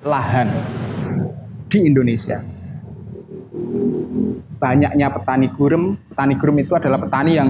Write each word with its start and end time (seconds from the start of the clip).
lahan 0.00 0.48
di 1.68 1.84
Indonesia. 1.84 2.40
Banyaknya 4.60 5.08
petani 5.12 5.48
gurem, 5.52 5.96
petani 6.12 6.34
gurem 6.36 6.56
itu 6.60 6.72
adalah 6.76 7.00
petani 7.00 7.32
yang 7.36 7.48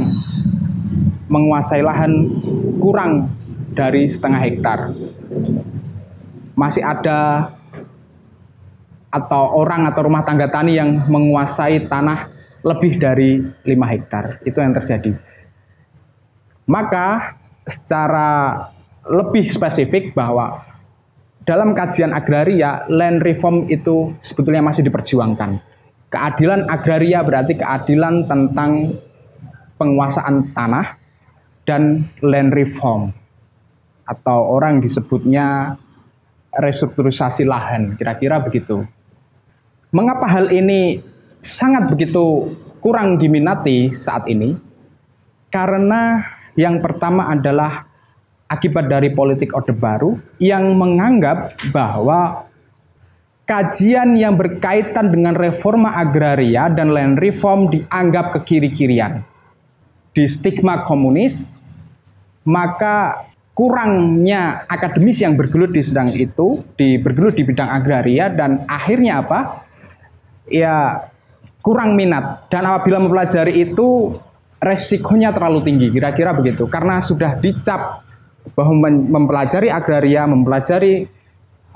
menguasai 1.30 1.82
lahan 1.82 2.12
kurang 2.82 3.30
dari 3.74 4.06
setengah 4.06 4.40
hektar. 4.42 4.78
Masih 6.54 6.82
ada 6.82 7.50
atau 9.10 9.42
orang 9.58 9.90
atau 9.90 10.06
rumah 10.06 10.22
tangga 10.22 10.46
tani 10.46 10.78
yang 10.78 11.06
menguasai 11.10 11.90
tanah 11.90 12.30
lebih 12.62 12.98
dari 12.98 13.42
5 13.42 13.92
hektar. 13.94 14.38
Itu 14.46 14.62
yang 14.62 14.70
terjadi. 14.70 15.16
Maka 16.70 17.34
secara 17.66 18.70
lebih 19.02 19.50
spesifik 19.50 20.14
bahwa 20.14 20.69
dalam 21.50 21.74
kajian 21.74 22.14
agraria 22.14 22.86
land 22.86 23.26
reform 23.26 23.66
itu 23.66 24.14
sebetulnya 24.22 24.62
masih 24.62 24.86
diperjuangkan. 24.86 25.58
Keadilan 26.06 26.70
agraria 26.70 27.26
berarti 27.26 27.58
keadilan 27.58 28.30
tentang 28.30 28.94
penguasaan 29.74 30.54
tanah 30.54 30.94
dan 31.66 32.06
land 32.22 32.54
reform 32.54 33.10
atau 34.06 34.38
orang 34.46 34.78
disebutnya 34.78 35.74
restrukturisasi 36.54 37.42
lahan, 37.42 37.98
kira-kira 37.98 38.38
begitu. 38.38 38.86
Mengapa 39.90 40.30
hal 40.30 40.54
ini 40.54 41.02
sangat 41.42 41.90
begitu 41.90 42.54
kurang 42.78 43.18
diminati 43.18 43.90
saat 43.90 44.30
ini? 44.30 44.54
Karena 45.50 46.22
yang 46.54 46.78
pertama 46.78 47.26
adalah 47.26 47.89
akibat 48.50 48.90
dari 48.90 49.14
politik 49.14 49.54
Orde 49.54 49.70
Baru 49.70 50.18
yang 50.42 50.74
menganggap 50.74 51.54
bahwa 51.70 52.50
kajian 53.46 54.18
yang 54.18 54.34
berkaitan 54.34 55.14
dengan 55.14 55.38
reforma 55.38 55.94
agraria 55.94 56.66
dan 56.66 56.90
land 56.90 57.22
reform 57.22 57.70
dianggap 57.70 58.34
kekiri-kirian. 58.42 59.22
Di 60.10 60.26
stigma 60.26 60.82
komunis, 60.82 61.62
maka 62.42 63.30
kurangnya 63.54 64.66
akademis 64.66 65.22
yang 65.22 65.38
bergelut 65.38 65.70
di 65.70 65.82
sedang 65.86 66.10
itu, 66.10 66.66
di 66.74 66.98
bergelut 66.98 67.38
di 67.38 67.46
bidang 67.46 67.70
agraria 67.70 68.26
dan 68.26 68.66
akhirnya 68.66 69.22
apa? 69.22 69.62
Ya 70.50 71.06
kurang 71.62 71.94
minat 71.94 72.50
dan 72.50 72.66
apabila 72.66 72.98
mempelajari 72.98 73.70
itu 73.70 74.18
resikonya 74.58 75.30
terlalu 75.30 75.62
tinggi, 75.62 75.86
kira-kira 75.94 76.34
begitu. 76.34 76.66
Karena 76.66 76.98
sudah 76.98 77.38
dicap 77.38 78.09
bahwa 78.56 78.88
mempelajari 78.90 79.68
agraria, 79.68 80.24
mempelajari 80.24 81.06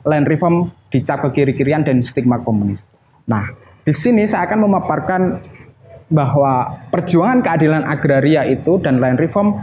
land 0.05 0.27
reform 0.29 0.70
dicap 0.93 1.25
ke 1.29 1.43
kiri-kirian 1.43 1.84
dan 1.84 2.01
stigma 2.05 2.41
komunis. 2.41 2.89
Nah, 3.29 3.53
di 3.84 3.93
sini 3.93 4.25
saya 4.29 4.48
akan 4.48 4.59
memaparkan 4.69 5.23
bahwa 6.09 6.85
perjuangan 6.92 7.41
keadilan 7.41 7.85
agraria 7.85 8.45
itu 8.48 8.81
dan 8.81 9.01
land 9.01 9.20
reform 9.20 9.57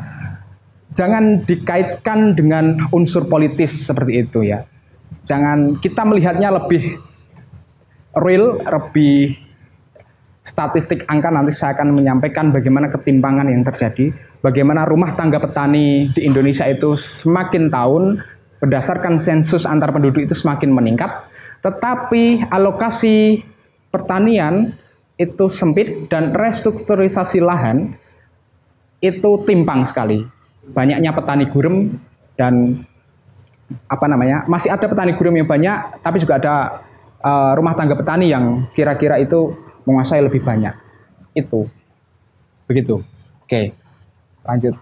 jangan 0.92 1.42
dikaitkan 1.48 2.36
dengan 2.36 2.90
unsur 2.92 3.26
politis 3.26 3.90
seperti 3.90 4.14
itu 4.22 4.40
ya. 4.46 4.66
Jangan 5.26 5.80
kita 5.80 6.06
melihatnya 6.06 6.50
lebih 6.52 7.00
real, 8.18 8.60
lebih 8.60 9.41
statistik 10.42 11.06
angka 11.06 11.30
nanti 11.30 11.54
saya 11.54 11.78
akan 11.78 11.94
menyampaikan 11.94 12.50
bagaimana 12.50 12.90
ketimpangan 12.90 13.46
yang 13.46 13.62
terjadi 13.62 14.10
bagaimana 14.42 14.84
rumah 14.90 15.14
tangga 15.14 15.38
petani 15.38 16.10
di 16.12 16.26
Indonesia 16.26 16.66
itu 16.66 16.98
semakin 16.98 17.70
tahun 17.70 18.04
berdasarkan 18.62 19.18
sensus 19.18 19.66
antar 19.66 19.90
penduduk 19.90 20.22
itu 20.22 20.38
semakin 20.38 20.70
meningkat, 20.70 21.10
tetapi 21.66 22.46
alokasi 22.46 23.42
pertanian 23.90 24.78
itu 25.18 25.50
sempit 25.50 26.10
dan 26.10 26.30
restrukturisasi 26.34 27.42
lahan 27.42 27.98
itu 29.02 29.32
timpang 29.50 29.82
sekali. 29.82 30.22
Banyaknya 30.62 31.10
petani 31.10 31.50
gurem 31.50 31.98
dan 32.38 32.86
apa 33.90 34.06
namanya 34.06 34.46
masih 34.46 34.70
ada 34.70 34.86
petani 34.86 35.18
gurem 35.18 35.42
yang 35.42 35.50
banyak, 35.50 36.06
tapi 36.06 36.22
juga 36.22 36.38
ada 36.38 36.86
uh, 37.18 37.58
rumah 37.58 37.74
tangga 37.74 37.98
petani 37.98 38.30
yang 38.30 38.70
kira-kira 38.78 39.18
itu 39.18 39.58
menguasai 39.86 40.22
lebih 40.22 40.42
banyak. 40.44 40.74
Itu 41.34 41.68
begitu. 42.68 43.04
Oke. 43.44 43.76
Lanjut. 44.42 44.74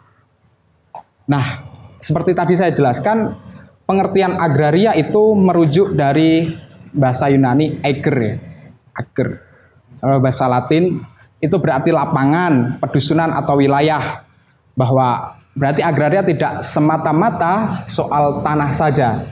Nah, 1.30 1.62
seperti 2.00 2.32
tadi 2.32 2.54
saya 2.56 2.72
jelaskan, 2.72 3.36
pengertian 3.84 4.40
agraria 4.40 4.96
itu 4.96 5.36
merujuk 5.36 5.94
dari 5.94 6.54
bahasa 6.96 7.30
Yunani 7.30 7.84
ager 7.84 8.16
ya. 8.18 8.36
Ager. 8.96 9.30
Kalau 10.00 10.18
bahasa 10.24 10.48
Latin 10.48 11.04
itu 11.44 11.56
berarti 11.60 11.92
lapangan, 11.92 12.80
pedusunan 12.80 13.36
atau 13.36 13.60
wilayah. 13.60 14.24
Bahwa 14.74 15.36
berarti 15.54 15.84
agraria 15.84 16.24
tidak 16.24 16.64
semata-mata 16.64 17.84
soal 17.92 18.40
tanah 18.40 18.72
saja. 18.72 19.28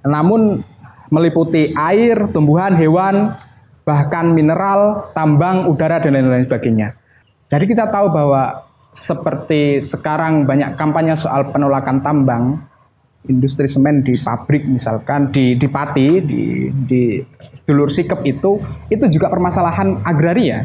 Namun 0.00 0.64
meliputi 1.12 1.76
air, 1.76 2.32
tumbuhan, 2.32 2.72
hewan, 2.80 3.36
bahkan 3.84 4.32
mineral, 4.32 5.10
tambang, 5.16 5.66
udara 5.66 5.98
dan 5.98 6.14
lain-lain 6.14 6.46
sebagainya. 6.46 6.94
Jadi 7.50 7.64
kita 7.66 7.90
tahu 7.90 8.12
bahwa 8.14 8.70
seperti 8.90 9.78
sekarang 9.82 10.46
banyak 10.46 10.74
kampanye 10.74 11.14
soal 11.14 11.50
penolakan 11.50 12.02
tambang, 12.02 12.58
industri 13.28 13.68
semen 13.68 14.00
di 14.00 14.16
pabrik 14.16 14.64
misalkan 14.64 15.28
di 15.28 15.58
di 15.60 15.68
Pati 15.68 16.08
di 16.24 16.72
di 16.72 17.20
dulur 17.68 17.92
sikep 17.92 18.24
itu 18.24 18.56
itu 18.88 19.04
juga 19.12 19.28
permasalahan 19.28 20.00
agraria 20.08 20.64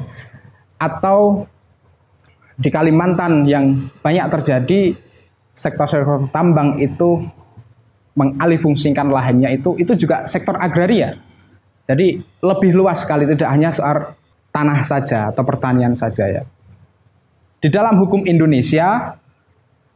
atau 0.80 1.44
di 2.56 2.72
Kalimantan 2.72 3.44
yang 3.44 3.92
banyak 4.00 4.32
terjadi 4.32 4.96
sektor-sektor 5.52 6.32
tambang 6.32 6.80
itu 6.80 7.28
mengalihfungsikan 8.16 9.12
lahannya 9.12 9.60
itu 9.60 9.76
itu 9.76 9.92
juga 10.00 10.24
sektor 10.24 10.56
agraria. 10.56 11.20
Jadi 11.86 12.18
lebih 12.42 12.72
luas 12.74 13.06
sekali 13.06 13.30
tidak 13.30 13.50
hanya 13.50 13.70
soal 13.70 14.18
tanah 14.50 14.82
saja 14.82 15.30
atau 15.30 15.46
pertanian 15.46 15.94
saja 15.94 16.26
ya. 16.26 16.44
Di 17.62 17.70
dalam 17.70 17.98
hukum 17.98 18.26
Indonesia, 18.26 19.18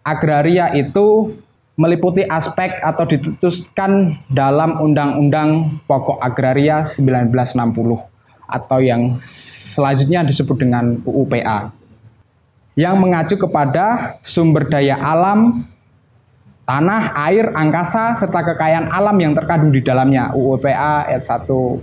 agraria 0.05 0.73
itu 0.78 1.33
meliputi 1.79 2.28
aspek 2.28 2.75
atau 2.83 3.07
ditutuskan 3.07 4.19
dalam 4.28 4.83
Undang-Undang 4.83 5.81
Pokok 5.88 6.19
Agraria 6.19 6.83
1960 6.83 7.55
atau 8.49 8.79
yang 8.83 9.16
selanjutnya 9.16 10.28
disebut 10.28 10.59
dengan 10.59 10.99
UUPA 11.07 11.72
yang 12.75 12.99
mengacu 12.99 13.39
kepada 13.39 14.17
sumber 14.19 14.67
daya 14.67 14.99
alam, 14.99 15.67
tanah, 16.69 17.18
air, 17.25 17.50
angkasa, 17.50 18.13
serta 18.13 18.46
kekayaan 18.53 18.94
alam 18.94 19.18
yang 19.18 19.34
terkandung 19.34 19.74
di 19.74 19.81
dalamnya. 19.81 20.30
UUPA 20.38 21.09
ayat 21.09 21.25
1 21.25 21.50
uh, 21.50 21.74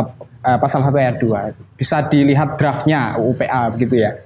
uh, 0.00 0.56
pasal 0.56 0.80
1 0.80 0.96
ayat 0.96 1.16
2. 1.20 1.76
Bisa 1.76 2.00
dilihat 2.08 2.56
draftnya 2.56 3.20
UUPA 3.20 3.76
begitu 3.76 4.00
ya. 4.00 4.16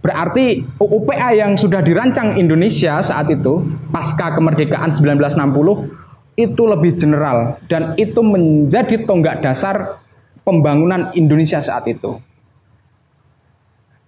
Berarti 0.00 0.64
UPA 0.80 1.36
yang 1.36 1.52
sudah 1.54 1.84
dirancang 1.84 2.40
Indonesia 2.40 2.98
saat 3.04 3.28
itu 3.28 3.60
pasca 3.92 4.34
kemerdekaan 4.34 4.90
1960 4.90 5.36
itu 6.32 6.62
lebih 6.64 6.96
general 6.96 7.60
dan 7.68 7.94
itu 7.94 8.18
menjadi 8.24 9.04
tonggak 9.04 9.44
dasar 9.44 10.00
pembangunan 10.42 11.12
Indonesia 11.14 11.62
saat 11.62 11.86
itu. 11.86 12.18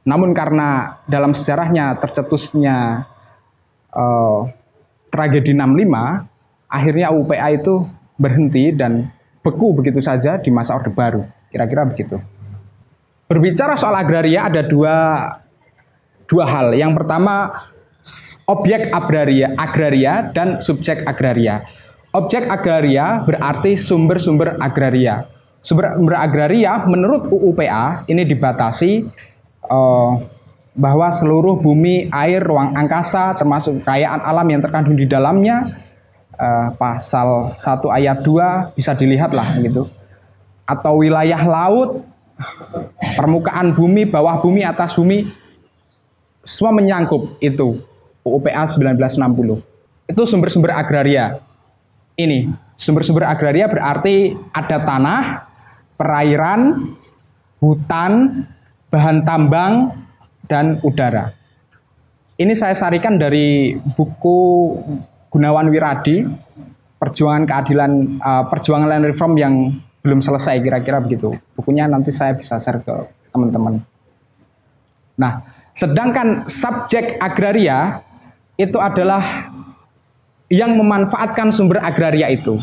Namun 0.09 0.35
karena 0.35 0.99
dalam 1.07 1.31
sejarahnya 1.31 1.95
tercetusnya 2.03 3.07
uh, 3.94 4.50
tragedi 5.09 5.55
65, 5.55 6.27
akhirnya 6.66 7.09
UPA 7.15 7.49
itu 7.55 7.87
berhenti 8.19 8.75
dan 8.75 9.11
beku 9.41 9.79
begitu 9.79 10.02
saja 10.02 10.38
di 10.38 10.50
masa 10.50 10.75
Orde 10.75 10.91
Baru. 10.91 11.23
Kira-kira 11.55 11.87
begitu. 11.87 12.19
Berbicara 13.31 13.79
soal 13.79 13.94
agraria 13.94 14.50
ada 14.50 14.61
dua 14.67 14.94
dua 16.26 16.44
hal. 16.50 16.75
Yang 16.75 16.93
pertama 16.99 17.55
objek 18.50 18.91
agraria, 18.91 19.55
agraria 19.56 20.29
dan 20.35 20.61
subjek 20.61 21.06
agraria. 21.06 21.64
Objek 22.14 22.47
agraria 22.47 23.23
berarti 23.26 23.75
sumber-sumber 23.75 24.58
agraria. 24.58 25.26
Sumber-sumber 25.64 26.14
agraria 26.14 26.85
menurut 26.87 27.26
UUPA 27.32 28.06
ini 28.06 28.23
dibatasi 28.23 29.08
uh, 29.67 30.12
bahwa 30.75 31.06
seluruh 31.06 31.62
bumi, 31.62 32.11
air, 32.11 32.43
ruang 32.43 32.75
angkasa 32.75 33.38
termasuk 33.38 33.82
kekayaan 33.82 34.21
alam 34.23 34.47
yang 34.50 34.59
terkandung 34.59 34.99
di 34.99 35.06
dalamnya 35.06 35.79
uh, 36.35 36.75
pasal 36.75 37.55
1 37.55 37.59
ayat 37.94 38.19
2 38.26 38.75
bisa 38.75 38.93
dilihat 38.99 39.31
lah 39.31 39.55
gitu. 39.62 39.87
Atau 40.67 41.00
wilayah 41.00 41.41
laut, 41.47 42.03
permukaan 43.15 43.79
bumi, 43.79 44.11
bawah 44.11 44.43
bumi, 44.43 44.67
atas 44.67 44.99
bumi 44.99 45.31
semua 46.44 46.75
menyangkut 46.75 47.38
itu 47.38 47.81
UUPA 48.26 48.67
1960. 48.67 50.11
Itu 50.11 50.23
sumber-sumber 50.29 50.76
agraria. 50.76 51.41
Ini 52.15 52.53
Sumber-sumber 52.75 53.31
agraria 53.31 53.71
berarti 53.71 54.35
ada 54.50 54.82
tanah, 54.82 55.23
perairan, 55.94 56.91
hutan, 57.62 58.44
bahan 58.91 59.23
tambang, 59.23 59.94
dan 60.44 60.81
udara. 60.85 61.32
Ini 62.35 62.50
saya 62.58 62.75
sarikan 62.75 63.14
dari 63.14 63.79
buku 63.79 64.38
Gunawan 65.31 65.70
Wiradi, 65.70 66.26
Perjuangan 66.99 67.46
Keadilan, 67.46 67.93
uh, 68.19 68.44
Perjuangan 68.50 68.88
Land 68.91 69.06
Reform 69.06 69.35
yang 69.38 69.55
belum 70.02 70.20
selesai 70.20 70.61
kira-kira 70.61 70.99
begitu. 71.00 71.32
Bukunya 71.55 71.87
nanti 71.87 72.11
saya 72.11 72.35
bisa 72.35 72.58
share 72.58 72.82
ke 72.82 72.94
teman-teman. 73.31 73.81
Nah, 75.14 75.46
sedangkan 75.70 76.44
subjek 76.44 77.19
agraria 77.23 78.02
itu 78.58 78.79
adalah 78.79 79.50
yang 80.50 80.75
memanfaatkan 80.75 81.50
sumber 81.50 81.82
agraria 81.82 82.31
itu. 82.31 82.58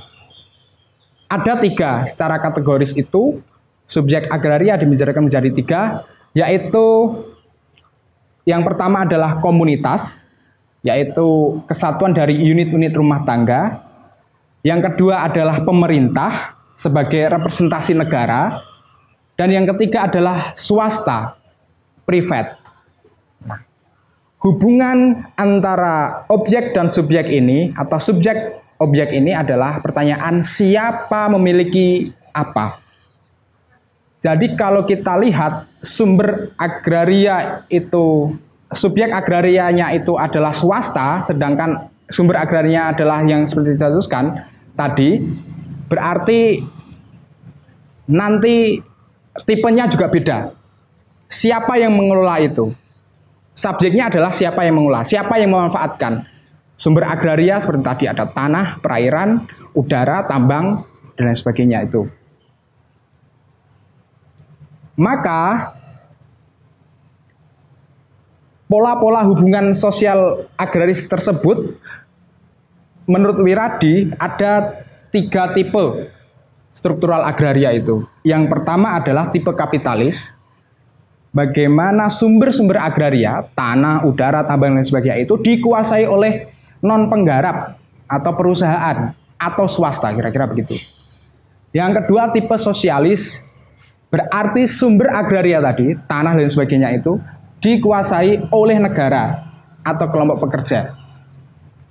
Ada 1.32 1.64
tiga 1.64 2.04
secara 2.04 2.40
kategoris 2.44 2.92
itu, 2.96 3.40
subjek 3.88 4.28
agraria 4.28 4.76
dibicarakan 4.76 5.32
menjadi 5.32 5.50
tiga, 5.52 5.82
yaitu 6.36 6.86
yang 8.48 8.66
pertama 8.66 9.06
adalah 9.06 9.38
komunitas, 9.38 10.26
yaitu 10.82 11.62
kesatuan 11.70 12.14
dari 12.14 12.42
unit-unit 12.42 12.94
rumah 12.98 13.22
tangga. 13.22 13.86
Yang 14.66 14.94
kedua 14.94 15.26
adalah 15.26 15.62
pemerintah 15.62 16.58
sebagai 16.74 17.22
representasi 17.38 17.94
negara. 17.94 18.62
Dan 19.38 19.54
yang 19.54 19.66
ketiga 19.74 20.06
adalah 20.10 20.54
swasta, 20.54 21.38
privat. 22.06 22.62
Hubungan 24.42 25.22
antara 25.38 26.26
objek 26.26 26.74
dan 26.74 26.90
subjek 26.90 27.30
ini 27.30 27.70
atau 27.78 28.02
subjek 28.02 28.58
objek 28.82 29.14
ini 29.14 29.38
adalah 29.38 29.78
pertanyaan 29.86 30.42
siapa 30.42 31.30
memiliki 31.30 32.10
apa. 32.34 32.82
Jadi 34.22 34.54
kalau 34.54 34.86
kita 34.86 35.18
lihat 35.18 35.66
sumber 35.82 36.54
agraria 36.54 37.66
itu 37.74 38.38
subjek 38.70 39.10
agrarianya 39.10 39.90
itu 39.98 40.14
adalah 40.14 40.54
swasta 40.54 41.26
sedangkan 41.26 41.90
sumber 42.06 42.38
agrarianya 42.38 42.94
adalah 42.94 43.26
yang 43.26 43.50
seperti 43.50 43.76
diteruskan 43.76 44.46
tadi 44.78 45.18
berarti 45.90 46.62
nanti 48.12 48.78
tipenya 49.44 49.90
juga 49.90 50.12
beda. 50.12 50.54
Siapa 51.32 51.80
yang 51.80 51.96
mengelola 51.96 52.38
itu? 52.44 52.76
Subjeknya 53.56 54.12
adalah 54.12 54.32
siapa 54.32 54.64
yang 54.64 54.80
mengolah, 54.80 55.04
siapa 55.04 55.40
yang 55.40 55.52
memanfaatkan. 55.52 56.28
Sumber 56.76 57.08
agraria 57.08 57.60
seperti 57.62 57.84
tadi 57.84 58.06
ada 58.10 58.26
tanah, 58.26 58.80
perairan, 58.84 59.48
udara, 59.76 60.26
tambang, 60.28 60.84
dan 61.16 61.30
lain 61.30 61.38
sebagainya 61.38 61.88
itu. 61.88 62.21
Maka 65.02 65.74
pola-pola 68.70 69.26
hubungan 69.26 69.74
sosial 69.74 70.46
agraris 70.54 71.10
tersebut 71.10 71.74
menurut 73.10 73.42
Wiradi 73.42 74.14
ada 74.22 74.86
tiga 75.10 75.50
tipe 75.58 76.14
struktural 76.70 77.26
agraria 77.26 77.74
itu. 77.74 78.06
Yang 78.22 78.48
pertama 78.54 78.96
adalah 78.96 79.34
tipe 79.34 79.50
kapitalis, 79.58 80.40
bagaimana 81.36 82.08
sumber-sumber 82.08 82.80
agraria, 82.80 83.44
tanah, 83.58 84.08
udara, 84.08 84.46
tambang 84.48 84.78
dan 84.78 84.86
sebagainya 84.86 85.26
itu 85.26 85.36
dikuasai 85.36 86.06
oleh 86.06 86.48
non 86.80 87.12
penggarap 87.12 87.76
atau 88.06 88.32
perusahaan 88.38 89.18
atau 89.36 89.66
swasta 89.66 90.14
kira-kira 90.16 90.48
begitu. 90.48 90.80
Yang 91.76 92.06
kedua 92.06 92.32
tipe 92.32 92.56
sosialis 92.56 93.51
berarti 94.12 94.68
sumber 94.68 95.10
agraria 95.16 95.64
tadi, 95.64 95.96
tanah 95.96 96.36
dan 96.36 96.52
sebagainya 96.52 96.92
itu 96.92 97.18
dikuasai 97.64 98.52
oleh 98.52 98.78
negara 98.78 99.48
atau 99.82 100.06
kelompok 100.12 100.46
pekerja. 100.50 100.94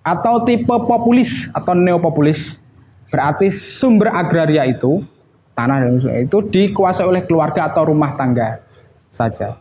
Atau 0.04 0.44
tipe 0.44 0.76
populis 0.84 1.48
atau 1.52 1.72
neopopulis 1.72 2.60
berarti 3.10 3.48
sumber 3.50 4.12
agraria 4.12 4.68
itu 4.68 5.02
tanah 5.56 5.82
dan 5.82 5.96
sebagainya 5.96 6.24
itu 6.28 6.38
dikuasai 6.44 7.08
oleh 7.08 7.24
keluarga 7.24 7.72
atau 7.72 7.88
rumah 7.88 8.14
tangga 8.14 8.60
saja. 9.08 9.56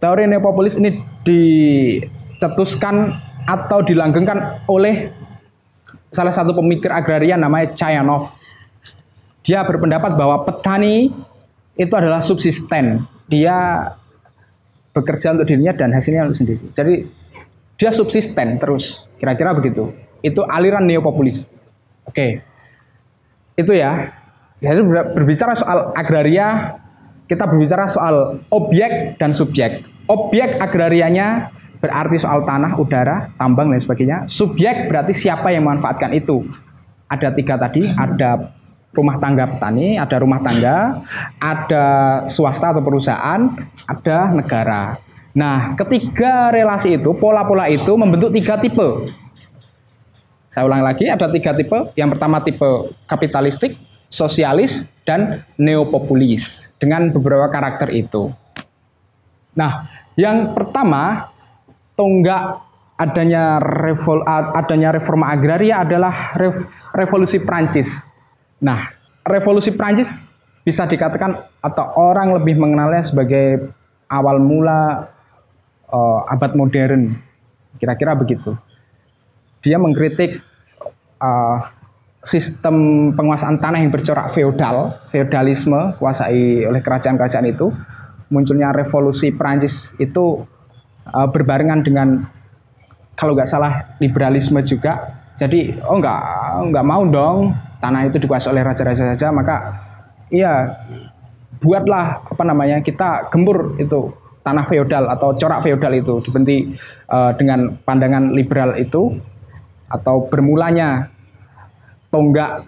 Teori 0.00 0.24
neopopulis 0.24 0.80
ini 0.80 0.96
dicetuskan 1.22 3.12
atau 3.44 3.84
dilanggengkan 3.84 4.64
oleh 4.64 5.12
salah 6.10 6.34
satu 6.34 6.56
pemikir 6.56 6.90
agraria 6.90 7.38
namanya 7.38 7.72
Chayanov. 7.72 8.36
Dia 9.40 9.64
berpendapat 9.64 10.16
bahwa 10.16 10.44
petani 10.44 11.12
itu 11.74 11.94
adalah 11.94 12.22
subsisten. 12.22 13.04
Dia 13.30 13.86
bekerja 14.90 15.38
untuk 15.38 15.46
dirinya 15.46 15.70
dan 15.74 15.94
hasilnya 15.94 16.26
untuk 16.26 16.38
sendiri. 16.38 16.66
Jadi 16.74 16.94
dia 17.78 17.90
subsisten 17.94 18.58
terus. 18.58 19.08
Kira-kira 19.16 19.54
begitu. 19.54 19.94
Itu 20.20 20.42
aliran 20.44 20.84
neopopulis. 20.84 21.46
Oke. 22.04 22.42
Itu 23.54 23.72
ya. 23.72 24.12
Jadi 24.60 24.84
berbicara 25.16 25.56
soal 25.56 25.94
agraria 25.96 26.76
kita 27.30 27.46
berbicara 27.46 27.86
soal 27.86 28.42
objek 28.50 29.14
dan 29.16 29.30
subjek. 29.30 29.86
Objek 30.10 30.58
agrarianya 30.58 31.54
berarti 31.78 32.18
soal 32.18 32.42
tanah, 32.42 32.74
udara, 32.74 33.30
tambang 33.38 33.70
dan 33.70 33.78
sebagainya. 33.78 34.18
Subjek 34.26 34.90
berarti 34.90 35.14
siapa 35.14 35.54
yang 35.54 35.62
memanfaatkan 35.62 36.10
itu. 36.10 36.42
Ada 37.06 37.30
tiga 37.30 37.54
tadi, 37.54 37.86
ada 37.86 38.50
rumah 38.90 39.16
tangga 39.22 39.46
petani, 39.46 39.94
ada 39.94 40.16
rumah 40.18 40.42
tangga, 40.42 41.00
ada 41.38 41.86
swasta 42.26 42.74
atau 42.74 42.82
perusahaan, 42.82 43.40
ada 43.86 44.18
negara. 44.34 44.98
Nah, 45.30 45.78
ketiga 45.78 46.50
relasi 46.50 46.98
itu, 46.98 47.14
pola-pola 47.14 47.70
itu 47.70 47.94
membentuk 47.94 48.34
tiga 48.34 48.58
tipe. 48.58 49.06
Saya 50.50 50.66
ulang 50.66 50.82
lagi, 50.82 51.06
ada 51.06 51.30
tiga 51.30 51.54
tipe. 51.54 51.94
Yang 51.94 52.18
pertama 52.18 52.42
tipe 52.42 52.66
kapitalistik, 53.06 53.78
sosialis, 54.10 54.90
dan 55.06 55.46
neopopulis 55.54 56.74
dengan 56.82 57.14
beberapa 57.14 57.46
karakter 57.46 57.94
itu. 57.94 58.34
Nah, 59.54 59.86
yang 60.18 60.50
pertama 60.50 61.30
tonggak 61.94 62.66
adanya 62.98 63.62
revol, 63.62 64.26
adanya 64.28 64.90
reforma 64.92 65.30
agraria 65.30 65.86
adalah 65.86 66.34
rev, 66.34 66.58
revolusi 66.92 67.38
Prancis. 67.40 68.09
Nah, 68.60 68.92
revolusi 69.24 69.72
Prancis 69.72 70.36
bisa 70.60 70.84
dikatakan 70.84 71.40
atau 71.64 71.86
orang 71.96 72.36
lebih 72.36 72.60
mengenalnya 72.60 73.00
sebagai 73.00 73.72
awal 74.06 74.36
mula 74.38 75.08
uh, 75.88 76.20
abad 76.28 76.52
modern. 76.52 77.16
Kira-kira 77.80 78.12
begitu. 78.12 78.52
Dia 79.64 79.80
mengkritik 79.80 80.40
uh, 81.20 81.58
sistem 82.20 83.08
penguasaan 83.16 83.56
tanah 83.56 83.80
yang 83.80 83.88
bercorak 83.88 84.28
feodal, 84.28 85.00
feodalisme 85.08 85.96
kuasai 85.96 86.68
oleh 86.68 86.84
kerajaan-kerajaan 86.84 87.48
itu, 87.48 87.72
munculnya 88.28 88.76
revolusi 88.76 89.32
Prancis 89.32 89.96
itu 89.96 90.44
uh, 91.08 91.28
berbarengan 91.32 91.80
dengan 91.80 92.08
kalau 93.16 93.32
nggak 93.32 93.48
salah 93.48 93.96
liberalisme 94.00 94.60
juga. 94.64 95.16
Jadi 95.40 95.80
oh 95.80 95.96
nggak 95.96 96.20
nggak 96.68 96.84
mau 96.84 97.00
dong 97.08 97.69
tanah 97.80 98.06
itu 98.06 98.20
dikuasai 98.20 98.52
oleh 98.52 98.62
raja-raja 98.62 99.16
saja, 99.16 99.32
maka 99.32 99.56
iya 100.28 100.78
buatlah 101.60 102.24
apa 102.28 102.42
namanya 102.46 102.80
kita 102.80 103.28
gembur 103.28 103.76
itu 103.76 104.12
tanah 104.40 104.64
feodal 104.64 105.04
atau 105.12 105.36
corak 105.36 105.60
feodal 105.60 105.92
itu 105.92 106.24
dibenci 106.24 106.72
uh, 107.12 107.36
dengan 107.36 107.76
pandangan 107.84 108.32
liberal 108.32 108.76
itu 108.80 109.20
atau 109.90 110.24
bermulanya 110.30 111.12
tonggak 112.08 112.64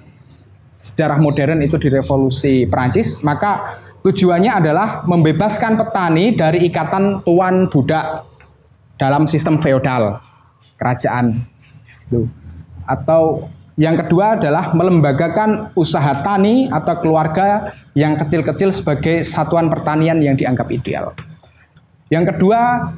sejarah 0.83 1.23
modern 1.23 1.63
itu 1.63 1.79
di 1.79 1.87
revolusi 1.87 2.67
Prancis, 2.67 3.23
maka 3.23 3.79
tujuannya 4.03 4.51
adalah 4.51 5.07
membebaskan 5.07 5.79
petani 5.79 6.35
dari 6.35 6.67
ikatan 6.67 7.23
tuan 7.23 7.71
budak 7.71 8.27
dalam 8.99 9.31
sistem 9.31 9.57
feodal 9.63 10.19
kerajaan. 10.75 11.39
Tuh. 12.11 12.27
Atau 12.83 13.47
yang 13.81 13.97
kedua 13.97 14.37
adalah 14.37 14.77
melembagakan 14.77 15.73
usaha 15.73 16.21
tani 16.21 16.69
atau 16.69 16.95
keluarga 17.01 17.73
yang 17.97 18.21
kecil-kecil 18.21 18.69
sebagai 18.69 19.25
satuan 19.25 19.73
pertanian 19.73 20.21
yang 20.21 20.37
dianggap 20.37 20.69
ideal. 20.69 21.17
Yang 22.13 22.37
kedua, 22.37 22.93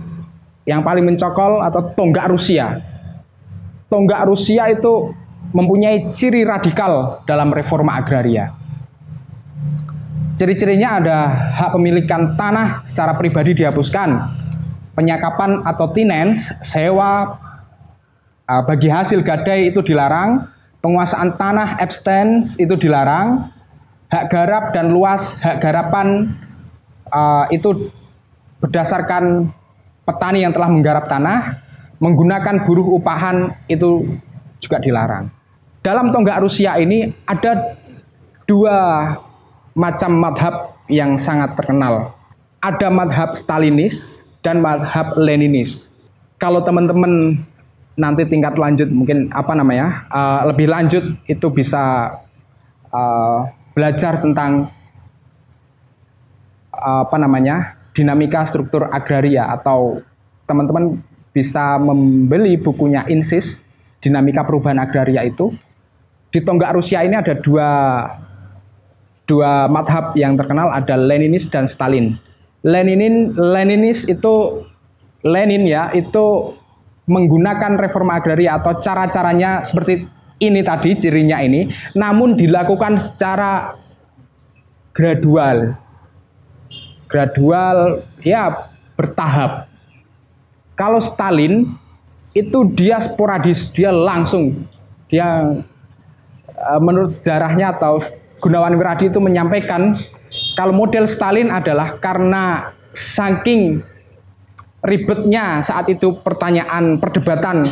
yang 0.66 0.82
paling 0.82 1.06
mencokol 1.06 1.62
atau 1.62 1.94
tonggak 1.94 2.26
Rusia. 2.26 2.82
Tonggak 3.86 4.26
Rusia 4.26 4.66
itu 4.74 5.14
mempunyai 5.54 6.10
ciri 6.10 6.42
radikal 6.42 7.22
dalam 7.22 7.54
reforma 7.54 7.94
agraria. 7.94 8.50
Ciri-cirinya 10.34 10.98
ada 10.98 11.18
hak 11.54 11.78
pemilikan 11.78 12.34
tanah 12.34 12.82
secara 12.82 13.14
pribadi 13.14 13.54
dihapuskan, 13.54 14.18
penyakapan 14.98 15.62
atau 15.62 15.94
tinens, 15.94 16.50
sewa 16.58 17.38
uh, 18.50 18.62
bagi 18.66 18.90
hasil 18.90 19.22
gadai 19.22 19.70
itu 19.70 19.78
dilarang, 19.78 20.53
penguasaan 20.84 21.40
tanah 21.40 21.80
abstain 21.80 22.44
itu 22.60 22.76
dilarang, 22.76 23.48
hak 24.12 24.28
garap 24.28 24.76
dan 24.76 24.92
luas 24.92 25.40
hak 25.40 25.56
garapan 25.56 26.36
uh, 27.08 27.48
itu 27.48 27.88
berdasarkan 28.60 29.48
petani 30.04 30.44
yang 30.44 30.52
telah 30.52 30.68
menggarap 30.68 31.08
tanah, 31.08 31.64
menggunakan 31.96 32.68
buruh 32.68 33.00
upahan 33.00 33.56
itu 33.64 34.20
juga 34.60 34.76
dilarang. 34.76 35.32
Dalam 35.80 36.12
tonggak 36.12 36.44
Rusia 36.44 36.76
ini 36.76 37.08
ada 37.24 37.80
dua 38.44 39.08
macam 39.72 40.12
madhab 40.20 40.76
yang 40.92 41.16
sangat 41.16 41.56
terkenal. 41.56 42.12
Ada 42.60 42.92
madhab 42.92 43.32
Stalinis 43.32 44.28
dan 44.44 44.60
madhab 44.60 45.16
Leninis. 45.16 45.92
Kalau 46.40 46.60
teman-teman 46.60 47.44
nanti 47.94 48.26
tingkat 48.26 48.58
lanjut 48.58 48.90
mungkin 48.90 49.30
apa 49.30 49.54
namanya 49.54 50.06
uh, 50.10 50.50
lebih 50.50 50.66
lanjut 50.66 51.14
itu 51.30 51.46
bisa 51.54 52.10
uh, 52.90 53.46
belajar 53.74 54.18
tentang 54.22 54.70
apa 56.74 57.16
namanya 57.16 57.78
dinamika 57.96 58.44
struktur 58.44 58.90
agraria 58.90 59.48
atau 59.48 60.02
teman-teman 60.44 61.00
bisa 61.32 61.80
membeli 61.80 62.60
bukunya 62.60 63.06
Insis 63.08 63.64
dinamika 64.04 64.44
perubahan 64.44 64.82
agraria 64.82 65.24
itu. 65.24 65.54
Di 66.28 66.42
tonggak 66.42 66.76
Rusia 66.76 67.00
ini 67.06 67.16
ada 67.16 67.32
dua 67.32 67.70
dua 69.24 69.70
madhab 69.70 70.12
yang 70.18 70.36
terkenal 70.36 70.68
ada 70.68 70.98
Leninis 70.98 71.48
dan 71.48 71.64
Stalin. 71.64 72.18
Leninin 72.60 73.32
Leninis 73.32 74.04
itu 74.10 74.66
Lenin 75.24 75.64
ya 75.64 75.88
itu 75.96 76.52
menggunakan 77.04 77.76
reforma 77.76 78.16
agraria 78.16 78.56
atau 78.56 78.80
cara-caranya 78.80 79.60
seperti 79.60 80.08
ini 80.40 80.60
tadi 80.64 80.96
cirinya 80.98 81.38
ini, 81.40 81.68
namun 81.94 82.34
dilakukan 82.34 82.98
secara 83.00 83.76
gradual. 84.90 85.78
Gradual 87.06 88.02
ya 88.24 88.72
bertahap. 88.98 89.70
Kalau 90.74 90.98
Stalin 90.98 91.70
itu 92.34 92.58
dia 92.74 92.98
sporadis, 92.98 93.70
dia 93.70 93.94
langsung 93.94 94.66
dia 95.06 95.62
eh, 96.50 96.80
menurut 96.82 97.14
sejarahnya 97.14 97.78
atau 97.78 98.02
Gunawan 98.42 98.74
Wiradi 98.74 99.08
itu 99.08 99.22
menyampaikan 99.22 99.94
kalau 100.58 100.74
model 100.74 101.06
Stalin 101.06 101.48
adalah 101.54 101.96
karena 102.02 102.74
saking 102.90 103.93
ribetnya 104.84 105.64
saat 105.64 105.88
itu 105.88 106.20
pertanyaan 106.20 107.00
perdebatan 107.00 107.64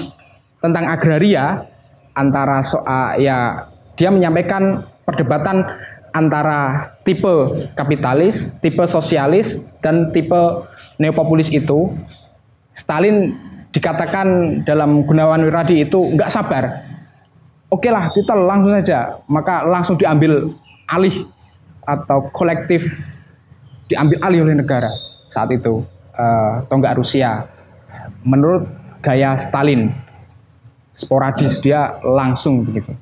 tentang 0.58 0.84
agraria 0.88 1.68
antara 2.16 2.64
soal 2.64 3.20
ya 3.20 3.68
dia 3.94 4.08
menyampaikan 4.08 4.80
perdebatan 5.04 5.68
antara 6.12 6.92
tipe 7.04 7.68
kapitalis, 7.76 8.56
tipe 8.60 8.84
sosialis 8.88 9.64
dan 9.84 10.08
tipe 10.12 10.64
neopopulis 10.96 11.52
itu 11.52 11.92
Stalin 12.72 13.36
dikatakan 13.72 14.60
dalam 14.64 15.04
Gunawan 15.04 15.44
Wiradi 15.44 15.84
itu 15.84 16.16
nggak 16.16 16.32
sabar. 16.32 16.88
Oke 17.68 17.88
lah 17.88 18.08
kita 18.12 18.36
langsung 18.36 18.72
saja, 18.76 19.20
maka 19.28 19.64
langsung 19.64 19.96
diambil 19.96 20.52
alih 20.88 21.24
atau 21.84 22.28
kolektif 22.32 22.84
diambil 23.88 24.16
alih 24.24 24.40
oleh 24.44 24.56
negara 24.56 24.88
saat 25.28 25.48
itu 25.52 25.84
uh, 26.16 26.64
tonggak 26.68 26.96
Rusia 26.96 27.46
menurut 28.22 28.68
gaya 29.02 29.34
Stalin 29.36 29.90
sporadis 30.92 31.58
dia 31.58 31.98
langsung 32.04 32.62
begitu. 32.62 32.92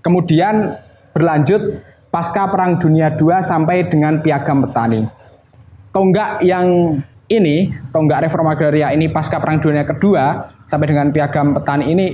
Kemudian 0.00 0.80
berlanjut 1.12 1.84
pasca 2.08 2.48
Perang 2.48 2.80
Dunia 2.80 3.12
II 3.14 3.38
sampai 3.44 3.86
dengan 3.86 4.24
Piagam 4.24 4.64
Petani. 4.64 5.04
Tonggak 5.92 6.40
yang 6.44 6.98
ini, 7.28 7.68
tonggak 7.92 8.28
reforma 8.28 8.56
agraria 8.56 8.92
ini 8.96 9.12
pasca 9.12 9.36
Perang 9.36 9.60
Dunia 9.60 9.84
Kedua 9.84 10.48
sampai 10.64 10.86
dengan 10.88 11.12
Piagam 11.12 11.52
Petani 11.52 11.92
ini 11.92 12.06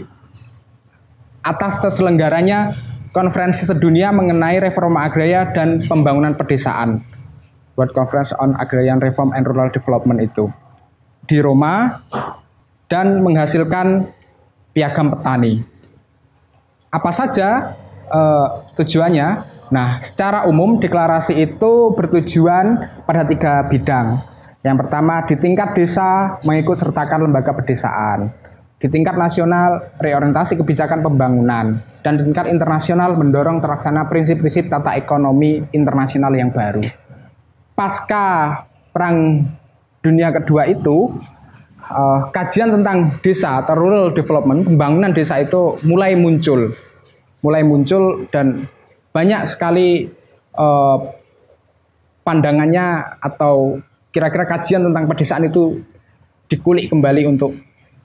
atas 1.45 1.79
terselenggaranya 1.79 2.75
konferensi 3.15 3.63
sedunia 3.63 4.11
mengenai 4.11 4.59
reforma 4.59 5.07
agraria 5.07 5.47
dan 5.55 5.87
pembangunan 5.87 6.35
pedesaan. 6.35 7.14
World 7.75 7.93
Conference 7.95 8.31
on 8.39 8.55
Agrarian 8.59 9.03
Reform 9.03 9.35
and 9.35 9.43
Rural 9.47 9.71
Development 9.71 10.19
itu 10.23 10.47
di 11.25 11.41
Roma 11.41 12.05
dan 12.87 13.25
menghasilkan 13.25 14.07
piagam 14.77 15.11
petani. 15.15 15.65
Apa 16.93 17.11
saja 17.11 17.75
uh, 18.13 18.71
tujuannya? 18.79 19.51
Nah, 19.73 19.99
secara 19.99 20.47
umum 20.47 20.79
deklarasi 20.79 21.35
itu 21.41 21.91
bertujuan 21.97 22.79
pada 23.09 23.27
tiga 23.27 23.67
bidang. 23.67 24.23
Yang 24.63 24.77
pertama 24.87 25.25
di 25.27 25.35
tingkat 25.35 25.75
desa 25.75 26.39
mengikut 26.47 26.79
sertakan 26.79 27.27
lembaga 27.27 27.51
pedesaan. 27.53 28.31
Di 28.79 28.93
tingkat 28.93 29.17
nasional 29.17 29.97
reorientasi 29.97 30.61
kebijakan 30.61 31.01
pembangunan 31.01 31.81
dan 32.05 32.13
di 32.21 32.23
tingkat 32.23 32.53
internasional 32.53 33.17
mendorong 33.17 33.65
terlaksana 33.65 34.05
prinsip-prinsip 34.13 34.69
tata 34.69 34.93
ekonomi 34.93 35.65
internasional 35.73 36.37
yang 36.37 36.53
baru. 36.53 36.85
Pasca 37.75 38.63
Perang 38.95 39.43
Dunia 39.99 40.31
Kedua 40.31 40.71
itu 40.71 41.11
uh, 41.91 42.21
kajian 42.31 42.71
tentang 42.81 43.19
desa 43.21 43.61
atau 43.61 43.75
rural 43.75 44.15
development, 44.15 44.71
pembangunan 44.71 45.11
desa 45.11 45.43
itu 45.43 45.75
mulai 45.83 46.15
muncul, 46.15 46.71
mulai 47.43 47.67
muncul 47.67 48.31
dan 48.31 48.71
banyak 49.11 49.43
sekali 49.51 50.07
uh, 50.55 50.99
pandangannya 52.23 53.19
atau 53.19 53.79
kira-kira 54.15 54.47
kajian 54.47 54.87
tentang 54.87 55.11
pedesaan 55.11 55.51
itu 55.51 55.83
dikulik 56.47 56.87
kembali 56.89 57.27
untuk 57.27 57.53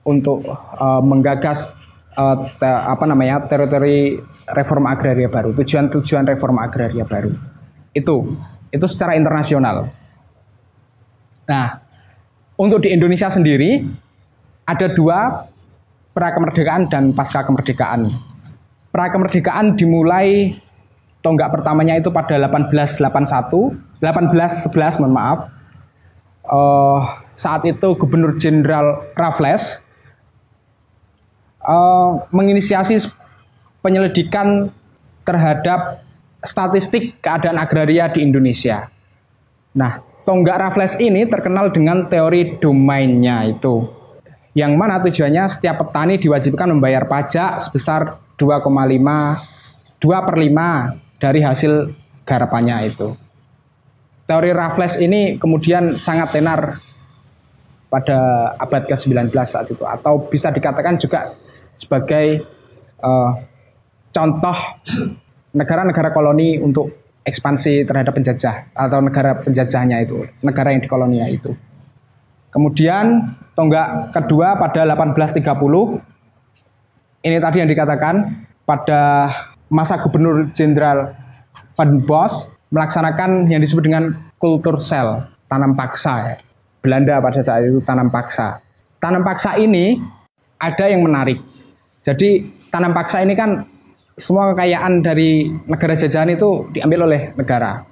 untuk 0.02 0.42
uh, 0.50 1.04
menggagas 1.06 1.78
uh, 2.18 2.48
te, 2.58 2.66
apa 2.66 3.06
namanya 3.06 3.46
teritori 3.46 4.18
reforma 4.50 4.98
agraria 4.98 5.30
baru, 5.30 5.54
tujuan-tujuan 5.54 6.26
reforma 6.26 6.66
agraria 6.66 7.06
baru. 7.06 7.30
Itu 7.94 8.34
itu 8.70 8.86
secara 8.86 9.18
internasional. 9.18 9.90
Nah, 11.50 11.82
untuk 12.60 12.86
di 12.86 12.94
Indonesia 12.94 13.30
sendiri 13.32 13.86
ada 14.70 14.88
dua 14.94 15.50
pra 16.14 16.30
kemerdekaan 16.36 16.90
dan 16.92 17.16
pasca 17.16 17.42
kemerdekaan. 17.42 18.14
Pra 18.90 19.10
kemerdekaan 19.10 19.78
dimulai 19.78 20.58
tonggak 21.26 21.50
pertamanya 21.54 21.98
itu 21.98 22.10
pada 22.14 22.38
1881, 22.38 24.02
1811 24.02 25.02
mohon 25.02 25.14
maaf. 25.14 25.40
Uh, 26.50 27.06
saat 27.38 27.62
itu 27.70 27.94
Gubernur 27.94 28.34
Jenderal 28.42 29.06
Raffles 29.14 29.86
uh, 31.62 32.26
menginisiasi 32.34 33.00
penyelidikan 33.86 34.74
terhadap 35.24 36.02
statistik 36.44 37.20
keadaan 37.20 37.60
agraria 37.60 38.08
di 38.12 38.24
Indonesia. 38.24 38.88
Nah, 39.76 40.02
Tonggak 40.24 40.62
Raffles 40.62 40.96
ini 41.02 41.26
terkenal 41.26 41.74
dengan 41.74 42.06
teori 42.06 42.62
domainnya 42.62 43.50
itu. 43.50 43.82
Yang 44.54 44.74
mana 44.78 45.02
tujuannya 45.02 45.44
setiap 45.50 45.82
petani 45.82 46.22
diwajibkan 46.22 46.70
membayar 46.70 47.06
pajak 47.10 47.58
sebesar 47.64 48.22
2,5 48.38 48.66
2 50.00 50.28
per 50.28 50.36
5 50.40 51.20
dari 51.20 51.40
hasil 51.44 51.92
garapannya 52.24 52.78
itu. 52.88 53.14
Teori 54.30 54.52
Raffles 54.54 55.02
ini 55.02 55.36
kemudian 55.42 55.98
sangat 55.98 56.38
tenar 56.38 56.78
pada 57.90 58.54
abad 58.62 58.86
ke-19 58.86 59.34
saat 59.50 59.66
itu 59.66 59.82
atau 59.82 60.30
bisa 60.30 60.54
dikatakan 60.54 61.02
juga 61.02 61.34
sebagai 61.74 62.46
uh, 63.02 63.34
contoh 64.14 64.58
negara-negara 65.54 66.14
koloni 66.14 66.62
untuk 66.62 66.94
ekspansi 67.26 67.86
terhadap 67.86 68.14
penjajah 68.16 68.74
atau 68.74 69.00
negara 69.02 69.38
penjajahnya 69.38 70.02
itu, 70.02 70.26
negara 70.42 70.74
yang 70.74 70.82
dikoloninya 70.82 71.28
itu. 71.30 71.54
Kemudian 72.50 73.38
tonggak 73.54 74.10
kedua 74.10 74.58
pada 74.58 74.82
1830 74.82 76.02
ini 77.22 77.38
tadi 77.38 77.58
yang 77.62 77.70
dikatakan 77.70 78.16
pada 78.66 79.30
masa 79.70 80.02
Gubernur 80.02 80.50
Jenderal 80.56 81.14
Van 81.78 81.92
Bos 82.02 82.50
melaksanakan 82.74 83.50
yang 83.50 83.62
disebut 83.62 83.86
dengan 83.86 84.34
kultur 84.42 84.82
sel, 84.82 85.30
tanam 85.46 85.78
paksa 85.78 86.34
ya. 86.34 86.36
Belanda 86.80 87.20
pada 87.20 87.44
saat 87.44 87.68
itu 87.68 87.84
tanam 87.84 88.08
paksa. 88.08 88.64
Tanam 89.04 89.20
paksa 89.20 89.60
ini 89.60 90.00
ada 90.56 90.88
yang 90.88 91.04
menarik. 91.04 91.44
Jadi 92.00 92.48
tanam 92.72 92.96
paksa 92.96 93.20
ini 93.20 93.36
kan 93.36 93.68
semua 94.20 94.52
kekayaan 94.52 95.00
dari 95.00 95.48
negara 95.66 95.96
jajahan 95.96 96.36
itu 96.36 96.68
diambil 96.76 97.08
oleh 97.08 97.32
negara. 97.40 97.88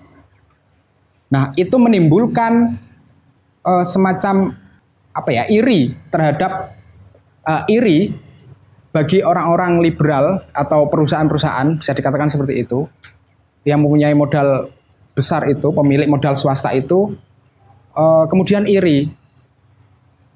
Nah, 1.32 1.56
itu 1.56 1.76
menimbulkan 1.80 2.76
uh, 3.64 3.84
semacam 3.88 4.56
apa 5.16 5.30
ya 5.34 5.44
iri 5.50 5.96
terhadap 6.12 6.78
uh, 7.48 7.64
iri 7.72 8.14
bagi 8.94 9.26
orang-orang 9.26 9.82
liberal 9.82 10.46
atau 10.54 10.86
perusahaan-perusahaan 10.92 11.80
bisa 11.82 11.92
dikatakan 11.98 12.30
seperti 12.30 12.64
itu 12.68 12.86
yang 13.66 13.84
mempunyai 13.84 14.14
modal 14.14 14.72
besar 15.18 15.50
itu 15.50 15.74
pemilik 15.74 16.08
modal 16.08 16.38
swasta 16.38 16.72
itu 16.72 17.18
uh, 17.98 18.26
kemudian 18.30 18.64
iri 18.70 19.10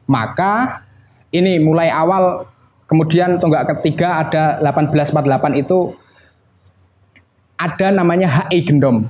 maka 0.10 0.84
ini 1.32 1.62
mulai 1.64 1.88
awal 1.88 2.51
kemudian 2.92 3.40
tonggak 3.40 3.72
ketiga 3.72 4.20
ada 4.20 4.60
1848 4.60 5.64
itu 5.64 5.96
ada 7.56 7.88
namanya 7.96 8.28
hak 8.28 8.52
gendom. 8.68 9.08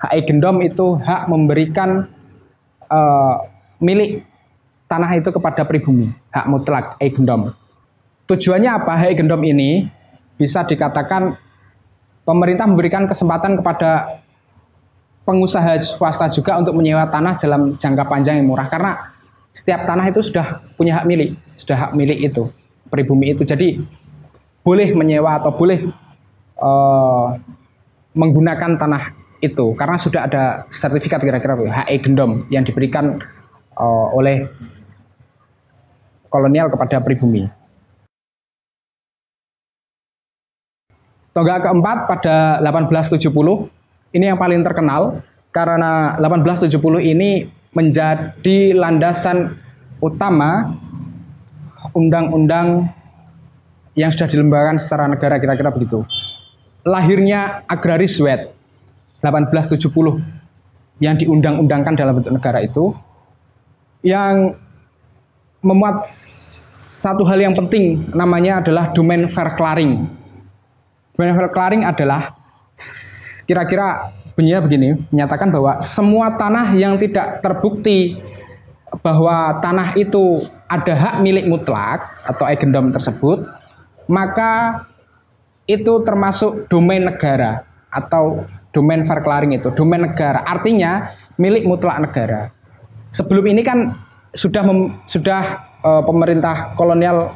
Hak 0.00 0.16
gendom 0.24 0.56
itu 0.64 0.96
hak 0.96 1.28
memberikan 1.28 2.08
uh, 2.88 3.44
milik 3.84 4.24
tanah 4.88 5.12
itu 5.20 5.28
kepada 5.28 5.68
pribumi 5.68 6.08
hak 6.32 6.48
mutlak 6.48 6.96
gendom. 6.96 7.52
Tujuannya 8.24 8.70
apa? 8.80 8.96
Hak 8.96 9.12
gendom 9.20 9.44
ini? 9.44 9.84
Bisa 10.40 10.64
dikatakan 10.64 11.36
pemerintah 12.24 12.64
memberikan 12.64 13.04
kesempatan 13.04 13.60
kepada 13.60 14.22
pengusaha 15.28 15.76
swasta 15.84 16.32
juga 16.32 16.56
untuk 16.56 16.72
menyewa 16.72 17.04
tanah 17.12 17.36
dalam 17.36 17.76
jangka 17.76 18.08
panjang 18.08 18.40
yang 18.40 18.48
murah. 18.48 18.70
Karena 18.72 19.17
setiap 19.58 19.90
tanah 19.90 20.06
itu 20.06 20.22
sudah 20.22 20.62
punya 20.78 21.02
hak 21.02 21.06
milik, 21.10 21.34
sudah 21.58 21.90
hak 21.90 21.92
milik 21.98 22.30
itu 22.30 22.46
pribumi 22.86 23.34
itu. 23.34 23.42
Jadi 23.42 23.82
boleh 24.62 24.94
menyewa 24.94 25.42
atau 25.42 25.50
boleh 25.50 25.90
uh, 26.62 27.34
menggunakan 28.14 28.78
tanah 28.78 29.18
itu 29.42 29.74
karena 29.74 29.98
sudah 29.98 30.30
ada 30.30 30.44
sertifikat 30.70 31.18
kira-kira 31.18 31.58
hak 31.58 31.90
gendom 32.06 32.46
yang 32.54 32.62
diberikan 32.62 33.18
uh, 33.74 34.06
oleh 34.14 34.46
kolonial 36.30 36.70
kepada 36.70 37.02
pribumi. 37.02 37.50
Tonggak 41.34 41.66
keempat 41.66 41.98
pada 42.06 42.36
1870 42.62 43.26
ini 44.14 44.24
yang 44.26 44.38
paling 44.38 44.62
terkenal 44.62 45.22
karena 45.50 46.14
1870 46.18 46.78
ini 47.02 47.57
menjadi 47.72 48.72
landasan 48.76 49.56
utama 50.00 50.78
undang-undang 51.92 52.88
yang 53.98 54.14
sudah 54.14 54.30
dilembagakan 54.30 54.78
secara 54.78 55.10
negara 55.10 55.40
kira-kira 55.42 55.70
begitu. 55.74 56.06
Lahirnya 56.86 57.66
agraris 57.66 58.16
wet 58.22 58.54
1870 59.20 61.02
yang 61.02 61.14
diundang-undangkan 61.18 61.94
dalam 61.98 62.18
bentuk 62.18 62.32
negara 62.34 62.62
itu 62.62 62.94
yang 64.06 64.54
memuat 65.58 66.00
satu 67.02 67.26
hal 67.26 67.38
yang 67.42 67.54
penting 67.54 68.06
namanya 68.14 68.62
adalah 68.62 68.94
domain 68.94 69.26
verklaring 69.26 70.18
Benefit 71.18 71.50
clearing 71.50 71.82
adalah 71.82 72.30
kira-kira 73.42 74.14
bunyinya 74.38 74.62
begini, 74.62 74.94
menyatakan 75.10 75.50
bahwa 75.50 75.82
semua 75.82 76.30
tanah 76.38 76.70
yang 76.78 76.94
tidak 76.94 77.42
terbukti 77.42 78.14
bahwa 79.02 79.58
tanah 79.58 79.98
itu 79.98 80.46
ada 80.70 80.94
hak 80.94 81.14
milik 81.26 81.50
mutlak 81.50 82.06
atau 82.22 82.46
agendom 82.46 82.94
tersebut, 82.94 83.42
maka 84.06 84.86
itu 85.66 85.90
termasuk 86.06 86.70
domain 86.70 87.02
negara 87.02 87.66
atau 87.90 88.46
domain 88.70 89.02
verklaring 89.02 89.58
itu, 89.58 89.74
domain 89.74 90.06
negara. 90.06 90.46
Artinya 90.46 91.18
milik 91.34 91.66
mutlak 91.66 91.98
negara. 91.98 92.54
Sebelum 93.10 93.42
ini 93.50 93.66
kan 93.66 93.90
sudah 94.30 94.62
mem, 94.62 95.02
sudah 95.10 95.66
e, 95.82 95.90
pemerintah 96.06 96.78
kolonial 96.78 97.34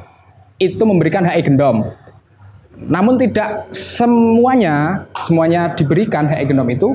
itu 0.63 0.87
memberikan 0.87 1.27
hak 1.27 1.35
agendom 1.35 1.83
namun 2.89 3.19
tidak 3.19 3.71
semuanya 3.75 5.07
semuanya 5.27 5.75
diberikan 5.75 6.27
hak 6.27 6.43
ekonom 6.47 6.69
itu, 6.71 6.89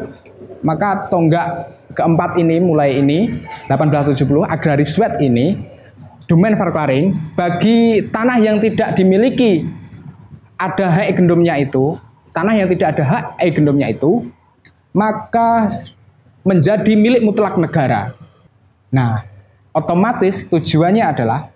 maka 0.64 1.08
tonggak 1.08 1.78
keempat 1.96 2.38
ini 2.38 2.62
mulai 2.62 3.00
ini 3.00 3.44
1870 3.72 4.46
agraris 4.46 4.94
sweat 4.94 5.18
ini 5.24 5.58
domain 6.28 6.54
verklaring 6.54 7.34
bagi 7.34 8.06
tanah 8.12 8.38
yang 8.38 8.60
tidak 8.60 8.94
dimiliki 8.94 9.66
ada 10.58 10.90
hak 10.90 11.06
egendomnya 11.14 11.56
itu, 11.62 11.96
tanah 12.34 12.54
yang 12.58 12.68
tidak 12.74 12.98
ada 12.98 13.04
hak 13.06 13.24
egendomnya 13.40 13.94
itu, 13.94 14.26
maka 14.92 15.78
menjadi 16.42 16.94
milik 16.98 17.22
mutlak 17.22 17.56
negara. 17.62 18.18
Nah, 18.90 19.22
otomatis 19.76 20.50
tujuannya 20.50 21.06
adalah 21.06 21.54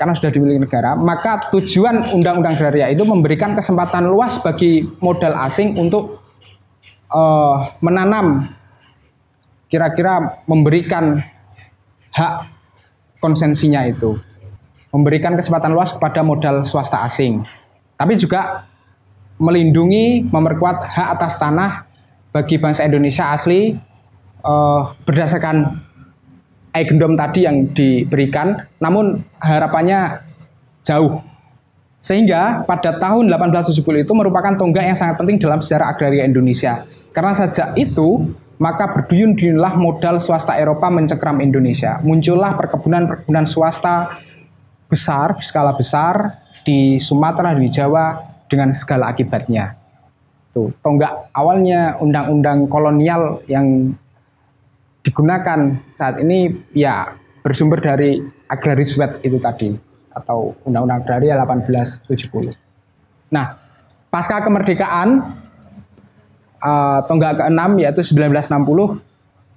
karena 0.00 0.16
sudah 0.16 0.32
dimiliki 0.32 0.64
negara, 0.64 0.96
maka 0.96 1.52
tujuan 1.52 2.08
Undang-Undang 2.16 2.56
Agraria 2.56 2.88
itu 2.88 3.04
memberikan 3.04 3.52
kesempatan 3.52 4.08
luas 4.08 4.40
bagi 4.40 4.88
modal 4.96 5.36
asing 5.44 5.76
untuk 5.76 6.24
uh, 7.12 7.68
menanam, 7.84 8.48
kira-kira 9.68 10.40
memberikan 10.48 11.20
hak 12.16 12.48
konsensinya 13.20 13.84
itu, 13.84 14.16
memberikan 14.88 15.36
kesempatan 15.36 15.76
luas 15.76 15.92
kepada 15.92 16.24
modal 16.24 16.64
swasta 16.64 17.04
asing, 17.04 17.44
tapi 18.00 18.16
juga 18.16 18.64
melindungi, 19.36 20.24
memperkuat 20.32 20.80
hak 20.80 21.08
atas 21.20 21.36
tanah 21.36 21.84
bagi 22.32 22.56
bangsa 22.56 22.88
Indonesia 22.88 23.36
asli 23.36 23.76
uh, 24.48 24.96
berdasarkan 25.04 25.89
Eigendom 26.70 27.18
tadi 27.18 27.46
yang 27.46 27.66
diberikan, 27.74 28.54
namun 28.78 29.26
harapannya 29.42 30.22
jauh. 30.86 31.18
Sehingga 32.00 32.64
pada 32.64 32.96
tahun 32.96 33.28
1870 33.28 34.06
itu 34.06 34.12
merupakan 34.16 34.56
tonggak 34.56 34.88
yang 34.88 34.96
sangat 34.96 35.20
penting 35.20 35.36
dalam 35.36 35.60
sejarah 35.60 35.92
agraria 35.92 36.24
Indonesia. 36.24 36.86
Karena 37.12 37.34
sejak 37.36 37.76
itu, 37.76 38.32
maka 38.56 38.88
berduyun-duyunlah 38.92 39.76
modal 39.76 40.16
swasta 40.20 40.56
Eropa 40.56 40.88
mencekram 40.88 41.40
Indonesia. 41.44 42.00
Muncullah 42.00 42.56
perkebunan-perkebunan 42.56 43.44
swasta 43.44 44.20
besar, 44.88 45.36
skala 45.40 45.72
besar 45.76 46.40
di 46.64 46.96
Sumatera, 47.00 47.56
di 47.56 47.68
Jawa 47.72 48.20
dengan 48.48 48.76
segala 48.76 49.08
akibatnya. 49.12 49.76
Tuh, 50.50 50.74
tonggak 50.82 51.30
awalnya 51.30 51.94
undang-undang 52.02 52.66
kolonial 52.66 53.38
yang 53.46 53.94
digunakan 55.00 55.80
saat 55.96 56.20
ini 56.20 56.52
ya 56.76 57.16
bersumber 57.40 57.80
dari 57.80 58.20
agraris 58.48 58.96
wet 59.00 59.24
itu 59.24 59.40
tadi 59.40 59.72
atau 60.10 60.58
Undang-Undang 60.66 61.00
Agraria 61.06 61.34
1870. 61.38 62.52
Nah, 63.30 63.56
pasca 64.10 64.42
kemerdekaan 64.42 65.38
uh, 66.60 66.98
tonggak 67.06 67.40
ke-6 67.40 67.60
yaitu 67.80 68.02
1960 68.02 69.00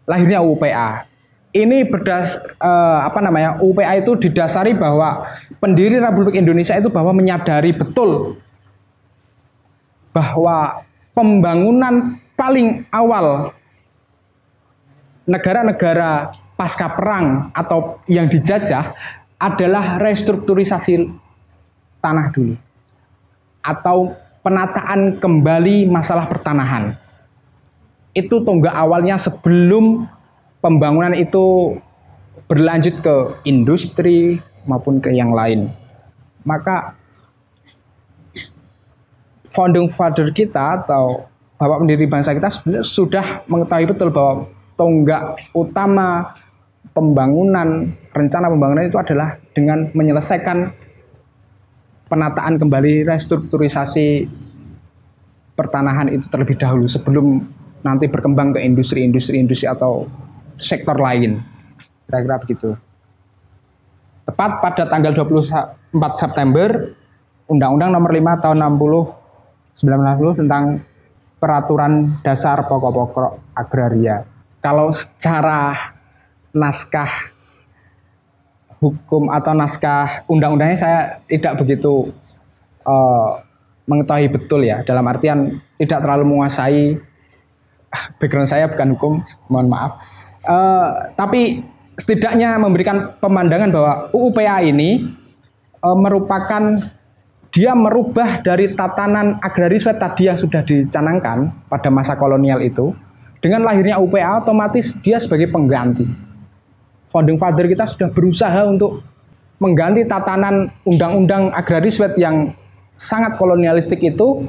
lahirnya 0.06 0.40
UPA. 0.46 1.10
Ini 1.54 1.86
berdas 1.86 2.42
uh, 2.58 3.06
apa 3.06 3.22
namanya? 3.22 3.62
UPA 3.62 4.02
itu 4.02 4.18
didasari 4.18 4.74
bahwa 4.74 5.30
pendiri 5.62 6.02
Republik 6.02 6.42
Indonesia 6.42 6.74
itu 6.78 6.90
bahwa 6.90 7.14
menyadari 7.14 7.74
betul 7.78 8.42
bahwa 10.14 10.86
pembangunan 11.18 12.22
paling 12.38 12.82
awal 12.94 13.54
negara-negara 15.24 16.32
pasca 16.54 16.92
perang 16.94 17.52
atau 17.56 18.00
yang 18.08 18.28
dijajah 18.28 18.94
adalah 19.40 20.00
restrukturisasi 20.00 21.10
tanah 22.00 22.32
dulu 22.32 22.56
atau 23.64 24.12
penataan 24.44 25.18
kembali 25.18 25.88
masalah 25.88 26.28
pertanahan. 26.28 27.00
Itu 28.12 28.44
tonggak 28.44 28.76
awalnya 28.76 29.16
sebelum 29.18 30.06
pembangunan 30.60 31.16
itu 31.16 31.80
berlanjut 32.46 33.00
ke 33.00 33.16
industri 33.48 34.38
maupun 34.68 35.00
ke 35.00 35.10
yang 35.16 35.32
lain. 35.32 35.72
Maka 36.44 36.94
founding 39.48 39.88
father 39.88 40.30
kita 40.36 40.84
atau 40.84 41.26
bapak 41.56 41.78
pendiri 41.80 42.06
bangsa 42.06 42.36
kita 42.36 42.52
sebenarnya 42.52 42.84
sudah 42.84 43.26
mengetahui 43.48 43.88
betul 43.88 44.12
bahwa 44.12 44.52
tonggak 44.74 45.54
utama 45.54 46.34
pembangunan 46.94 47.90
rencana 48.14 48.48
pembangunan 48.54 48.86
itu 48.86 48.98
adalah 49.02 49.38
dengan 49.52 49.90
menyelesaikan 49.92 50.70
penataan 52.08 52.62
kembali 52.62 53.10
restrukturisasi 53.10 54.30
pertanahan 55.58 56.14
itu 56.14 56.30
terlebih 56.30 56.58
dahulu 56.58 56.86
sebelum 56.86 57.42
nanti 57.82 58.06
berkembang 58.10 58.54
ke 58.54 58.60
industri-industri 58.62 59.42
industri 59.42 59.66
atau 59.70 60.06
sektor 60.58 60.98
lain. 60.98 61.42
Kira-kira 62.06 62.38
begitu. 62.38 62.70
Tepat 64.24 64.52
pada 64.64 64.84
tanggal 64.88 65.12
24 65.12 65.92
September 66.16 66.70
Undang-Undang 67.50 67.92
Nomor 67.92 68.12
5 68.16 68.44
Tahun 68.46 68.58
60 68.62 69.84
1960 69.84 70.40
tentang 70.46 70.64
Peraturan 71.44 72.24
Dasar 72.24 72.64
Pokok-pokok 72.64 73.52
Agraria 73.52 74.33
kalau 74.64 74.96
secara 74.96 75.92
naskah 76.56 77.36
hukum 78.80 79.28
atau 79.28 79.52
naskah 79.52 80.24
undang-undangnya 80.32 80.80
saya 80.80 81.00
tidak 81.28 81.60
begitu 81.60 82.16
uh, 82.88 83.44
mengetahui 83.84 84.32
betul 84.32 84.64
ya. 84.64 84.80
Dalam 84.88 85.04
artian 85.04 85.60
tidak 85.76 86.00
terlalu 86.00 86.24
menguasai 86.32 86.96
ah, 87.92 88.04
background 88.16 88.48
saya 88.48 88.72
bukan 88.72 88.96
hukum 88.96 89.14
mohon 89.52 89.68
maaf. 89.68 90.00
Uh, 90.48 91.12
tapi 91.20 91.64
setidaknya 92.00 92.56
memberikan 92.56 93.20
pemandangan 93.20 93.72
bahwa 93.72 93.94
UUPA 94.16 94.64
ini 94.64 95.12
uh, 95.84 95.98
merupakan 96.00 96.84
dia 97.54 97.76
merubah 97.78 98.42
dari 98.42 98.74
tatanan 98.74 99.38
agraris 99.44 99.86
tadi 99.86 100.26
yang 100.26 100.40
sudah 100.40 100.66
dicanangkan 100.66 101.68
pada 101.70 101.92
masa 101.94 102.18
kolonial 102.18 102.64
itu 102.66 102.96
dengan 103.44 103.68
lahirnya 103.68 104.00
UPA 104.00 104.40
otomatis 104.40 104.96
dia 105.04 105.20
sebagai 105.20 105.52
pengganti 105.52 106.08
founding 107.12 107.36
father 107.36 107.68
kita 107.68 107.84
sudah 107.84 108.08
berusaha 108.08 108.64
untuk 108.64 109.04
mengganti 109.60 110.08
tatanan 110.08 110.72
undang-undang 110.88 111.52
agraris 111.52 112.00
yang 112.16 112.56
sangat 112.96 113.36
kolonialistik 113.36 114.00
itu 114.00 114.48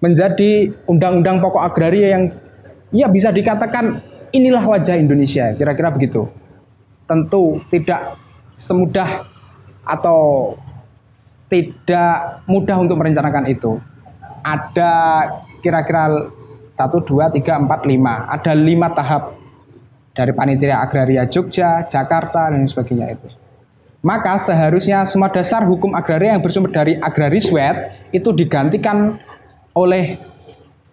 menjadi 0.00 0.72
undang-undang 0.88 1.44
pokok 1.44 1.60
agraria 1.60 2.16
yang 2.16 2.24
ya 2.88 3.12
bisa 3.12 3.28
dikatakan 3.28 4.00
inilah 4.32 4.64
wajah 4.64 4.96
Indonesia 4.96 5.52
kira-kira 5.52 5.92
begitu 5.92 6.24
tentu 7.04 7.60
tidak 7.68 8.16
semudah 8.56 9.24
atau 9.88 10.52
tidak 11.48 12.44
mudah 12.44 12.76
untuk 12.76 13.00
merencanakan 13.00 13.48
itu. 13.48 13.80
Ada 14.44 14.92
kira-kira 15.64 16.28
1, 16.78 16.94
2, 17.02 17.42
3, 17.42 17.66
4, 17.66 17.90
5. 17.90 18.34
Ada 18.38 18.52
lima 18.54 18.94
tahap 18.94 19.34
dari 20.14 20.30
Panitia 20.30 20.78
Agraria 20.78 21.26
Jogja, 21.26 21.82
Jakarta, 21.90 22.54
dan 22.54 22.62
sebagainya 22.70 23.18
itu. 23.18 23.26
Maka 23.98 24.38
seharusnya 24.38 25.02
semua 25.02 25.26
dasar 25.26 25.66
hukum 25.66 25.90
agraria 25.90 26.38
yang 26.38 26.42
bersumber 26.42 26.70
dari 26.70 26.94
agraris 26.94 27.50
wet 27.50 28.06
itu 28.14 28.30
digantikan 28.30 29.18
oleh 29.74 30.22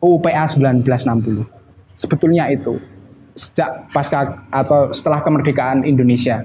UPA 0.01 0.49
1960. 0.49 1.45
Sebetulnya 1.93 2.49
itu 2.49 2.81
sejak 3.37 3.93
pasca 3.93 4.49
atau 4.49 4.89
setelah 4.89 5.21
kemerdekaan 5.21 5.85
Indonesia. 5.85 6.41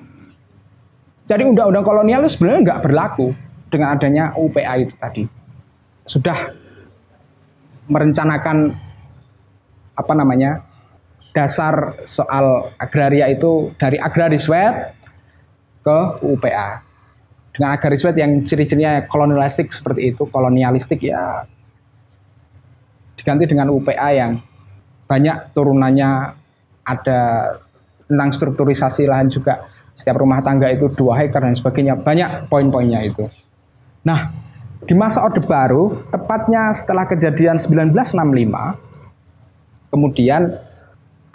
Jadi 1.25 1.49
undang-undang 1.49 1.87
kolonial 1.87 2.29
itu 2.29 2.37
sebenarnya 2.37 2.61
nggak 2.61 2.83
berlaku 2.85 3.33
dengan 3.73 3.97
adanya 3.97 4.37
UPA 4.37 4.85
itu 4.85 4.95
tadi 5.01 5.25
sudah 6.05 6.51
merencanakan 7.87 8.90
apa 10.01 10.13
namanya 10.17 10.65
dasar 11.37 12.01
soal 12.09 12.75
agraria 12.81 13.29
itu 13.29 13.71
dari 13.77 14.01
agraris 14.01 14.49
wet 14.49 14.97
ke 15.85 15.99
UPA 16.25 16.83
dengan 17.53 17.77
agraris 17.77 18.03
wet 18.03 18.17
yang 18.17 18.43
ciri-cirinya 18.43 19.05
kolonialistik 19.07 19.71
seperti 19.71 20.17
itu 20.17 20.27
kolonialistik 20.27 21.05
ya 21.05 21.45
diganti 23.21 23.45
dengan 23.45 23.69
UPA 23.69 24.09
yang 24.17 24.41
banyak 25.05 25.53
turunannya 25.53 26.11
ada 26.89 27.21
tentang 28.11 28.31
strukturisasi 28.33 29.05
lahan 29.05 29.31
juga. 29.31 29.69
Setiap 29.95 30.19
rumah 30.25 30.41
tangga 30.41 30.73
itu 30.73 30.89
dua 30.89 31.21
hektar 31.21 31.45
dan 31.45 31.53
sebagainya 31.53 31.95
banyak 32.01 32.49
poin-poinnya 32.49 33.05
itu. 33.05 33.29
Nah, 34.03 34.33
di 34.81 34.97
masa 34.97 35.21
Orde 35.21 35.45
Baru, 35.45 36.09
tepatnya 36.09 36.73
setelah 36.73 37.05
kejadian 37.05 37.61
1965, 37.61 38.90
kemudian 39.91 40.57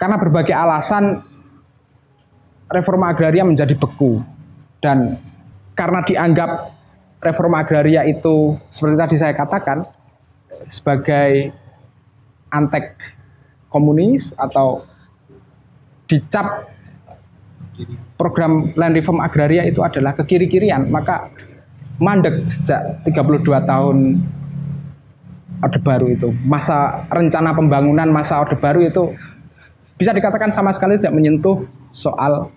karena 0.00 0.16
berbagai 0.16 0.52
alasan 0.56 1.22
reforma 2.72 3.12
agraria 3.12 3.46
menjadi 3.46 3.76
beku. 3.76 4.20
Dan 4.82 5.18
karena 5.72 6.00
dianggap 6.04 6.50
reforma 7.20 7.62
agraria 7.62 8.04
itu 8.04 8.56
seperti 8.68 8.96
tadi 8.96 9.16
saya 9.16 9.34
katakan 9.36 9.84
sebagai 10.66 11.52
antek 12.52 12.96
komunis 13.68 14.32
atau 14.36 14.84
dicap 16.06 16.70
program 18.16 18.72
land 18.72 18.94
reform 18.96 19.20
agraria 19.20 19.66
itu 19.66 19.84
adalah 19.84 20.16
kekiri-kirian. 20.16 20.88
Maka 20.88 21.28
mandek 22.00 22.48
sejak 22.48 23.04
32 23.04 23.42
tahun 23.64 23.96
Orde 25.62 25.80
Baru 25.80 26.06
itu. 26.12 26.28
Masa 26.44 27.08
rencana 27.08 27.56
pembangunan 27.56 28.08
masa 28.12 28.40
Orde 28.40 28.56
Baru 28.56 28.84
itu 28.84 29.16
bisa 29.96 30.12
dikatakan 30.12 30.52
sama 30.52 30.72
sekali 30.76 31.00
tidak 31.00 31.16
menyentuh 31.16 31.64
soal 31.92 32.52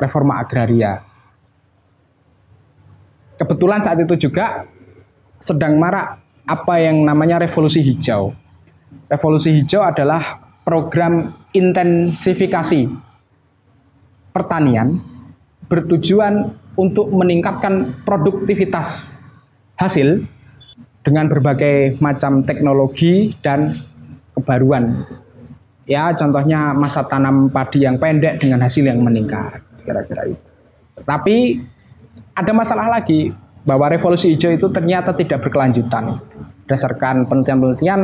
reforma 0.00 0.40
agraria. 0.40 1.04
Kebetulan 3.38 3.84
saat 3.84 4.00
itu 4.02 4.28
juga 4.28 4.66
sedang 5.38 5.78
marak 5.78 6.18
apa 6.48 6.74
yang 6.80 7.04
namanya 7.04 7.38
revolusi 7.44 7.84
hijau. 7.84 8.32
Revolusi 9.06 9.52
hijau 9.60 9.84
adalah 9.84 10.40
program 10.64 11.36
intensifikasi 11.52 12.88
pertanian 14.32 15.00
bertujuan 15.68 16.56
untuk 16.74 17.12
meningkatkan 17.12 18.02
produktivitas 18.02 19.20
hasil 19.76 20.24
dengan 21.08 21.24
berbagai 21.32 21.96
macam 22.04 22.44
teknologi 22.44 23.32
dan 23.40 23.72
kebaruan. 24.36 25.08
Ya, 25.88 26.12
contohnya 26.12 26.76
masa 26.76 27.00
tanam 27.08 27.48
padi 27.48 27.88
yang 27.88 27.96
pendek 27.96 28.44
dengan 28.44 28.60
hasil 28.60 28.84
yang 28.84 29.00
meningkat, 29.00 29.64
kira-kira 29.88 30.28
itu. 30.28 30.44
Tapi 31.00 31.56
ada 32.36 32.52
masalah 32.52 32.92
lagi 32.92 33.32
bahwa 33.64 33.88
revolusi 33.88 34.36
hijau 34.36 34.52
itu 34.52 34.68
ternyata 34.68 35.16
tidak 35.16 35.48
berkelanjutan. 35.48 36.20
Berdasarkan 36.68 37.24
penelitian-penelitian, 37.24 38.00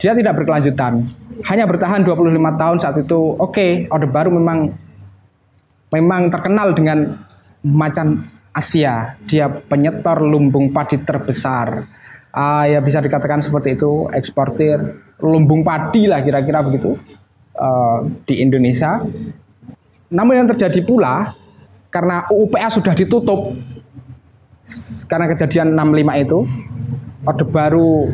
dia 0.00 0.16
tidak 0.16 0.34
berkelanjutan. 0.40 1.04
Hanya 1.44 1.68
bertahan 1.68 2.00
25 2.00 2.56
tahun 2.56 2.76
saat 2.80 2.96
itu. 2.96 3.20
Oke, 3.36 3.52
okay, 3.52 3.70
Orde 3.92 4.08
Baru 4.08 4.32
memang 4.32 4.72
memang 5.92 6.32
terkenal 6.32 6.72
dengan 6.72 7.20
macan 7.68 8.32
Asia. 8.54 9.18
Dia 9.28 9.50
penyetor 9.50 10.24
lumbung 10.24 10.72
padi 10.72 11.02
terbesar. 11.04 11.84
Uh, 12.34 12.66
ya 12.66 12.82
bisa 12.82 12.98
dikatakan 12.98 13.38
seperti 13.38 13.78
itu, 13.78 14.10
eksportir 14.10 14.74
lumbung 15.22 15.62
padi 15.62 16.10
lah 16.10 16.18
kira-kira 16.18 16.66
begitu 16.66 16.98
uh, 17.54 18.10
di 18.26 18.42
Indonesia. 18.42 18.98
Namun 20.10 20.42
yang 20.42 20.48
terjadi 20.50 20.82
pula 20.82 21.38
karena 21.94 22.26
UPA 22.26 22.66
sudah 22.74 22.94
ditutup 22.98 23.54
karena 25.06 25.30
kejadian 25.30 25.78
65 25.78 26.24
itu 26.26 26.38
Orde 27.22 27.46
Baru 27.46 28.10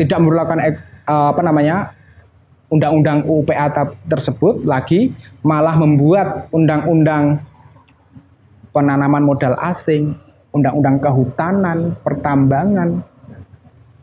tidak 0.00 0.18
melakukan 0.24 0.60
uh, 1.04 1.36
apa 1.36 1.42
namanya 1.44 1.92
undang-undang 2.72 3.26
UPA 3.26 3.68
tersebut 4.08 4.64
lagi 4.64 5.12
malah 5.44 5.76
membuat 5.76 6.48
undang-undang 6.54 7.42
penanaman 8.70 9.26
modal 9.26 9.58
asing, 9.58 10.14
undang-undang 10.50 10.98
kehutanan, 10.98 11.94
pertambangan. 12.02 13.02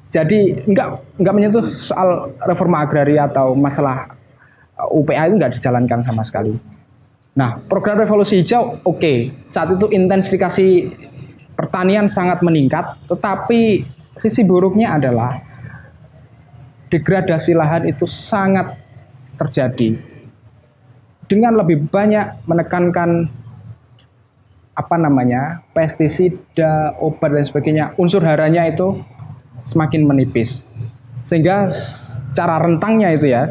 Jadi 0.08 0.64
enggak 0.64 1.04
enggak 1.20 1.34
menyentuh 1.36 1.64
soal 1.68 2.32
reforma 2.48 2.88
agraria 2.88 3.28
atau 3.28 3.52
masalah 3.52 4.08
uh, 4.80 4.88
UPA 4.96 5.28
itu 5.28 5.36
enggak 5.36 5.54
dijalankan 5.60 6.00
sama 6.00 6.24
sekali. 6.24 6.56
Nah, 7.38 7.62
program 7.70 8.02
revolusi 8.02 8.42
hijau 8.42 8.82
oke, 8.82 8.98
okay. 8.98 9.18
saat 9.52 9.70
itu 9.70 9.86
intensifikasi 9.94 10.68
pertanian 11.54 12.10
sangat 12.10 12.42
meningkat, 12.42 12.98
tetapi 13.06 13.86
sisi 14.18 14.42
buruknya 14.42 14.98
adalah 14.98 15.38
degradasi 16.90 17.54
lahan 17.54 17.84
itu 17.92 18.08
sangat 18.10 18.74
terjadi. 19.38 20.02
Dengan 21.28 21.60
lebih 21.60 21.92
banyak 21.92 22.48
menekankan 22.48 23.28
apa 24.78 24.96
namanya 25.02 25.66
pestisida, 25.74 26.94
obat 27.02 27.34
dan 27.34 27.46
sebagainya, 27.50 27.98
unsur 27.98 28.22
haranya 28.22 28.62
itu 28.70 29.02
semakin 29.66 30.06
menipis. 30.06 30.70
Sehingga 31.26 31.66
cara 32.30 32.62
rentangnya 32.62 33.10
itu 33.10 33.26
ya 33.26 33.50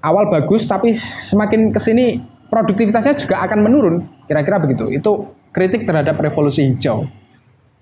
awal 0.00 0.32
bagus 0.32 0.64
tapi 0.64 0.96
semakin 0.96 1.70
ke 1.70 1.78
sini 1.78 2.24
produktivitasnya 2.48 3.20
juga 3.20 3.44
akan 3.44 3.58
menurun. 3.60 3.94
Kira-kira 4.24 4.56
begitu. 4.64 4.88
Itu 4.88 5.12
kritik 5.52 5.84
terhadap 5.84 6.16
revolusi 6.16 6.64
hijau 6.72 7.04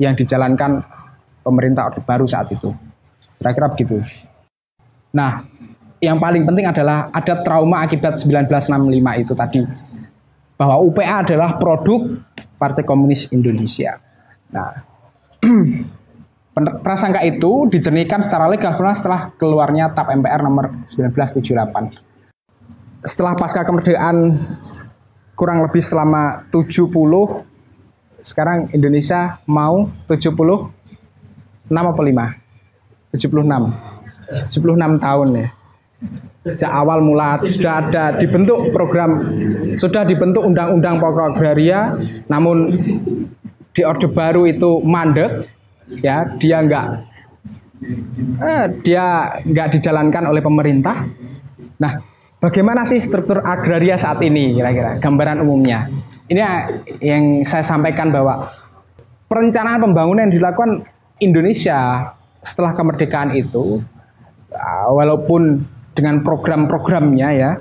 yang 0.03 0.19
dijalankan 0.19 0.83
pemerintah 1.47 1.95
Orde 1.95 2.03
Baru 2.03 2.27
saat 2.27 2.51
itu. 2.51 2.75
Kira-kira 3.39 3.71
begitu. 3.71 4.03
Nah, 5.15 5.47
yang 6.03 6.19
paling 6.19 6.43
penting 6.43 6.67
adalah 6.67 7.07
ada 7.15 7.39
trauma 7.47 7.87
akibat 7.87 8.19
1965 8.19 9.23
itu 9.23 9.33
tadi 9.39 9.61
bahwa 10.63 10.79
UPA 10.79 11.27
adalah 11.27 11.59
produk 11.59 12.23
Partai 12.55 12.87
Komunis 12.87 13.27
Indonesia. 13.35 13.99
Nah, 14.55 14.71
prasangka 16.87 17.19
itu 17.27 17.67
dijernihkan 17.67 18.23
secara 18.23 18.47
legal 18.47 18.71
setelah 18.71 19.35
keluarnya 19.35 19.91
TAP 19.91 20.23
MPR 20.23 20.47
nomor 20.47 20.71
1978. 20.87 21.99
Setelah 23.03 23.35
pasca 23.35 23.67
kemerdekaan 23.67 24.39
kurang 25.35 25.67
lebih 25.67 25.83
selama 25.83 26.47
70 26.55 26.95
sekarang 28.23 28.71
Indonesia 28.71 29.43
mau 29.51 29.91
70 30.07 30.31
6 30.39 31.75
apa 31.75 31.99
5 31.99 33.19
76 33.19 34.55
76 34.55 35.03
tahun 35.03 35.29
ya 35.35 35.49
sejak 36.43 36.71
awal 36.75 36.99
mula 37.03 37.39
sudah 37.47 37.87
ada 37.87 38.05
dibentuk 38.19 38.75
program 38.75 39.31
sudah 39.79 40.03
dibentuk 40.03 40.43
undang-undang 40.43 40.99
pokok 40.99 41.39
agraria 41.39 41.95
namun 42.27 42.75
di 43.73 43.83
orde 43.87 44.11
baru 44.11 44.45
itu 44.51 44.83
mandek 44.83 45.47
ya 46.03 46.27
dia 46.37 46.59
enggak 46.59 47.13
eh, 48.43 48.65
dia 48.83 49.39
nggak 49.43 49.69
dijalankan 49.79 50.31
oleh 50.31 50.43
pemerintah. 50.43 51.07
Nah 51.83 51.93
bagaimana 52.39 52.87
sih 52.87 53.03
struktur 53.03 53.43
agraria 53.43 53.99
saat 53.99 54.23
ini 54.23 54.55
kira-kira 54.55 54.99
gambaran 55.03 55.43
umumnya? 55.43 55.91
Ini 56.31 56.41
yang 57.03 57.45
saya 57.45 57.67
sampaikan 57.67 58.09
bahwa 58.09 58.49
perencanaan 59.29 59.83
pembangunan 59.83 60.29
yang 60.29 60.35
dilakukan 60.41 60.87
Indonesia 61.21 62.13
setelah 62.41 62.73
kemerdekaan 62.73 63.37
itu 63.37 63.83
walaupun 64.91 65.63
dengan 65.93 66.25
program-programnya 66.25 67.29
ya 67.37 67.53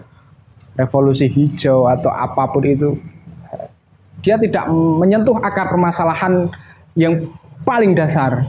revolusi 0.75 1.27
hijau 1.27 1.87
atau 1.87 2.11
apa 2.11 2.47
pun 2.51 2.63
itu 2.63 2.89
dia 4.23 4.39
tidak 4.39 4.69
menyentuh 4.71 5.35
akar 5.41 5.67
permasalahan 5.67 6.47
yang 6.95 7.27
paling 7.67 7.91
dasar 7.91 8.39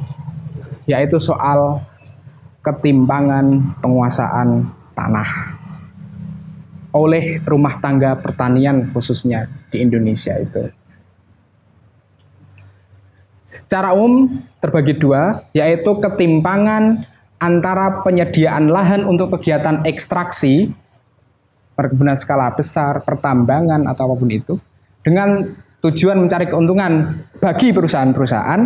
yaitu 0.87 1.19
soal 1.19 1.83
ketimpangan 2.63 3.75
penguasaan 3.83 4.71
tanah 4.95 5.59
oleh 6.93 7.41
rumah 7.49 7.81
tangga 7.81 8.21
pertanian 8.21 8.93
khususnya 8.93 9.49
di 9.73 9.81
Indonesia 9.81 10.37
itu. 10.37 10.69
Secara 13.49 13.93
umum 13.93 14.41
terbagi 14.61 14.97
dua, 14.97 15.45
yaitu 15.53 15.93
ketimpangan 16.01 17.05
antara 17.43 18.07
penyediaan 18.07 18.71
lahan 18.71 19.03
untuk 19.03 19.35
kegiatan 19.35 19.83
ekstraksi, 19.83 20.71
perkebunan 21.75 22.15
skala 22.15 22.55
besar, 22.55 23.03
pertambangan 23.03 23.91
atau 23.91 24.07
apa 24.07 24.15
pun 24.15 24.31
itu, 24.31 24.55
dengan 25.03 25.51
tujuan 25.83 26.23
mencari 26.23 26.47
keuntungan 26.47 27.27
bagi 27.43 27.75
perusahaan-perusahaan 27.75 28.61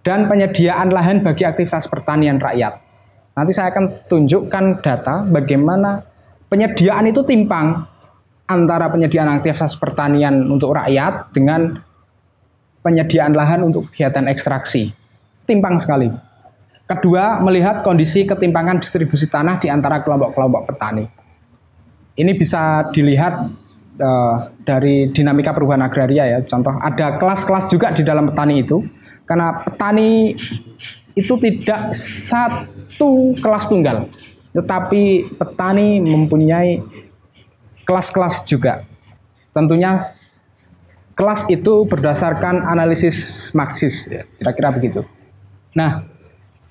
dan 0.00 0.24
penyediaan 0.24 0.88
lahan 0.88 1.20
bagi 1.20 1.44
aktivitas 1.44 1.92
pertanian 1.92 2.40
rakyat. 2.40 2.80
Nanti 3.36 3.52
saya 3.52 3.68
akan 3.68 4.08
tunjukkan 4.08 4.80
data 4.80 5.28
bagaimana 5.28 6.00
penyediaan 6.48 7.04
itu 7.12 7.20
timpang 7.28 7.84
antara 8.48 8.88
penyediaan 8.88 9.28
aktivitas 9.28 9.76
pertanian 9.76 10.48
untuk 10.48 10.72
rakyat 10.72 11.36
dengan 11.36 11.76
penyediaan 12.80 13.36
lahan 13.36 13.60
untuk 13.68 13.92
kegiatan 13.92 14.24
ekstraksi. 14.32 14.88
Timpang 15.44 15.76
sekali. 15.76 16.25
Kedua, 16.86 17.42
melihat 17.42 17.82
kondisi 17.82 18.22
ketimpangan 18.22 18.78
distribusi 18.78 19.26
tanah 19.26 19.58
di 19.58 19.66
antara 19.66 20.06
kelompok-kelompok 20.06 20.70
petani. 20.70 21.02
Ini 22.14 22.32
bisa 22.38 22.86
dilihat 22.94 23.50
uh, 23.98 24.36
dari 24.62 25.10
dinamika 25.10 25.50
perubahan 25.50 25.82
agraria 25.82 26.30
ya. 26.30 26.38
Contoh 26.46 26.78
ada 26.78 27.18
kelas-kelas 27.18 27.74
juga 27.74 27.90
di 27.90 28.06
dalam 28.06 28.30
petani 28.30 28.62
itu. 28.62 28.86
Karena 29.26 29.66
petani 29.66 30.38
itu 31.18 31.34
tidak 31.42 31.90
satu 31.90 33.34
kelas 33.34 33.66
tunggal, 33.66 34.06
tetapi 34.54 35.34
petani 35.34 35.98
mempunyai 35.98 36.78
kelas-kelas 37.82 38.46
juga. 38.46 38.86
Tentunya 39.50 40.14
kelas 41.18 41.50
itu 41.50 41.88
berdasarkan 41.90 42.62
analisis 42.68 43.50
Marxis, 43.56 44.06
ya, 44.06 44.22
kira-kira 44.38 44.70
begitu. 44.70 45.00
Nah, 45.74 46.06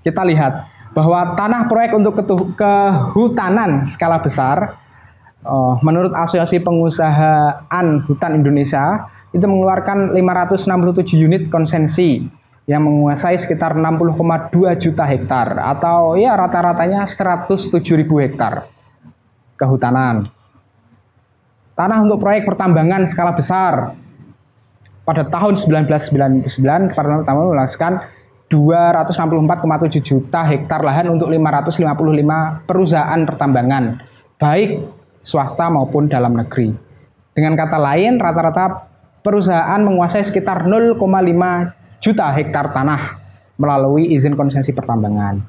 kita 0.06 0.22
lihat 0.22 0.70
bahwa 0.94 1.34
tanah 1.34 1.66
proyek 1.66 1.98
untuk 1.98 2.22
kehutanan 2.54 3.84
skala 3.90 4.22
besar 4.22 4.78
uh, 5.42 5.82
menurut 5.82 6.14
Asosiasi 6.14 6.62
Pengusahaan 6.62 7.88
Hutan 8.06 8.38
Indonesia 8.38 9.10
itu 9.34 9.44
mengeluarkan 9.44 10.14
567 10.14 11.20
unit 11.20 11.44
konsensi 11.50 12.24
yang 12.66 12.86
menguasai 12.86 13.36
sekitar 13.38 13.78
60,2 13.78 14.54
juta 14.78 15.06
hektar 15.06 15.48
atau 15.60 16.16
ya 16.16 16.34
rata-ratanya 16.38 17.06
107 17.06 17.82
ribu 17.98 18.22
hektar 18.22 18.70
kehutanan. 19.58 20.30
Tanah 21.76 22.08
untuk 22.08 22.24
proyek 22.24 22.48
pertambangan 22.48 23.04
skala 23.04 23.36
besar 23.36 24.00
pada 25.04 25.28
tahun 25.28 25.60
1999 25.60 26.96
pertama 26.96 27.42
melaksanakan 27.52 28.15
264,7 28.50 30.06
juta 30.06 30.46
hektar 30.46 30.86
lahan 30.86 31.18
untuk 31.18 31.34
555 31.34 32.70
perusahaan 32.70 33.22
pertambangan, 33.26 33.84
baik 34.38 34.86
swasta 35.26 35.68
maupun 35.74 36.06
dalam 36.06 36.38
negeri. 36.38 36.70
Dengan 37.34 37.58
kata 37.58 37.82
lain, 37.82 38.22
rata-rata 38.22 38.86
perusahaan 39.26 39.82
menguasai 39.82 40.22
sekitar 40.22 40.70
0,5 40.70 41.02
juta 42.00 42.26
hektar 42.38 42.70
tanah 42.70 43.02
melalui 43.58 44.14
izin 44.14 44.38
konsesi 44.38 44.72
pertambangan. 44.72 45.42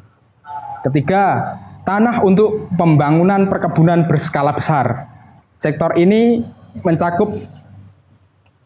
Ketiga, 0.88 1.54
tanah 1.84 2.24
untuk 2.24 2.72
pembangunan 2.74 3.44
perkebunan 3.46 4.08
berskala 4.08 4.56
besar. 4.56 5.12
Sektor 5.60 5.92
ini 6.00 6.40
mencakup 6.80 7.28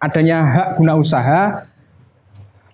adanya 0.00 0.38
hak 0.40 0.68
guna 0.78 0.94
usaha 0.96 1.66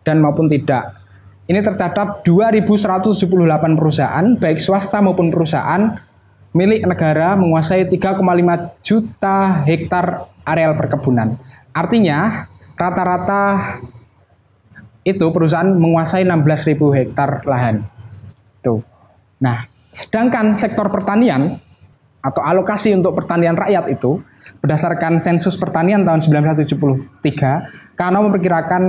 dan 0.06 0.22
maupun 0.22 0.46
tidak 0.46 1.05
ini 1.46 1.62
tercatat 1.62 2.26
2.178 2.26 3.78
perusahaan, 3.78 4.26
baik 4.34 4.58
swasta 4.58 4.98
maupun 4.98 5.30
perusahaan 5.30 5.94
milik 6.50 6.82
negara 6.90 7.38
menguasai 7.38 7.86
3,5 7.86 8.18
juta 8.82 9.62
hektar 9.62 10.26
areal 10.42 10.74
perkebunan. 10.74 11.38
Artinya, 11.70 12.50
rata-rata 12.74 13.42
itu 15.06 15.26
perusahaan 15.30 15.70
menguasai 15.70 16.26
16.000 16.26 16.98
hektar 16.98 17.46
lahan. 17.46 17.86
Tuh. 18.58 18.82
Nah, 19.38 19.70
sedangkan 19.94 20.58
sektor 20.58 20.90
pertanian 20.90 21.62
atau 22.18 22.42
alokasi 22.42 22.90
untuk 22.90 23.14
pertanian 23.14 23.54
rakyat 23.54 23.86
itu 23.86 24.18
berdasarkan 24.58 25.22
sensus 25.22 25.54
pertanian 25.54 26.02
tahun 26.02 26.18
1973 26.26 27.94
karena 27.94 28.18
memperkirakan 28.18 28.82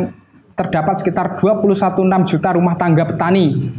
terdapat 0.58 0.98
sekitar 0.98 1.38
21,6 1.38 2.02
juta 2.26 2.50
rumah 2.58 2.74
tangga 2.74 3.06
petani. 3.06 3.70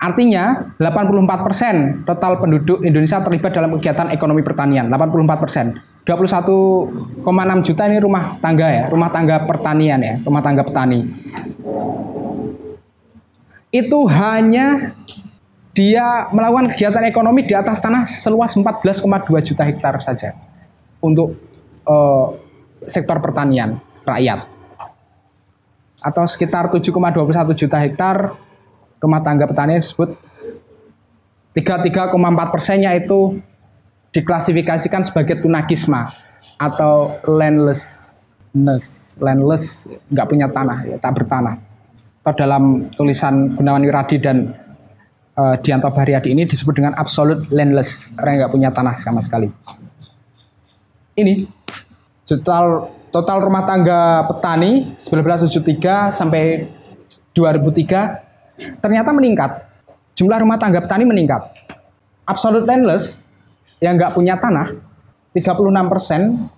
Artinya 0.00 0.74
84% 0.80 1.44
persen 1.44 1.76
total 2.08 2.40
penduduk 2.40 2.80
Indonesia 2.80 3.20
terlibat 3.20 3.52
dalam 3.52 3.76
kegiatan 3.76 4.08
ekonomi 4.08 4.40
pertanian. 4.40 4.88
84%. 4.88 5.36
persen. 5.44 5.66
21,6 6.04 7.24
juta 7.64 7.82
ini 7.88 7.96
rumah 7.96 8.36
tangga 8.36 8.68
ya, 8.68 8.84
rumah 8.92 9.08
tangga 9.08 9.40
pertanian 9.48 10.00
ya, 10.04 10.14
rumah 10.20 10.44
tangga 10.44 10.60
petani. 10.60 11.00
Itu 13.72 14.04
hanya 14.12 14.92
dia 15.72 16.28
melakukan 16.28 16.76
kegiatan 16.76 17.08
ekonomi 17.08 17.48
di 17.48 17.56
atas 17.56 17.80
tanah 17.80 18.04
seluas 18.04 18.52
14,2 18.52 19.48
juta 19.48 19.64
hektar 19.64 19.96
saja 20.04 20.36
untuk 21.00 21.40
uh, 21.88 22.36
sektor 22.84 23.16
pertanian 23.18 23.80
rakyat 24.04 24.53
atau 26.04 26.28
sekitar 26.28 26.68
7,21 26.68 27.56
juta 27.56 27.80
hektar 27.80 28.36
rumah 29.00 29.24
tangga 29.24 29.48
petani 29.48 29.80
disebut 29.80 30.12
33,4 31.56 32.52
persennya 32.52 32.92
itu 32.92 33.40
diklasifikasikan 34.10 35.02
sebagai 35.06 35.38
tunagisma 35.38 36.10
atau 36.58 37.18
landlessness, 37.26 39.16
landless 39.22 39.90
nggak 40.10 40.26
punya 40.26 40.46
tanah, 40.50 40.78
ya, 40.86 40.96
tak 40.98 41.14
bertanah. 41.18 41.58
Atau 42.22 42.34
dalam 42.34 42.90
tulisan 42.94 43.54
Gunawan 43.54 43.84
Wiradi 43.86 44.16
dan 44.18 44.50
uh, 45.38 45.54
Dianto 45.58 45.90
Bahriyadi 45.90 46.34
ini 46.34 46.42
disebut 46.46 46.74
dengan 46.74 46.94
absolute 46.98 47.46
landless, 47.54 48.14
orang 48.18 48.46
nggak 48.46 48.52
punya 48.54 48.70
tanah 48.74 48.94
sama 48.98 49.22
sekali. 49.22 49.50
Ini 51.14 51.46
total 52.26 52.90
total 53.14 53.46
rumah 53.46 53.62
tangga 53.62 54.26
petani 54.26 54.98
1973 54.98 56.10
sampai 56.10 56.66
2003 57.30 58.82
ternyata 58.82 59.14
meningkat. 59.14 59.70
Jumlah 60.18 60.42
rumah 60.42 60.58
tangga 60.58 60.82
petani 60.82 61.06
meningkat. 61.06 61.46
Absolute 62.26 62.66
landless 62.66 63.22
yang 63.78 63.94
nggak 63.94 64.18
punya 64.18 64.34
tanah 64.34 64.74
36 65.30 65.92
persen 65.92 66.50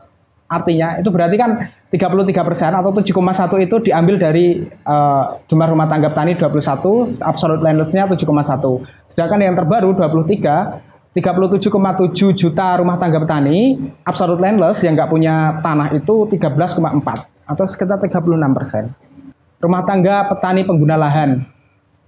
artinya 0.46 0.96
itu 0.96 1.10
berarti 1.10 1.36
kan 1.36 1.50
33 1.90 2.46
persen 2.46 2.70
atau 2.70 2.94
7,1 2.94 3.66
itu 3.66 3.76
diambil 3.90 4.14
dari 4.14 4.62
uh, 4.86 5.42
jumlah 5.50 5.68
rumah 5.74 5.90
tangga 5.90 6.14
petani 6.14 6.38
21 6.38 7.18
absolute 7.18 7.66
landlessnya 7.66 8.06
7,1 8.06 8.22
sedangkan 9.10 9.40
yang 9.42 9.58
terbaru 9.58 9.90
23 9.98 10.95
37,7 11.16 12.36
juta 12.36 12.76
rumah 12.76 13.00
tangga 13.00 13.16
petani 13.24 13.80
absolute 14.04 14.36
landless 14.36 14.84
yang 14.84 14.92
nggak 14.92 15.08
punya 15.08 15.64
tanah 15.64 15.88
itu 15.96 16.28
13,4 16.28 16.76
atau 17.48 17.64
sekitar 17.64 17.96
36 18.04 18.36
persen. 18.52 18.92
Rumah 19.56 19.82
tangga 19.88 20.28
petani 20.28 20.68
pengguna 20.68 21.00
lahan 21.00 21.40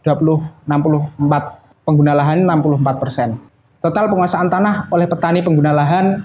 20 0.04 0.68
64 0.68 1.88
pengguna 1.88 2.12
lahan 2.12 2.44
64 2.44 3.00
persen. 3.00 3.40
Total 3.80 4.12
penguasaan 4.12 4.52
tanah 4.52 4.92
oleh 4.92 5.08
petani 5.08 5.40
pengguna 5.40 5.72
lahan 5.72 6.20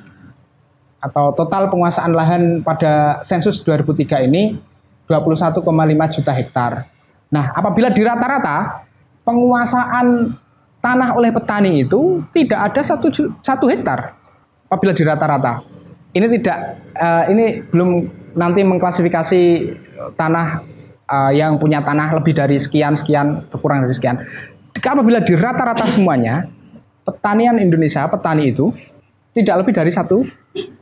atau 1.00 1.32
total 1.40 1.72
penguasaan 1.72 2.12
lahan 2.12 2.44
pada 2.68 3.24
sensus 3.24 3.64
2003 3.64 4.28
ini 4.28 4.60
21,5 5.08 5.64
juta 6.20 6.32
hektar. 6.36 6.72
Nah, 7.32 7.56
apabila 7.56 7.88
di 7.96 8.04
rata-rata 8.04 8.84
penguasaan 9.24 10.36
tanah 10.84 11.16
oleh 11.16 11.32
petani 11.32 11.88
itu 11.88 12.20
tidak 12.36 12.60
ada 12.60 12.82
satu, 12.84 13.08
satu 13.40 13.66
hektar 13.72 14.20
apabila 14.68 14.92
di 14.92 15.04
rata-rata. 15.08 15.64
Ini 16.12 16.28
tidak, 16.38 16.58
uh, 17.00 17.24
ini 17.32 17.64
belum 17.72 17.90
nanti 18.36 18.62
mengklasifikasi 18.68 19.42
tanah 20.20 20.62
uh, 21.08 21.32
yang 21.32 21.56
punya 21.56 21.80
tanah 21.80 22.20
lebih 22.20 22.36
dari 22.36 22.60
sekian 22.60 23.00
sekian 23.00 23.48
kurang 23.56 23.88
dari 23.88 23.96
sekian. 23.96 24.20
Apabila 24.76 25.24
di 25.24 25.34
rata-rata 25.40 25.88
semuanya 25.88 26.46
petanian 27.08 27.56
Indonesia 27.58 28.04
petani 28.12 28.52
itu 28.52 28.76
tidak 29.32 29.64
lebih 29.64 29.74
dari 29.74 29.90
satu 29.90 30.22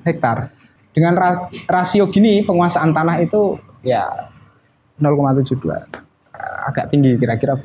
hektar. 0.03 0.51
Dengan 0.91 1.15
ra 1.15 1.47
rasio 1.71 2.11
gini 2.11 2.43
penguasaan 2.43 2.91
tanah 2.91 3.23
itu 3.23 3.55
ya 3.79 4.27
0,72 4.99 5.63
agak 6.67 6.91
tinggi 6.91 7.15
kira-kira. 7.15 7.55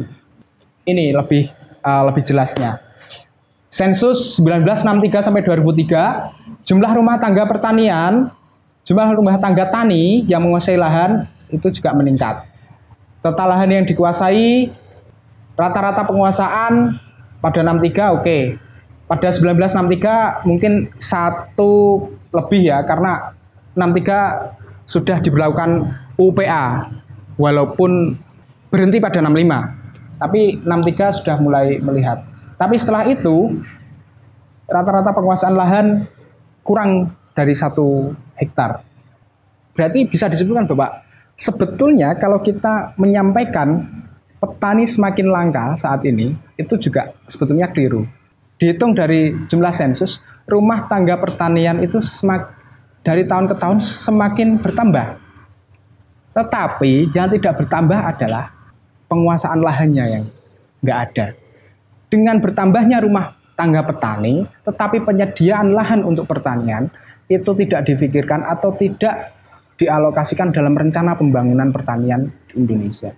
Ini 0.87 1.11
lebih 1.11 1.66
uh, 1.87 2.03
lebih 2.11 2.27
jelasnya. 2.27 2.83
Sensus 3.71 4.43
1963 4.43 5.31
sampai 5.31 5.43
2003, 5.47 6.67
jumlah 6.67 6.91
rumah 6.99 7.23
tangga 7.23 7.47
pertanian, 7.47 8.35
jumlah 8.83 9.15
rumah 9.15 9.39
tangga 9.39 9.71
tani 9.71 10.27
yang 10.27 10.43
menguasai 10.43 10.75
lahan 10.75 11.31
itu 11.55 11.71
juga 11.71 11.95
meningkat. 11.95 12.43
Total 13.23 13.47
lahan 13.47 13.71
yang 13.71 13.85
dikuasai 13.87 14.71
rata-rata 15.55 16.07
penguasaan 16.07 16.99
pada 17.39 17.61
63 17.63 17.71
oke. 17.71 18.23
Okay. 18.23 18.43
Pada 19.07 19.31
1963 19.31 20.47
mungkin 20.51 20.91
satu 20.99 22.03
lebih 22.35 22.75
ya 22.75 22.83
karena 22.83 23.39
63 23.79 24.87
sudah 24.87 25.23
diberlakukan 25.23 25.95
UPA 26.19 26.91
walaupun 27.39 28.19
berhenti 28.71 28.99
pada 28.99 29.23
65. 29.23 29.86
Tapi 30.17 30.65
63 30.65 31.19
sudah 31.23 31.37
mulai 31.39 31.77
melihat. 31.81 32.25
Tapi 32.57 32.75
setelah 32.81 33.05
itu 33.05 33.61
rata-rata 34.65 35.13
penguasaan 35.13 35.55
lahan 35.55 35.87
kurang 36.65 37.13
dari 37.37 37.53
satu 37.53 38.17
hektar. 38.35 38.81
Berarti 39.77 40.09
bisa 40.09 40.27
disebutkan 40.33 40.65
Bapak, 40.65 41.05
sebetulnya 41.37 42.17
kalau 42.17 42.41
kita 42.41 42.97
menyampaikan 42.97 43.85
petani 44.41 44.89
semakin 44.89 45.29
langka 45.29 45.77
saat 45.77 46.01
ini, 46.09 46.33
itu 46.57 46.81
juga 46.81 47.13
sebetulnya 47.29 47.69
keliru. 47.69 48.09
Dihitung 48.57 48.97
dari 48.97 49.37
jumlah 49.53 49.73
sensus, 49.77 50.25
rumah 50.49 50.89
tangga 50.89 51.21
pertanian 51.21 51.77
itu 51.85 52.01
semak, 52.01 52.57
dari 53.05 53.29
tahun 53.29 53.53
ke 53.53 53.55
tahun 53.61 53.85
semakin 53.85 54.65
bertambah. 54.65 55.21
Tetapi 56.33 57.13
yang 57.13 57.29
tidak 57.29 57.61
bertambah 57.61 58.01
adalah 58.01 58.56
penguasaan 59.07 59.63
lahannya 59.63 60.05
yang 60.07 60.25
nggak 60.83 60.99
ada. 61.11 61.27
Dengan 62.07 62.39
bertambahnya 62.39 63.03
rumah 63.03 63.35
tangga 63.59 63.83
petani, 63.83 64.47
tetapi 64.63 65.03
penyediaan 65.03 65.73
lahan 65.73 66.05
untuk 66.07 66.29
pertanian 66.29 66.93
itu 67.27 67.51
tidak 67.59 67.89
difikirkan 67.89 68.47
atau 68.47 68.71
tidak 68.77 69.35
dialokasikan 69.77 70.55
dalam 70.55 70.77
rencana 70.79 71.19
pembangunan 71.19 71.75
pertanian 71.75 72.31
di 72.47 72.63
Indonesia. 72.63 73.11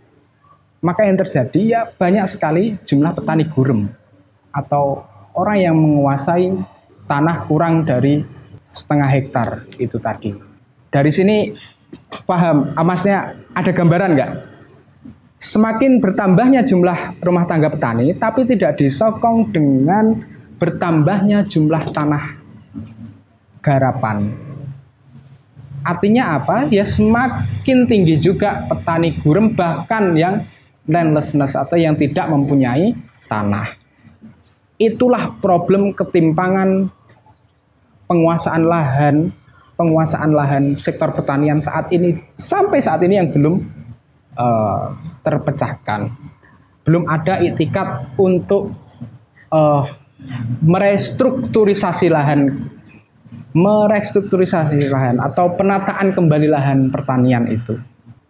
Maka 0.79 1.05
yang 1.05 1.19
terjadi 1.19 1.61
ya 1.61 1.81
banyak 1.91 2.27
sekali 2.31 2.79
jumlah 2.87 3.13
petani 3.13 3.45
gurem 3.51 3.91
atau 4.55 5.03
orang 5.35 5.59
yang 5.59 5.77
menguasai 5.77 6.55
tanah 7.11 7.47
kurang 7.51 7.83
dari 7.83 8.23
setengah 8.71 9.11
hektar 9.11 9.49
itu 9.77 9.99
tadi. 9.99 10.33
Dari 10.89 11.11
sini 11.13 11.53
paham, 12.25 12.73
amasnya 12.79 13.37
ada 13.53 13.71
gambaran 13.75 14.15
nggak 14.15 14.31
Semakin 15.39 16.03
bertambahnya 16.03 16.67
jumlah 16.67 17.23
rumah 17.23 17.47
tangga 17.47 17.71
petani, 17.71 18.11
tapi 18.11 18.43
tidak 18.43 18.75
disokong 18.75 19.55
dengan 19.55 20.19
bertambahnya 20.59 21.47
jumlah 21.47 21.79
tanah 21.95 22.35
garapan. 23.63 24.35
Artinya 25.87 26.35
apa? 26.35 26.67
Ya 26.75 26.83
semakin 26.83 27.87
tinggi 27.87 28.19
juga 28.19 28.67
petani 28.67 29.15
gurem 29.23 29.55
bahkan 29.55 30.11
yang 30.19 30.43
landlessness 30.91 31.55
atau 31.55 31.79
yang 31.79 31.95
tidak 31.95 32.27
mempunyai 32.27 32.99
tanah. 33.31 33.79
Itulah 34.75 35.39
problem 35.39 35.95
ketimpangan 35.95 36.91
penguasaan 38.11 38.67
lahan, 38.67 39.31
penguasaan 39.79 40.35
lahan 40.35 40.75
sektor 40.83 41.15
pertanian 41.15 41.63
saat 41.63 41.95
ini 41.95 42.19
sampai 42.35 42.83
saat 42.83 43.07
ini 43.07 43.23
yang 43.23 43.31
belum 43.31 43.78
uh, 44.39 44.95
terpecahkan. 45.27 46.15
Belum 46.87 47.05
ada 47.05 47.43
itikat 47.43 48.17
untuk 48.17 48.73
uh, 49.51 49.85
merestrukturisasi 50.63 52.09
lahan 52.09 52.71
merestrukturisasi 53.57 54.93
lahan 54.93 55.17
atau 55.19 55.57
penataan 55.57 56.13
kembali 56.13 56.47
lahan 56.47 56.79
pertanian 56.93 57.49
itu. 57.49 57.81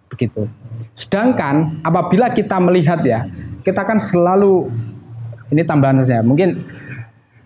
Begitu. 0.09 0.49
Sedangkan 0.95 1.83
apabila 1.83 2.33
kita 2.33 2.57
melihat 2.63 3.03
ya, 3.03 3.27
kita 3.61 3.83
kan 3.85 3.99
selalu 4.01 4.71
ini 5.53 5.63
tambahan 5.67 6.01
saja. 6.01 6.25
Mungkin 6.25 6.65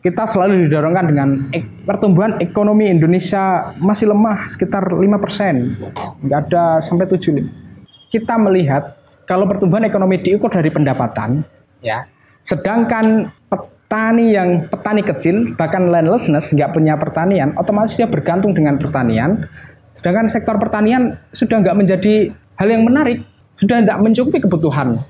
kita 0.02 0.26
selalu 0.26 0.66
didorongkan 0.66 1.06
dengan 1.06 1.28
ek, 1.54 1.86
pertumbuhan 1.86 2.38
ekonomi 2.42 2.90
Indonesia 2.90 3.72
masih 3.78 4.10
lemah 4.10 4.50
sekitar 4.50 4.82
5%. 4.86 6.22
Enggak 6.22 6.40
ada 6.50 6.82
sampai 6.82 7.06
7 7.06 7.71
kita 8.12 8.36
melihat 8.36 8.92
kalau 9.24 9.48
pertumbuhan 9.48 9.88
ekonomi 9.88 10.20
diukur 10.20 10.52
dari 10.52 10.68
pendapatan, 10.68 11.40
ya, 11.80 12.04
sedangkan 12.44 13.32
petani 13.48 14.36
yang 14.36 14.68
petani 14.68 15.00
kecil 15.00 15.56
bahkan 15.56 15.88
landlessness 15.88 16.52
nggak 16.52 16.76
punya 16.76 17.00
pertanian, 17.00 17.56
otomatis 17.56 17.96
dia 17.96 18.04
bergantung 18.04 18.52
dengan 18.52 18.76
pertanian. 18.76 19.48
Sedangkan 19.96 20.28
sektor 20.28 20.60
pertanian 20.60 21.16
sudah 21.32 21.64
nggak 21.64 21.76
menjadi 21.76 22.36
hal 22.60 22.68
yang 22.68 22.84
menarik, 22.84 23.24
sudah 23.56 23.80
tidak 23.80 23.98
mencukupi 24.04 24.44
kebutuhan 24.44 25.00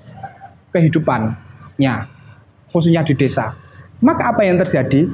kehidupannya, 0.71 1.95
khususnya 2.71 3.03
di 3.03 3.19
desa. 3.19 3.59
Maka 3.99 4.31
apa 4.31 4.47
yang 4.47 4.63
terjadi? 4.63 5.11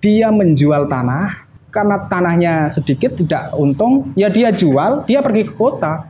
Dia 0.00 0.32
menjual 0.32 0.88
tanah 0.88 1.48
karena 1.68 1.96
tanahnya 2.08 2.72
sedikit 2.72 3.16
tidak 3.20 3.52
untung, 3.52 4.16
ya 4.16 4.32
dia 4.32 4.48
jual, 4.48 5.04
dia 5.04 5.20
pergi 5.20 5.48
ke 5.48 5.52
kota 5.52 6.09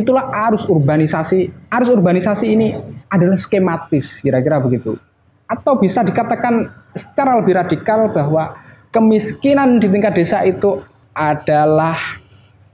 Itulah 0.00 0.32
arus 0.48 0.64
urbanisasi. 0.64 1.68
Arus 1.68 1.92
urbanisasi 1.92 2.46
ini 2.48 2.72
adalah 3.12 3.36
skematis, 3.36 4.24
kira-kira 4.24 4.56
begitu. 4.56 4.96
Atau 5.44 5.76
bisa 5.76 6.00
dikatakan 6.00 6.72
secara 6.96 7.36
lebih 7.36 7.60
radikal 7.60 8.08
bahwa 8.08 8.56
kemiskinan 8.88 9.76
di 9.76 9.92
tingkat 9.92 10.16
desa 10.16 10.40
itu 10.40 10.80
adalah 11.12 12.22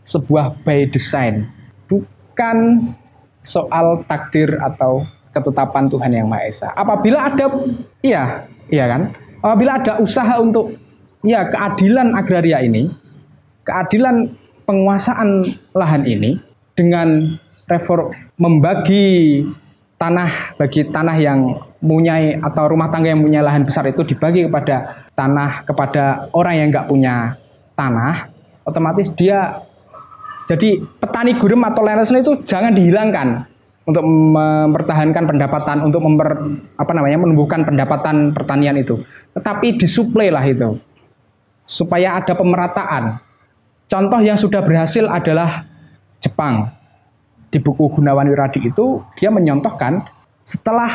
sebuah 0.06 0.62
by 0.62 0.86
design, 0.86 1.50
bukan 1.90 2.88
soal 3.42 4.06
takdir 4.06 4.54
atau 4.62 5.02
ketetapan 5.34 5.90
Tuhan 5.90 6.10
yang 6.14 6.26
Maha 6.30 6.46
Esa. 6.46 6.68
Apabila 6.72 7.26
ada 7.26 7.50
iya, 8.06 8.46
iya 8.70 8.86
kan? 8.86 9.10
Apabila 9.42 9.82
ada 9.82 9.98
usaha 9.98 10.38
untuk 10.38 10.78
ya 11.26 11.42
keadilan 11.50 12.14
agraria 12.14 12.62
ini, 12.62 12.86
keadilan 13.66 14.30
penguasaan 14.62 15.42
lahan 15.74 16.06
ini 16.06 16.38
dengan 16.76 17.34
reform 17.66 18.12
membagi 18.36 19.42
tanah 19.96 20.54
bagi 20.60 20.84
tanah 20.86 21.16
yang 21.16 21.56
punya 21.80 22.36
atau 22.44 22.68
rumah 22.68 22.92
tangga 22.92 23.10
yang 23.10 23.24
punya 23.24 23.40
lahan 23.40 23.64
besar 23.64 23.88
itu 23.88 24.04
dibagi 24.04 24.44
kepada 24.44 25.08
tanah 25.16 25.64
kepada 25.64 26.28
orang 26.36 26.54
yang 26.60 26.68
nggak 26.68 26.86
punya 26.86 27.40
tanah 27.72 28.28
otomatis 28.68 29.08
dia 29.16 29.64
jadi 30.46 30.78
petani 31.00 31.34
gurem 31.40 31.64
atau 31.64 31.82
lain-lain 31.82 32.22
itu 32.22 32.32
jangan 32.46 32.70
dihilangkan 32.70 33.28
untuk 33.86 34.02
mempertahankan 34.02 35.24
pendapatan 35.30 35.86
untuk 35.86 36.02
memper, 36.02 36.58
apa 36.74 36.92
namanya 36.94 37.22
menumbuhkan 37.22 37.62
pendapatan 37.62 38.34
pertanian 38.34 38.74
itu. 38.74 38.98
Tetapi 39.34 39.78
disuplai 39.78 40.30
lah 40.30 40.42
itu 40.42 40.78
supaya 41.62 42.18
ada 42.18 42.34
pemerataan. 42.34 43.22
Contoh 43.86 44.18
yang 44.18 44.34
sudah 44.34 44.62
berhasil 44.66 45.06
adalah 45.06 45.66
Jepang. 46.26 46.74
Di 47.46 47.62
buku 47.62 47.88
Gunawan 47.88 48.26
Wiradi 48.26 48.66
itu 48.66 49.00
dia 49.14 49.30
menyontohkan 49.30 50.02
setelah 50.42 50.90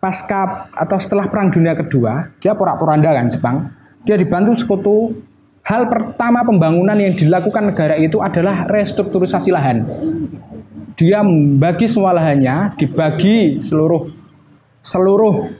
pasca 0.00 0.72
atau 0.72 0.96
setelah 0.96 1.28
Perang 1.28 1.52
Dunia 1.52 1.76
Kedua, 1.76 2.32
dia 2.40 2.56
porak-poranda 2.56 3.12
kan 3.12 3.26
Jepang. 3.28 3.56
Dia 4.08 4.16
dibantu 4.16 4.56
sekutu. 4.56 4.96
Hal 5.66 5.90
pertama 5.90 6.46
pembangunan 6.46 6.94
yang 6.94 7.18
dilakukan 7.18 7.74
negara 7.74 7.98
itu 7.98 8.22
adalah 8.22 8.70
restrukturisasi 8.70 9.50
lahan. 9.50 9.82
Dia 10.94 11.26
membagi 11.26 11.90
semua 11.90 12.14
lahannya, 12.14 12.78
dibagi 12.78 13.58
seluruh 13.58 14.06
seluruh 14.78 15.50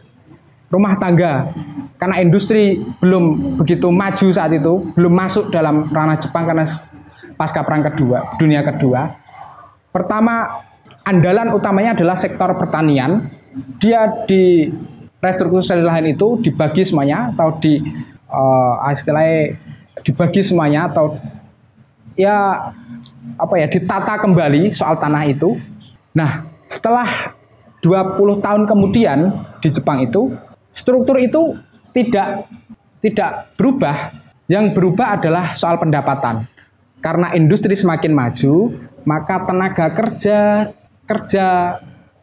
rumah 0.71 0.95
tangga 1.03 1.51
karena 1.99 2.23
industri 2.23 2.87
belum 3.03 3.57
begitu 3.59 3.89
maju 3.91 4.27
saat 4.31 4.53
itu, 4.55 4.95
belum 4.95 5.13
masuk 5.13 5.51
dalam 5.51 5.91
ranah 5.91 6.21
Jepang 6.21 6.47
karena 6.47 6.69
pasca 7.37 7.63
perang 7.63 7.85
kedua, 7.85 8.35
dunia 8.41 8.65
kedua. 8.65 9.13
Pertama, 9.93 10.65
andalan 11.07 11.55
utamanya 11.55 11.95
adalah 11.95 12.17
sektor 12.19 12.51
pertanian 12.59 13.31
dia 13.81 14.05
di 14.29 14.69
restrukturisasi 15.23 15.81
lahan 15.81 16.13
itu 16.13 16.37
dibagi 16.45 16.85
semuanya 16.85 17.33
atau 17.33 17.57
di 17.57 17.81
uh, 18.29 18.85
istilahnya 18.93 19.57
dibagi 20.05 20.45
semuanya 20.45 20.93
atau 20.93 21.17
ya 22.15 22.69
apa 23.37 23.55
ya 23.57 23.67
ditata 23.69 24.21
kembali 24.21 24.73
soal 24.73 25.01
tanah 25.01 25.25
itu. 25.29 25.57
Nah, 26.17 26.49
setelah 26.69 27.37
20 27.85 28.45
tahun 28.45 28.63
kemudian 28.65 29.19
di 29.61 29.69
Jepang 29.69 30.05
itu 30.05 30.33
struktur 30.73 31.17
itu 31.21 31.57
tidak 31.93 32.49
tidak 33.01 33.53
berubah. 33.57 34.13
Yang 34.47 34.79
berubah 34.79 35.19
adalah 35.19 35.59
soal 35.59 35.75
pendapatan. 35.75 36.47
Karena 37.01 37.33
industri 37.37 37.77
semakin 37.77 38.13
maju, 38.13 38.73
maka 39.07 39.47
tenaga 39.47 39.87
kerja 39.95 40.71
kerja 41.07 41.47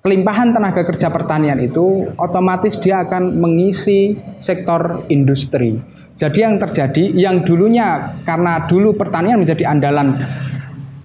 kelimpahan 0.04 0.52
tenaga 0.52 0.84
kerja 0.84 1.08
pertanian 1.08 1.56
itu 1.64 2.12
otomatis 2.20 2.76
dia 2.84 3.08
akan 3.08 3.40
mengisi 3.40 4.20
sektor 4.36 5.08
industri. 5.08 5.80
Jadi 6.14 6.46
yang 6.46 6.60
terjadi 6.60 7.04
yang 7.16 7.42
dulunya 7.42 8.20
karena 8.28 8.68
dulu 8.70 8.94
pertanian 8.94 9.40
menjadi 9.40 9.66
andalan 9.66 10.20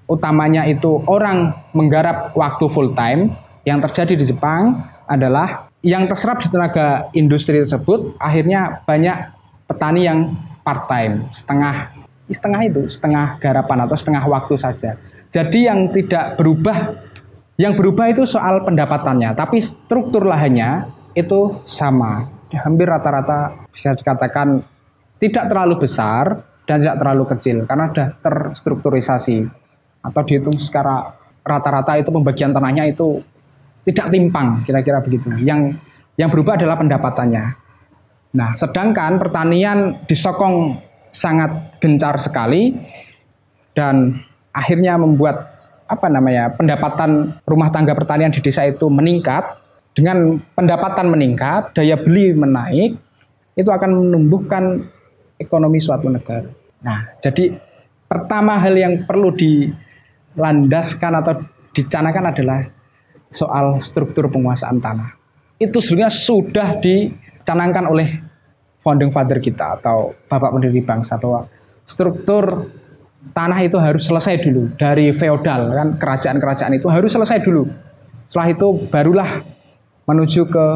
utamanya 0.05 0.67
itu 0.67 1.01
orang 1.07 1.55
menggarap 1.71 2.35
waktu 2.35 2.65
full 2.67 2.93
time, 2.93 3.33
yang 3.63 3.79
terjadi 3.79 4.13
di 4.19 4.25
Jepang 4.27 4.83
adalah 5.09 5.71
yang 5.79 6.05
terserap 6.11 6.43
di 6.43 6.51
tenaga 6.51 7.07
industri 7.15 7.63
tersebut 7.63 8.19
akhirnya 8.19 8.83
banyak 8.83 9.17
petani 9.65 10.01
yang 10.05 10.35
part 10.61 10.91
time, 10.91 11.31
setengah 11.31 11.98
setengah 12.33 12.61
itu, 12.65 12.81
setengah 12.87 13.37
garapan 13.41 13.85
atau 13.85 13.95
setengah 13.97 14.23
waktu 14.25 14.55
saja. 14.55 14.95
Jadi 15.29 15.69
yang 15.69 15.93
tidak 15.93 16.37
berubah 16.37 17.09
yang 17.59 17.75
berubah 17.75 18.07
itu 18.07 18.23
soal 18.23 18.63
pendapatannya, 18.63 19.35
tapi 19.35 19.59
struktur 19.59 20.23
lahannya 20.23 20.87
itu 21.11 21.59
sama. 21.67 22.31
Hampir 22.49 22.87
rata-rata 22.87 23.67
bisa 23.69 23.93
dikatakan 23.93 24.63
tidak 25.19 25.51
terlalu 25.51 25.75
besar 25.83 26.49
dan 26.63 26.79
tidak 26.79 26.97
terlalu 26.97 27.23
kecil 27.29 27.57
karena 27.67 27.91
sudah 27.91 28.07
terstrukturisasi 28.23 29.37
atau 29.99 30.21
dihitung 30.23 30.55
secara 30.55 31.13
rata-rata 31.43 31.99
itu 31.99 32.09
pembagian 32.09 32.55
tanahnya 32.55 32.87
itu 32.87 33.19
tidak 33.85 34.07
timpang 34.07 34.63
kira-kira 34.63 35.03
begitu. 35.03 35.29
Yang 35.43 35.77
yang 36.15 36.31
berubah 36.31 36.55
adalah 36.55 36.79
pendapatannya. 36.79 37.45
Nah, 38.29 38.53
sedangkan 38.55 39.17
pertanian 39.17 40.05
disokong 40.05 40.77
sangat 41.09 41.79
gencar 41.81 42.17
sekali 42.21 42.77
dan 43.73 44.21
akhirnya 44.53 44.97
membuat 44.97 45.59
apa 45.89 46.05
namanya 46.05 46.53
pendapatan 46.53 47.41
rumah 47.49 47.73
tangga 47.73 47.97
pertanian 47.97 48.29
di 48.29 48.41
desa 48.45 48.65
itu 48.65 48.85
meningkat 48.89 49.57
dengan 49.97 50.37
pendapatan 50.53 51.09
meningkat 51.09 51.73
daya 51.73 51.97
beli 51.97 52.37
menaik 52.37 52.93
itu 53.57 53.67
akan 53.67 53.91
menumbuhkan 54.07 54.85
ekonomi 55.35 55.81
suatu 55.81 56.07
negara. 56.07 56.47
Nah, 56.85 57.11
jadi 57.19 57.57
pertama 58.07 58.55
hal 58.61 58.75
yang 58.77 59.03
perlu 59.03 59.35
dilandaskan 59.35 61.13
atau 61.19 61.33
dicanakan 61.75 62.25
adalah 62.31 62.59
soal 63.27 63.75
struktur 63.81 64.31
penguasaan 64.31 64.79
tanah. 64.79 65.15
Itu 65.59 65.83
sebenarnya 65.83 66.13
sudah 66.13 66.67
dicanangkan 66.79 67.85
oleh 67.91 68.28
founding 68.79 69.11
father 69.11 69.43
kita 69.43 69.77
atau 69.77 70.15
bapak 70.31 70.55
pendiri 70.55 70.79
bangsa 70.79 71.19
bahwa 71.19 71.45
struktur 71.83 72.71
tanah 73.35 73.59
itu 73.67 73.75
harus 73.75 74.07
selesai 74.07 74.39
dulu 74.39 74.71
dari 74.79 75.11
feodal 75.11 75.75
kan 75.75 75.87
kerajaan-kerajaan 75.99 76.79
itu 76.79 76.87
harus 76.87 77.11
selesai 77.11 77.43
dulu. 77.43 77.67
Setelah 78.25 78.47
itu 78.55 78.67
barulah 78.87 79.29
menuju 80.07 80.47
ke 80.47 80.67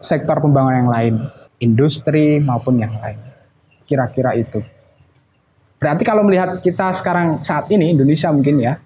sektor 0.00 0.40
pembangunan 0.40 0.86
yang 0.86 0.90
lain, 0.90 1.14
industri 1.60 2.40
maupun 2.40 2.80
yang 2.80 2.96
lain. 2.96 3.18
Kira-kira 3.84 4.32
itu. 4.38 4.62
Berarti 5.76 6.02
kalau 6.06 6.22
melihat 6.24 6.62
kita 6.62 6.94
sekarang 6.94 7.42
saat 7.42 7.68
ini 7.72 7.92
Indonesia 7.92 8.30
mungkin 8.30 8.62
ya 8.62 8.78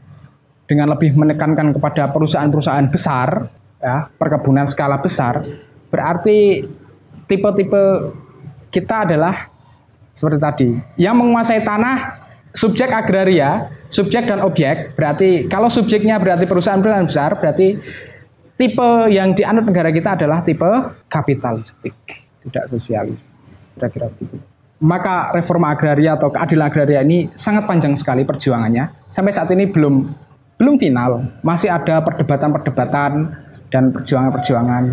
dengan 0.65 0.97
lebih 0.97 1.13
menekankan 1.13 1.77
kepada 1.77 2.09
perusahaan-perusahaan 2.11 2.89
besar 2.89 3.53
ya, 3.83 4.09
perkebunan 4.17 4.65
skala 4.65 4.97
besar, 5.03 5.45
berarti 5.93 6.65
tipe-tipe 7.29 8.15
kita 8.75 9.07
adalah 9.07 9.55
seperti 10.11 10.39
tadi, 10.43 10.69
yang 10.99 11.15
menguasai 11.15 11.63
tanah 11.63 12.27
subjek 12.51 12.91
agraria, 12.91 13.71
subjek 13.91 14.27
dan 14.27 14.43
objek, 14.43 14.95
berarti 14.99 15.47
kalau 15.51 15.71
subjeknya 15.71 16.19
berarti 16.19 16.47
perusahaan-perusahaan 16.47 17.07
besar, 17.07 17.31
berarti 17.39 17.79
tipe 18.55 18.91
yang 19.11 19.35
dianut 19.35 19.67
negara 19.67 19.91
kita 19.91 20.15
adalah 20.19 20.43
tipe 20.43 20.67
kapitalistik, 21.11 21.95
tidak 22.47 22.65
sosialis. 22.71 23.39
Kira-kira 23.75 24.07
begitu. 24.15 24.39
Maka 24.87 25.35
reforma 25.35 25.75
agraria 25.75 26.15
atau 26.15 26.31
keadilan 26.31 26.67
agraria 26.71 27.03
ini 27.03 27.31
sangat 27.35 27.67
panjang 27.67 27.99
sekali 27.99 28.23
perjuangannya. 28.23 29.11
Sampai 29.11 29.35
saat 29.35 29.51
ini 29.51 29.67
belum 29.67 29.95
belum 30.55 30.75
final, 30.79 31.43
masih 31.43 31.75
ada 31.75 31.99
perdebatan-perdebatan 32.07 33.11
dan 33.67 33.85
perjuangan-perjuangan 33.91 34.85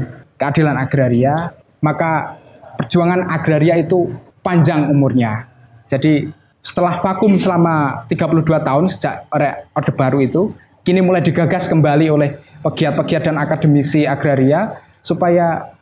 keadilan 0.41 0.77
agraria. 0.81 1.53
Maka 1.81 2.40
perjuangan 2.81 3.29
agraria 3.29 3.77
itu 3.77 4.09
panjang 4.41 4.89
umurnya. 4.89 5.45
Jadi 5.85 6.25
setelah 6.57 6.97
vakum 6.97 7.37
selama 7.37 8.09
32 8.09 8.41
tahun 8.41 8.85
sejak 8.89 9.29
Orde 9.77 9.93
Baru 9.93 10.17
itu, 10.17 10.49
kini 10.81 11.05
mulai 11.05 11.21
digagas 11.21 11.69
kembali 11.69 12.09
oleh 12.09 12.41
pegiat-pegiat 12.65 13.29
dan 13.29 13.37
akademisi 13.37 14.09
agraria 14.09 14.81
supaya 15.05 15.77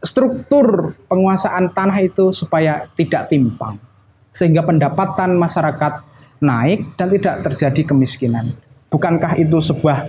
struktur 0.00 0.96
penguasaan 1.08 1.72
tanah 1.76 2.00
itu 2.00 2.32
supaya 2.32 2.88
tidak 2.96 3.28
timpang. 3.28 3.76
Sehingga 4.32 4.64
pendapatan 4.64 5.36
masyarakat 5.36 5.92
naik 6.40 6.96
dan 6.96 7.08
tidak 7.12 7.34
terjadi 7.52 7.92
kemiskinan. 7.92 8.56
Bukankah 8.88 9.36
itu 9.36 9.60
sebuah 9.60 10.08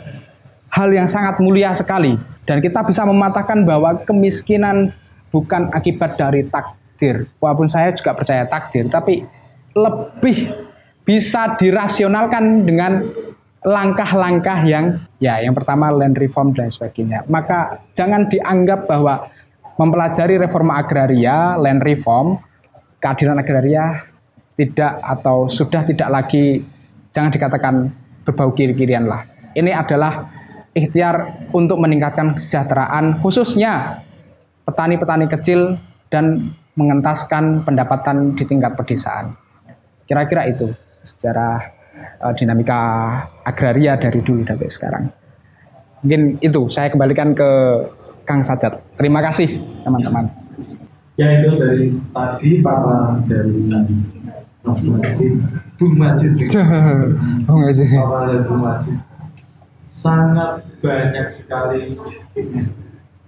hal 0.72 0.90
yang 0.96 1.08
sangat 1.08 1.44
mulia 1.44 1.76
sekali? 1.76 2.16
Dan 2.46 2.62
kita 2.62 2.86
bisa 2.86 3.04
mematahkan 3.04 3.66
bahwa 3.66 4.00
kemiskinan 4.06 4.94
bukan 5.36 5.68
akibat 5.76 6.16
dari 6.16 6.48
takdir. 6.48 7.28
Walaupun 7.44 7.68
saya 7.68 7.92
juga 7.92 8.16
percaya 8.16 8.48
takdir, 8.48 8.88
tapi 8.88 9.28
lebih 9.76 10.56
bisa 11.04 11.60
dirasionalkan 11.60 12.64
dengan 12.64 13.04
langkah-langkah 13.68 14.64
yang 14.64 15.04
ya 15.20 15.44
yang 15.44 15.52
pertama 15.52 15.92
land 15.92 16.16
reform 16.16 16.56
dan 16.56 16.72
sebagainya. 16.72 17.28
Maka 17.28 17.84
jangan 17.92 18.32
dianggap 18.32 18.88
bahwa 18.88 19.28
mempelajari 19.76 20.40
reforma 20.40 20.80
agraria, 20.80 21.60
land 21.60 21.84
reform, 21.84 22.40
keadilan 23.04 23.44
agraria 23.44 24.08
tidak 24.56 25.04
atau 25.04 25.52
sudah 25.52 25.84
tidak 25.84 26.08
lagi 26.08 26.64
jangan 27.12 27.34
dikatakan 27.34 27.76
berbau 28.24 28.56
kiri-kirian 28.56 29.04
lah. 29.04 29.28
Ini 29.52 29.76
adalah 29.76 30.32
ikhtiar 30.72 31.48
untuk 31.52 31.80
meningkatkan 31.82 32.40
kesejahteraan 32.40 33.20
khususnya 33.20 34.06
petani-petani 34.66 35.30
kecil 35.30 35.78
dan 36.10 36.52
mengentaskan 36.76 37.64
pendapatan 37.64 38.36
di 38.36 38.44
tingkat 38.44 38.76
pedesaan. 38.76 39.32
Kira-kira 40.06 40.50
itu 40.50 40.74
secara 41.06 41.62
uh, 42.20 42.34
dinamika 42.36 42.82
agraria 43.46 43.96
dari 43.96 44.20
dulu 44.20 44.44
sampai 44.44 44.70
sekarang. 44.70 45.06
Mungkin 46.04 46.38
itu 46.44 46.62
saya 46.70 46.92
kembalikan 46.92 47.34
ke 47.34 47.50
Kang 48.26 48.42
Sadat. 48.42 48.82
Terima 48.98 49.22
kasih 49.22 49.58
teman-teman. 49.86 50.30
Ya 51.16 51.32
itu 51.40 51.56
dari 51.56 51.96
tadi 52.12 52.60
paparan 52.60 53.24
dari 53.24 53.72
Mas 54.66 54.82
Majid, 54.84 55.34
Bung 55.80 55.96
Majid, 55.96 56.32
Bung 57.48 57.60
Majid, 57.64 57.88
dari 57.88 58.44
Bung 58.44 58.62
Majid. 58.66 58.98
Sangat 59.88 60.60
banyak 60.84 61.32
sekali 61.32 61.96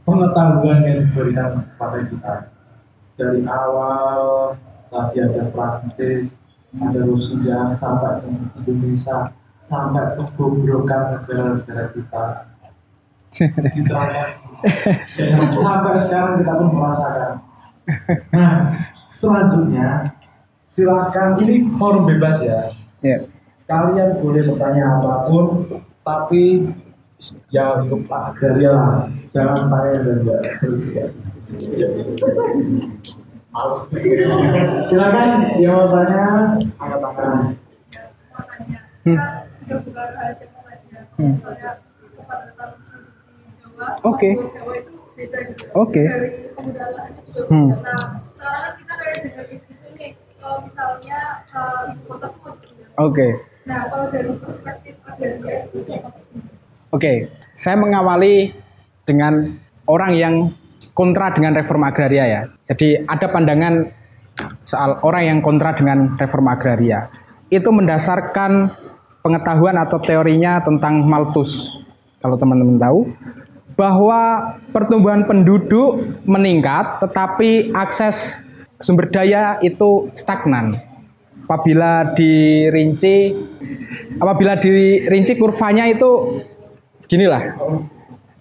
pengetahuan 0.07 0.79
yang 0.87 0.97
diberikan 1.03 1.67
kepada 1.75 1.99
kita 2.07 2.33
dari 3.19 3.43
awal 3.43 4.55
tadi 4.87 5.19
ada 5.19 5.51
Prancis 5.51 6.47
ada 6.79 7.03
Rusia 7.03 7.75
sampai 7.75 8.23
ke 8.23 8.27
Indonesia 8.63 9.35
sampai 9.59 10.15
ke 10.15 10.23
gobrokan 10.39 11.19
negara-negara 11.19 11.91
kita 11.91 12.23
diterangkan. 13.75 14.29
Dan 15.19 15.49
sampai 15.51 15.99
sekarang 15.99 16.39
kita 16.41 16.53
pun 16.55 16.69
merasakan. 16.71 17.31
Nah, 18.31 18.55
selanjutnya 19.11 20.15
silakan 20.71 21.35
ini 21.43 21.67
forum 21.75 22.07
bebas 22.07 22.39
ya. 22.41 22.71
Ya. 23.03 23.17
Kalian 23.67 24.23
boleh 24.23 24.47
bertanya 24.47 24.97
apa 24.97 25.27
pun, 25.27 25.67
tapi 26.01 26.71
ya 27.49 27.81
Agraria 27.81 28.71
lah. 28.71 29.09
Jangan 29.33 29.57
tanya 29.73 29.97
dan 30.05 30.17
enggak. 30.21 30.41
Silakan 34.85 35.29
yang 35.57 35.73
mau 35.73 35.87
tanya 35.89 36.25
angkat 36.77 36.99
tangan. 37.01 37.39
Hmm. 39.07 39.19
Hmm. 41.17 41.33
Misalnya 41.33 41.81
kepadatan 41.97 42.69
di 42.77 43.49
Jawa, 43.57 43.85
sama 43.89 44.05
Oke. 44.13 44.29
di 44.37 44.47
Jawa 44.53 44.73
itu 44.77 44.93
beda. 45.17 45.37
Oke. 45.73 46.03
Dari 46.05 46.29
pemuda 46.53 46.85
lahannya 46.93 47.21
juga 47.25 47.41
Hmm. 47.49 47.69
beda. 47.73 47.95
Sekarang 48.37 48.73
kita 48.77 48.93
kayak 48.93 49.17
dengar 49.25 49.45
isu-isu 49.49 49.87
nih, 49.97 50.11
kalau 50.37 50.57
misalnya 50.61 51.19
ibu 51.89 52.01
kota 52.05 52.27
tuh 52.29 52.39
mau 52.45 52.53
dipindah. 52.53 52.89
Oke. 53.01 53.27
Nah, 53.65 53.81
kalau 53.89 54.05
dari 54.13 54.31
perspektif 54.37 54.95
agraria 55.01 55.57
itu 55.73 55.91
apa? 55.97 56.09
Oke, 56.87 57.27
saya 57.51 57.75
mengawali 57.75 58.55
dengan 59.03 59.59
orang 59.87 60.11
yang 60.15 60.35
kontra 60.95 61.35
dengan 61.35 61.51
reforma 61.51 61.91
agraria 61.91 62.25
ya. 62.25 62.41
Jadi 62.63 63.03
ada 63.03 63.27
pandangan 63.27 63.91
soal 64.63 65.01
orang 65.03 65.23
yang 65.35 65.39
kontra 65.43 65.75
dengan 65.75 66.15
reforma 66.15 66.55
agraria. 66.55 67.11
Itu 67.51 67.75
mendasarkan 67.75 68.71
pengetahuan 69.19 69.75
atau 69.75 69.99
teorinya 69.99 70.63
tentang 70.63 71.03
Malthus. 71.03 71.83
Kalau 72.23 72.39
teman-teman 72.39 72.79
tahu 72.79 72.99
bahwa 73.77 74.55
pertumbuhan 74.73 75.29
penduduk 75.29 76.01
meningkat 76.25 77.03
tetapi 77.03 77.75
akses 77.77 78.47
sumber 78.81 79.11
daya 79.11 79.61
itu 79.61 80.09
stagnan. 80.17 80.81
Apabila 81.47 82.11
dirinci 82.11 83.31
apabila 84.19 84.59
dirinci 84.59 85.39
kurvanya 85.39 85.87
itu 85.87 86.43
ginilah. 87.07 87.57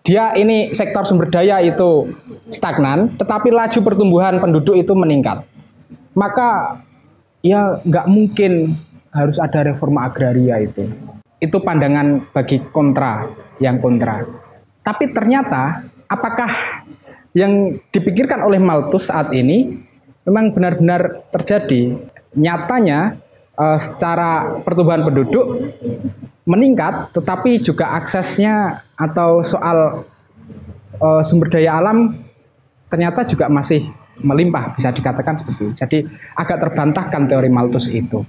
Dia 0.07 0.39
ini 0.39 0.71
sektor 0.71 1.03
sumber 1.03 1.27
daya 1.27 1.59
itu 1.59 2.15
stagnan 2.47 3.19
tetapi 3.19 3.51
laju 3.51 3.79
pertumbuhan 3.83 4.39
penduduk 4.39 4.79
itu 4.79 4.95
meningkat. 4.95 5.43
Maka 6.15 6.83
ya 7.43 7.83
nggak 7.83 8.07
mungkin 8.07 8.79
harus 9.11 9.43
ada 9.43 9.67
reforma 9.67 10.07
agraria 10.07 10.63
itu. 10.63 10.87
Itu 11.43 11.59
pandangan 11.59 12.23
bagi 12.31 12.63
kontra 12.71 13.27
yang 13.59 13.83
kontra. 13.83 14.23
Tapi 14.87 15.11
ternyata 15.11 15.83
apakah 16.07 16.49
yang 17.35 17.77
dipikirkan 17.91 18.47
oleh 18.47 18.63
Malthus 18.63 19.11
saat 19.11 19.35
ini 19.35 19.75
memang 20.23 20.55
benar-benar 20.55 21.27
terjadi? 21.35 21.99
Nyatanya 22.37 23.19
eh, 23.57 23.79
secara 23.81 24.61
pertumbuhan 24.63 25.03
penduduk 25.03 25.73
meningkat, 26.47 27.11
tetapi 27.11 27.59
juga 27.59 27.97
aksesnya 27.99 28.87
atau 28.95 29.43
soal 29.43 30.07
eh, 31.01 31.23
sumber 31.25 31.49
daya 31.51 31.81
alam 31.81 32.15
ternyata 32.87 33.27
juga 33.27 33.51
masih 33.51 33.83
melimpah, 34.23 34.73
bisa 34.73 34.95
dikatakan 34.95 35.37
seperti 35.37 35.61
itu. 35.61 35.73
Jadi 35.77 35.99
agak 36.39 36.63
terbantahkan 36.63 37.29
teori 37.29 37.51
Malthus 37.53 37.93
itu. 37.93 38.25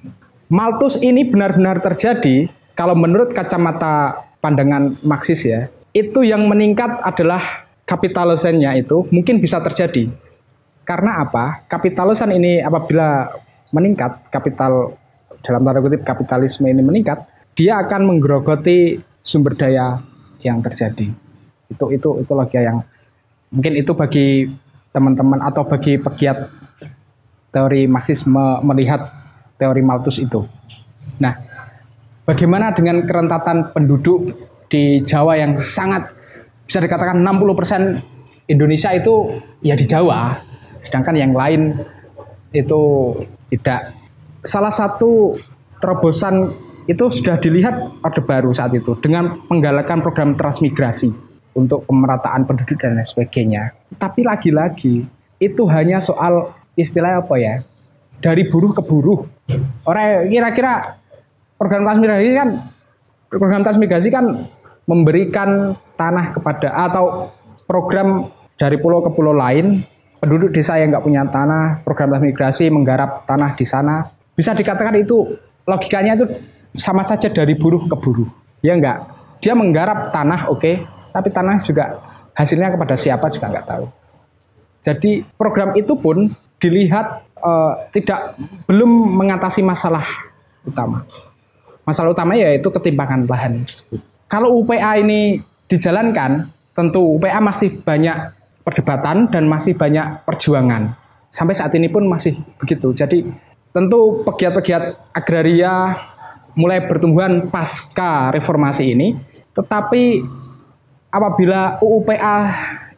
Malthus 0.48 1.00
ini 1.00 1.28
benar-benar 1.28 1.80
terjadi 1.84 2.48
kalau 2.76 2.96
menurut 2.96 3.32
kacamata 3.32 4.28
pandangan 4.40 5.00
Marxis 5.04 5.44
ya, 5.48 5.68
itu 5.92 6.24
yang 6.24 6.48
meningkat 6.48 7.00
adalah 7.04 7.68
kapitalisasinya 7.88 8.76
itu 8.76 9.08
mungkin 9.10 9.40
bisa 9.40 9.64
terjadi. 9.64 10.12
Karena 10.88 11.20
apa? 11.24 11.68
Kapitalisan 11.68 12.32
ini 12.32 12.64
apabila 12.64 13.28
meningkat, 13.76 14.32
kapital 14.32 14.96
dalam 15.48 15.64
tanda 15.64 15.80
kutip 15.80 16.04
kapitalisme 16.04 16.68
ini 16.68 16.84
meningkat, 16.84 17.24
dia 17.56 17.80
akan 17.80 18.04
menggerogoti 18.04 19.00
sumber 19.24 19.56
daya 19.56 20.04
yang 20.44 20.60
terjadi. 20.60 21.08
Itu 21.72 21.88
itu 21.96 22.10
itu 22.20 22.32
logika 22.36 22.60
yang 22.60 22.84
mungkin 23.48 23.80
itu 23.80 23.96
bagi 23.96 24.52
teman-teman 24.92 25.40
atau 25.48 25.64
bagi 25.64 25.96
pegiat 25.96 26.52
teori 27.56 27.88
Marxisme 27.88 28.60
melihat 28.68 29.08
teori 29.56 29.80
Malthus 29.80 30.20
itu. 30.20 30.44
Nah, 31.24 31.34
bagaimana 32.28 32.76
dengan 32.76 33.08
kerentatan 33.08 33.72
penduduk 33.72 34.28
di 34.68 35.02
Jawa 35.08 35.40
yang 35.40 35.56
sangat 35.56 36.12
bisa 36.68 36.84
dikatakan 36.84 37.24
60% 37.24 38.52
Indonesia 38.52 38.92
itu 38.92 39.42
ya 39.64 39.80
di 39.80 39.88
Jawa, 39.88 40.36
sedangkan 40.84 41.16
yang 41.16 41.32
lain 41.32 41.74
itu 42.52 42.82
tidak. 43.50 43.97
Salah 44.48 44.72
satu 44.72 45.36
terobosan 45.84 46.56
itu 46.88 47.04
sudah 47.12 47.36
dilihat 47.36 48.00
Orde 48.00 48.24
Baru 48.24 48.56
saat 48.56 48.72
itu 48.72 48.96
dengan 49.04 49.44
menggalakan 49.52 50.00
program 50.00 50.40
transmigrasi 50.40 51.12
untuk 51.52 51.84
pemerataan 51.84 52.48
penduduk 52.48 52.80
dan 52.80 52.96
lain 52.96 53.04
sebagainya. 53.04 53.76
Tapi 54.00 54.24
lagi-lagi 54.24 55.04
itu 55.36 55.64
hanya 55.68 56.00
soal 56.00 56.56
istilah 56.80 57.20
apa 57.20 57.36
ya? 57.36 57.68
Dari 58.24 58.48
buruh 58.48 58.72
ke 58.72 58.80
buruh. 58.88 59.28
Orang 59.84 60.32
kira-kira 60.32 60.96
program 61.60 61.84
transmigrasi 61.84 62.32
kan 62.32 62.50
program 63.28 63.62
transmigrasi 63.68 64.08
kan 64.08 64.26
memberikan 64.88 65.76
tanah 66.00 66.32
kepada 66.32 66.72
atau 66.72 67.36
program 67.68 68.32
dari 68.56 68.80
pulau 68.80 69.04
ke 69.04 69.12
pulau 69.12 69.36
lain 69.36 69.84
penduduk 70.24 70.56
desa 70.56 70.80
yang 70.80 70.96
nggak 70.96 71.04
punya 71.04 71.28
tanah 71.28 71.84
program 71.84 72.16
transmigrasi 72.16 72.72
menggarap 72.72 73.28
tanah 73.28 73.54
di 73.54 73.66
sana 73.68 74.17
bisa 74.38 74.54
dikatakan 74.54 74.94
itu 75.02 75.36
logikanya 75.66 76.14
itu 76.14 76.26
sama 76.78 77.02
saja 77.02 77.28
dari 77.34 77.58
buruh 77.58 77.90
ke 77.90 77.96
buruh 77.98 78.30
ya 78.62 78.78
enggak 78.78 79.10
dia 79.42 79.58
menggarap 79.58 80.14
tanah 80.14 80.54
oke 80.54 80.72
tapi 81.12 81.30
tanah 81.34 81.58
juga 81.66 81.98
hasilnya 82.38 82.78
kepada 82.78 82.94
siapa 82.94 83.28
juga 83.34 83.50
nggak 83.50 83.66
tahu 83.66 83.86
jadi 84.86 85.12
program 85.36 85.74
itu 85.74 85.98
pun 85.98 86.30
dilihat 86.62 87.26
eh, 87.42 87.74
tidak 87.98 88.38
belum 88.70 89.18
mengatasi 89.18 89.66
masalah 89.66 90.06
utama 90.64 91.04
masalah 91.88 92.12
utama 92.12 92.36
yaitu 92.36 92.68
ketimpangan 92.68 93.24
lahan 93.24 93.64
tersebut. 93.64 94.04
Kalau 94.28 94.60
UPA 94.60 95.00
ini 95.00 95.40
dijalankan, 95.72 96.52
tentu 96.76 97.00
UPA 97.16 97.40
masih 97.40 97.80
banyak 97.80 98.36
perdebatan 98.68 99.32
dan 99.32 99.48
masih 99.48 99.80
banyak 99.80 100.28
perjuangan. 100.28 101.00
Sampai 101.32 101.56
saat 101.56 101.72
ini 101.80 101.88
pun 101.88 102.04
masih 102.12 102.36
begitu. 102.60 102.92
Jadi 102.92 103.24
tentu 103.78 104.26
pegiat-pegiat 104.26 105.14
agraria 105.14 105.94
mulai 106.58 106.82
bertumbuhan 106.90 107.54
pasca 107.54 108.34
reformasi 108.34 108.98
ini, 108.98 109.14
tetapi 109.54 110.26
apabila 111.14 111.78
UUPA 111.86 112.38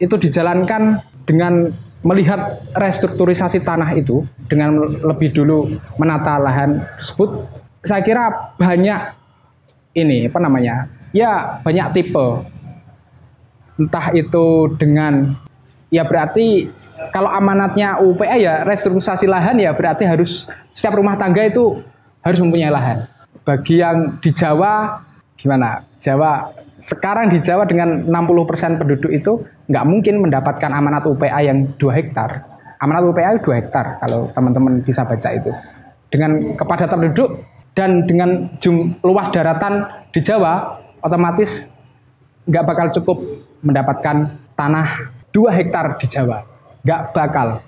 itu 0.00 0.16
dijalankan 0.16 1.04
dengan 1.28 1.68
melihat 2.00 2.64
restrukturisasi 2.72 3.60
tanah 3.60 3.92
itu 3.92 4.24
dengan 4.48 4.72
lebih 5.04 5.36
dulu 5.36 5.76
menata 6.00 6.40
lahan 6.40 6.80
tersebut 6.96 7.44
saya 7.84 8.00
kira 8.00 8.56
banyak 8.56 9.20
ini 9.92 10.32
apa 10.32 10.38
namanya 10.40 10.88
ya 11.12 11.60
banyak 11.60 11.92
tipe. 11.92 12.48
Entah 13.80 14.12
itu 14.12 14.68
dengan 14.76 15.36
ya 15.88 16.04
berarti 16.04 16.68
kalau 17.08 17.32
amanatnya 17.32 17.96
UPA 17.96 18.36
ya 18.36 18.54
restrukturisasi 18.68 19.24
lahan 19.24 19.56
ya 19.56 19.72
berarti 19.72 20.04
harus 20.04 20.44
setiap 20.76 21.00
rumah 21.00 21.16
tangga 21.16 21.40
itu 21.48 21.80
harus 22.20 22.38
mempunyai 22.44 22.68
lahan. 22.68 23.08
Bagi 23.40 23.80
yang 23.80 24.20
di 24.20 24.30
Jawa 24.36 25.00
gimana? 25.40 25.80
Jawa 25.96 26.52
sekarang 26.76 27.32
di 27.32 27.40
Jawa 27.40 27.64
dengan 27.64 28.04
60% 28.04 28.80
penduduk 28.80 29.10
itu 29.12 29.40
nggak 29.68 29.84
mungkin 29.88 30.20
mendapatkan 30.20 30.70
amanat 30.70 31.08
UPA 31.08 31.40
yang 31.40 31.72
2 31.80 31.98
hektar. 31.98 32.44
Amanat 32.80 33.08
UPA 33.08 33.40
2 33.40 33.60
hektar 33.60 34.00
kalau 34.04 34.28
teman-teman 34.36 34.84
bisa 34.84 35.04
baca 35.04 35.28
itu. 35.32 35.52
Dengan 36.12 36.56
kepadatan 36.56 36.96
penduduk 37.00 37.30
dan 37.72 38.04
dengan 38.04 38.50
jum, 38.60 38.92
luas 39.00 39.32
daratan 39.32 39.88
di 40.12 40.20
Jawa 40.20 40.80
otomatis 41.00 41.64
nggak 42.44 42.64
bakal 42.66 42.86
cukup 43.00 43.18
mendapatkan 43.64 44.36
tanah 44.56 45.16
2 45.32 45.58
hektar 45.60 45.96
di 46.00 46.06
Jawa 46.10 46.49
nggak 46.84 47.02
bakal 47.12 47.60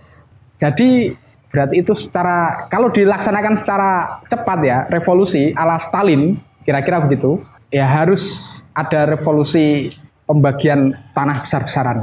jadi 0.56 1.16
berarti 1.52 1.84
itu 1.84 1.92
secara 1.92 2.66
kalau 2.72 2.88
dilaksanakan 2.88 3.54
secara 3.58 4.22
cepat 4.24 4.58
ya 4.64 4.78
revolusi 4.88 5.52
ala 5.52 5.76
Stalin 5.76 6.36
kira-kira 6.64 7.04
begitu 7.04 7.44
ya 7.68 7.84
harus 7.88 8.48
ada 8.72 9.04
revolusi 9.04 9.92
pembagian 10.24 10.96
tanah 11.12 11.44
besar-besaran 11.44 11.98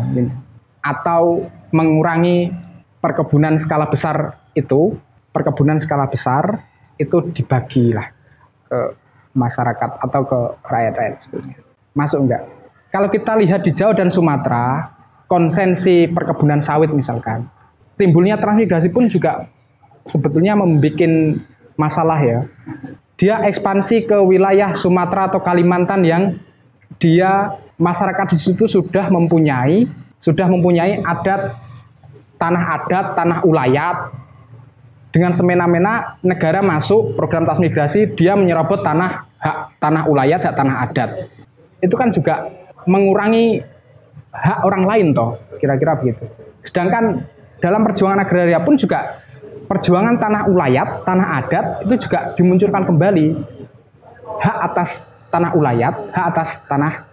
atau 0.85 1.49
mengurangi 1.73 2.53
perkebunan 3.01 3.57
skala 3.57 3.89
besar 3.89 4.37
itu 4.53 4.97
perkebunan 5.33 5.81
skala 5.81 6.05
besar 6.05 6.61
itu 6.99 7.31
dibagilah 7.31 8.11
ke 8.69 8.79
masyarakat 9.33 9.89
atau 10.03 10.21
ke 10.27 10.39
rakyat-rakyat 10.67 11.15
sebetulnya. 11.21 11.57
Masuk 11.95 12.27
enggak? 12.27 12.43
kalau 12.89 13.07
kita 13.09 13.37
lihat 13.37 13.61
di 13.61 13.71
Jawa 13.71 13.93
dan 13.93 14.09
Sumatera, 14.09 14.89
konsensi 15.29 16.09
perkebunan 16.09 16.59
sawit 16.59 16.89
misalkan, 16.89 17.45
timbulnya 17.95 18.41
transmigrasi 18.41 18.89
pun 18.89 19.05
juga 19.05 19.45
sebetulnya 20.09 20.57
membuat 20.57 21.37
masalah 21.77 22.17
ya. 22.19 22.39
Dia 23.19 23.45
ekspansi 23.45 24.09
ke 24.09 24.17
wilayah 24.25 24.73
Sumatera 24.73 25.29
atau 25.29 25.43
Kalimantan 25.43 26.01
yang 26.01 26.23
dia 26.97 27.53
masyarakat 27.77 28.25
di 28.31 28.37
situ 28.39 28.65
sudah 28.65 29.11
mempunyai 29.11 29.85
sudah 30.19 30.51
mempunyai 30.51 30.99
adat 30.99 31.55
tanah 32.39 32.63
adat, 32.79 33.05
tanah 33.13 33.39
ulayat. 33.43 33.97
Dengan 35.09 35.33
semena-mena 35.33 36.21
negara 36.21 36.61
masuk 36.61 37.17
program 37.17 37.41
transmigrasi, 37.41 38.13
dia 38.13 38.37
menyerobot 38.37 38.85
tanah 38.85 39.25
hak 39.41 39.57
tanah 39.81 40.03
ulayat, 40.05 40.37
hak 40.37 40.53
tanah 40.53 40.75
adat. 40.85 41.09
Itu 41.81 41.97
kan 41.97 42.13
juga 42.13 42.45
mengurangi 42.85 43.57
hak 44.39 44.59
orang 44.63 44.83
lain 44.87 45.07
toh, 45.11 45.35
kira-kira 45.59 45.99
begitu. 45.99 46.25
Sedangkan 46.63 47.23
dalam 47.59 47.83
perjuangan 47.83 48.23
agraria 48.23 48.59
pun 48.63 48.79
juga 48.79 49.19
perjuangan 49.67 50.15
tanah 50.17 50.41
ulayat, 50.49 51.03
tanah 51.03 51.27
adat 51.43 51.65
itu 51.85 52.07
juga 52.07 52.33
dimunculkan 52.33 52.83
kembali. 52.87 53.27
Hak 54.39 54.57
atas 54.71 55.11
tanah 55.27 55.51
ulayat, 55.53 55.93
hak 56.15 56.25
atas 56.31 56.49
tanah 56.65 57.03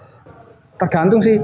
tergantung 0.78 1.20
sih. 1.20 1.36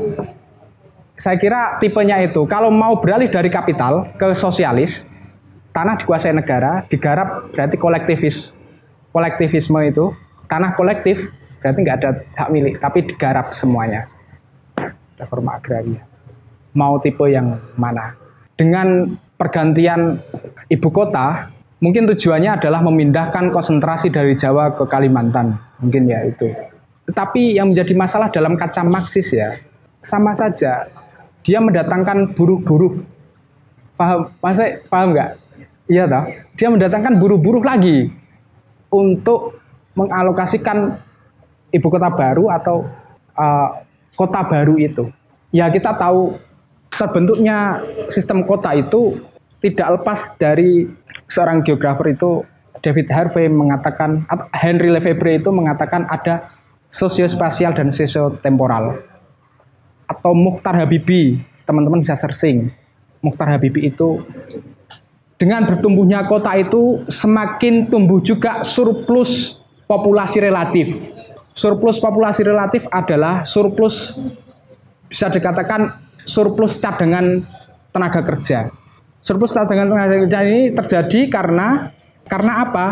Saya 1.18 1.38
kira 1.38 1.78
tipenya 1.78 2.18
itu 2.22 2.46
kalau 2.46 2.70
mau 2.70 2.98
beralih 2.98 3.30
dari 3.30 3.50
kapital 3.50 4.10
ke 4.18 4.34
sosialis 4.34 5.06
tanah 5.70 5.94
dikuasai 5.98 6.34
negara 6.34 6.82
digarap 6.90 7.50
berarti 7.54 7.76
kolektivis 7.78 8.58
kolektivisme 9.10 9.78
itu. 9.86 10.14
Tanah 10.50 10.76
kolektif 10.76 11.32
berarti 11.62 11.78
nggak 11.80 11.96
ada 12.02 12.10
hak 12.36 12.48
milik 12.50 12.74
tapi 12.82 13.06
digarap 13.06 13.54
semuanya 13.54 14.10
reforma 15.22 15.56
agraria 15.56 16.02
mau 16.74 16.98
tipe 16.98 17.24
yang 17.30 17.62
mana 17.78 18.18
dengan 18.58 19.14
pergantian 19.38 20.18
ibu 20.66 20.88
kota 20.90 21.48
mungkin 21.78 22.10
tujuannya 22.10 22.58
adalah 22.58 22.82
memindahkan 22.82 23.54
konsentrasi 23.54 24.10
dari 24.10 24.34
Jawa 24.34 24.74
ke 24.74 24.84
Kalimantan 24.90 25.54
mungkin 25.78 26.10
ya 26.10 26.26
itu 26.26 26.50
tetapi 27.06 27.58
yang 27.58 27.70
menjadi 27.70 27.94
masalah 27.94 28.28
dalam 28.34 28.58
kaca 28.58 28.82
Marxis 28.82 29.30
ya 29.34 29.58
sama 30.02 30.34
saja 30.34 30.90
dia 31.42 31.58
mendatangkan 31.58 32.34
buruh-buruh. 32.38 33.02
Paham? 33.98 34.30
Masa 34.38 34.78
paham 34.86 35.14
nggak? 35.14 35.30
Iya 35.90 36.06
toh. 36.06 36.24
Dia 36.54 36.68
mendatangkan 36.70 37.18
buruh-buruh 37.18 37.62
lagi 37.62 38.08
untuk 38.88 39.58
mengalokasikan 39.98 40.96
ibu 41.74 41.86
kota 41.90 42.08
baru 42.14 42.48
atau 42.48 42.86
uh, 43.36 43.68
kota 44.16 44.40
baru 44.46 44.76
itu. 44.78 45.08
Ya 45.52 45.68
kita 45.68 45.96
tahu 45.96 46.36
terbentuknya 46.92 47.80
sistem 48.08 48.44
kota 48.44 48.72
itu 48.76 49.20
tidak 49.62 50.00
lepas 50.00 50.36
dari 50.36 50.88
seorang 51.28 51.64
geografer 51.64 52.12
itu 52.12 52.44
David 52.82 53.08
Harvey 53.14 53.46
mengatakan 53.46 54.26
atau 54.26 54.46
Henry 54.50 54.90
Lefebvre 54.90 55.38
itu 55.38 55.54
mengatakan 55.54 56.04
ada 56.10 56.50
sosiospasial 56.90 57.72
dan 57.72 57.94
sosiotemporal 57.94 58.98
atau 60.10 60.36
Mukhtar 60.36 60.76
Habibi, 60.76 61.40
teman-teman 61.64 62.04
bisa 62.04 62.18
searching. 62.18 62.68
Mukhtar 63.22 63.54
Habibi 63.54 63.86
itu 63.86 64.20
dengan 65.38 65.62
bertumbuhnya 65.64 66.26
kota 66.26 66.52
itu 66.58 67.06
semakin 67.06 67.86
tumbuh 67.86 68.18
juga 68.18 68.66
surplus 68.66 69.62
populasi 69.86 70.42
relatif. 70.42 71.10
Surplus 71.53 72.00
populasi 72.00 72.48
relatif 72.48 72.88
adalah 72.88 73.44
surplus 73.44 74.16
bisa 75.12 75.28
dikatakan 75.28 76.00
surplus 76.24 76.80
cadangan 76.80 77.44
tenaga 77.92 78.24
kerja. 78.24 78.72
Surplus 79.20 79.53
cadangan 79.53 79.92
tenaga 79.92 80.16
kerja 80.24 80.38
ini 80.48 80.72
terjadi 80.72 81.20
karena 81.28 81.92
karena 82.24 82.53
apa? 82.64 82.86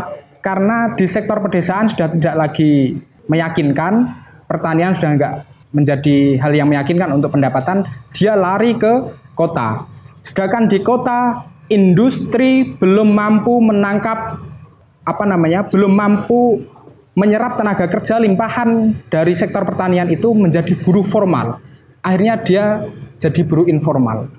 Karena 0.45 0.93
di 0.93 1.09
sektor 1.09 1.41
pedesaan 1.41 1.89
sudah 1.89 2.13
tidak 2.13 2.35
lagi 2.37 2.97
meyakinkan, 3.29 4.09
pertanian 4.45 4.93
sudah 4.93 5.11
enggak 5.17 5.35
menjadi 5.73 6.37
hal 6.43 6.53
yang 6.53 6.69
meyakinkan 6.69 7.09
untuk 7.15 7.33
pendapatan, 7.33 7.87
dia 8.13 8.37
lari 8.37 8.77
ke 8.77 9.17
kota. 9.33 9.89
Sedangkan 10.21 10.69
di 10.69 10.85
kota 10.85 11.33
industri 11.71 12.77
belum 12.77 13.15
mampu 13.15 13.57
menangkap 13.63 14.37
apa 15.07 15.25
namanya, 15.25 15.65
belum 15.65 15.93
mampu 15.95 16.61
menyerap 17.21 17.61
tenaga 17.61 17.85
kerja 17.93 18.16
limpahan 18.16 18.97
dari 19.12 19.37
sektor 19.37 19.68
pertanian 19.68 20.09
itu 20.09 20.33
menjadi 20.33 20.73
buruh 20.81 21.05
formal. 21.05 21.61
Akhirnya 22.01 22.41
dia 22.41 22.64
jadi 23.21 23.45
buruh 23.45 23.68
informal. 23.68 24.33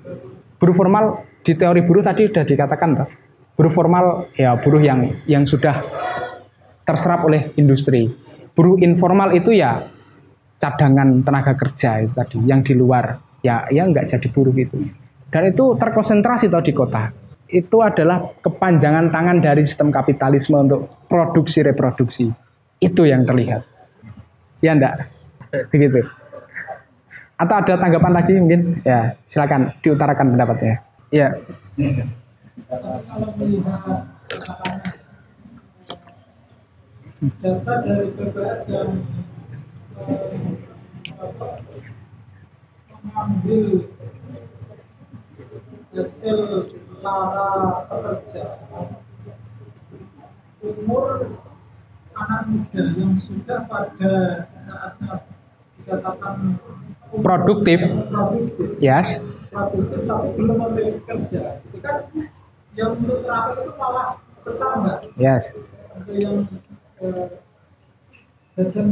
Buruh 0.58 0.74
formal 0.74 1.22
di 1.46 1.54
teori 1.54 1.86
buruh 1.86 2.02
tadi 2.02 2.26
sudah 2.26 2.42
dikatakan, 2.42 2.90
toh. 2.98 3.10
buruh 3.54 3.70
formal 3.70 4.26
ya 4.34 4.58
buruh 4.58 4.82
yang 4.82 5.06
yang 5.30 5.46
sudah 5.46 5.78
terserap 6.82 7.22
oleh 7.22 7.54
industri. 7.54 8.10
Buruh 8.50 8.82
informal 8.82 9.30
itu 9.38 9.54
ya 9.54 9.78
cadangan 10.58 11.22
tenaga 11.26 11.54
kerja 11.58 12.02
itu 12.02 12.14
tadi 12.14 12.38
yang 12.46 12.62
di 12.62 12.74
luar 12.78 13.18
ya 13.42 13.66
ya 13.66 13.82
nggak 13.82 14.14
jadi 14.14 14.28
buruh 14.30 14.54
itu 14.54 14.78
dan 15.34 15.50
itu 15.50 15.74
terkonsentrasi 15.74 16.46
tau 16.46 16.62
di 16.62 16.70
kota 16.70 17.10
itu 17.50 17.82
adalah 17.82 18.22
kepanjangan 18.38 19.10
tangan 19.10 19.42
dari 19.42 19.66
sistem 19.66 19.90
kapitalisme 19.90 20.62
untuk 20.62 20.86
produksi 21.10 21.66
reproduksi 21.66 22.30
itu 22.82 23.06
yang 23.06 23.22
terlihat. 23.22 23.62
Ya 24.58 24.74
enggak 24.74 25.06
begitu. 25.70 26.02
Atau 27.38 27.54
ada 27.62 27.74
tanggapan 27.78 28.12
lagi 28.14 28.34
mungkin? 28.42 28.82
Ya 28.82 29.14
silakan 29.30 29.70
diutarakan 29.78 30.34
pendapatnya. 30.34 30.82
Ya. 31.14 31.30
Data 37.38 37.74
dari 37.86 38.10
PPS 38.18 38.60
yang 38.66 38.98
mengambil 43.02 43.86
hasil 45.94 46.38
para 46.98 47.50
pekerja. 47.86 48.44
Umur 50.62 51.38
anak 52.16 52.42
muda 52.48 52.82
yang 52.96 53.12
sudah 53.16 53.64
pada 53.66 54.12
saatnya 54.56 55.24
dikatakan 55.80 56.56
produktif. 57.10 57.80
Produktif. 58.08 58.68
Yes. 58.78 59.18
Produktif 59.52 60.00
tapi 60.08 60.28
belum 60.38 60.56
memiliki 60.56 61.00
kerja. 61.04 61.60
Itu 61.68 61.78
kan 61.82 62.08
yang 62.72 62.96
untuk 62.96 63.20
terakhir 63.26 63.68
itu 63.68 63.72
malah 63.76 64.08
bertambah. 64.46 64.96
Yes. 65.20 65.52
Untuk 65.92 66.16
yang 66.16 66.36
eh, 67.02 67.26
badan 68.56 68.88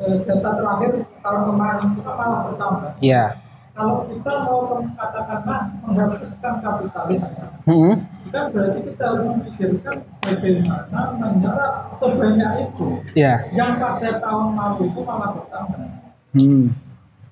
eh, 0.00 0.16
data 0.24 0.50
terakhir 0.56 0.92
tahun 1.20 1.42
kemarin 1.48 1.86
kita 1.96 2.12
malah 2.16 2.40
bertambah. 2.52 2.90
ya 3.00 3.41
Kalau 3.72 4.04
kita 4.04 4.32
mau 4.44 4.68
katakanlah 4.68 5.72
menghapuskan 5.80 6.60
kapitalisme, 6.60 7.40
Hmm. 7.64 7.96
kan 8.28 8.52
berarti 8.52 8.84
kita 8.84 9.00
harus 9.00 9.24
memikirkan 9.32 9.96
bagaimana 10.20 11.00
menyerap 11.16 11.88
sebanyak 11.88 12.68
itu 12.68 13.00
ya 13.16 13.48
yang 13.56 13.80
pada 13.80 14.20
tahun 14.20 14.52
lalu 14.52 14.92
itu 14.92 15.00
malah 15.00 15.32
bertambah. 15.40 15.88
Hmm. 16.36 16.76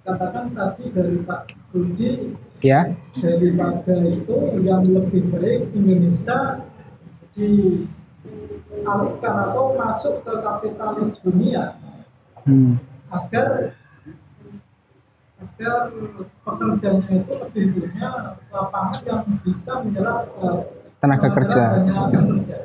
Katakan 0.01 0.57
tadi 0.57 0.89
dari 0.97 1.21
Pak 1.29 1.41
Kunci 1.73 2.33
ya 2.65 2.89
daripada 3.21 3.95
itu 4.01 4.37
yang 4.65 4.81
lebih 4.85 5.29
baik 5.37 5.77
Indonesia 5.77 6.65
dialihkan 7.37 9.35
atau 9.45 9.77
masuk 9.77 10.25
ke 10.25 10.33
kapitalis 10.41 11.21
dunia 11.21 11.77
Hmm. 12.49 12.81
agar 13.13 13.77
agar 15.61 15.93
pekerjanya 16.41 17.05
itu 17.13 17.33
lebih 17.37 17.65
punya 17.77 18.09
lapangan 18.49 18.97
yang 19.05 19.23
bisa 19.45 19.73
menyerap 19.85 20.25
eh, 20.41 20.61
Tenaga 21.01 21.29
kerja. 21.33 21.65
pekerja. 22.09 22.57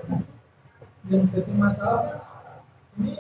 Yang 1.06 1.24
jadi 1.28 1.52
masalah 1.56 2.00
kan 2.02 2.20
ini 2.96 3.20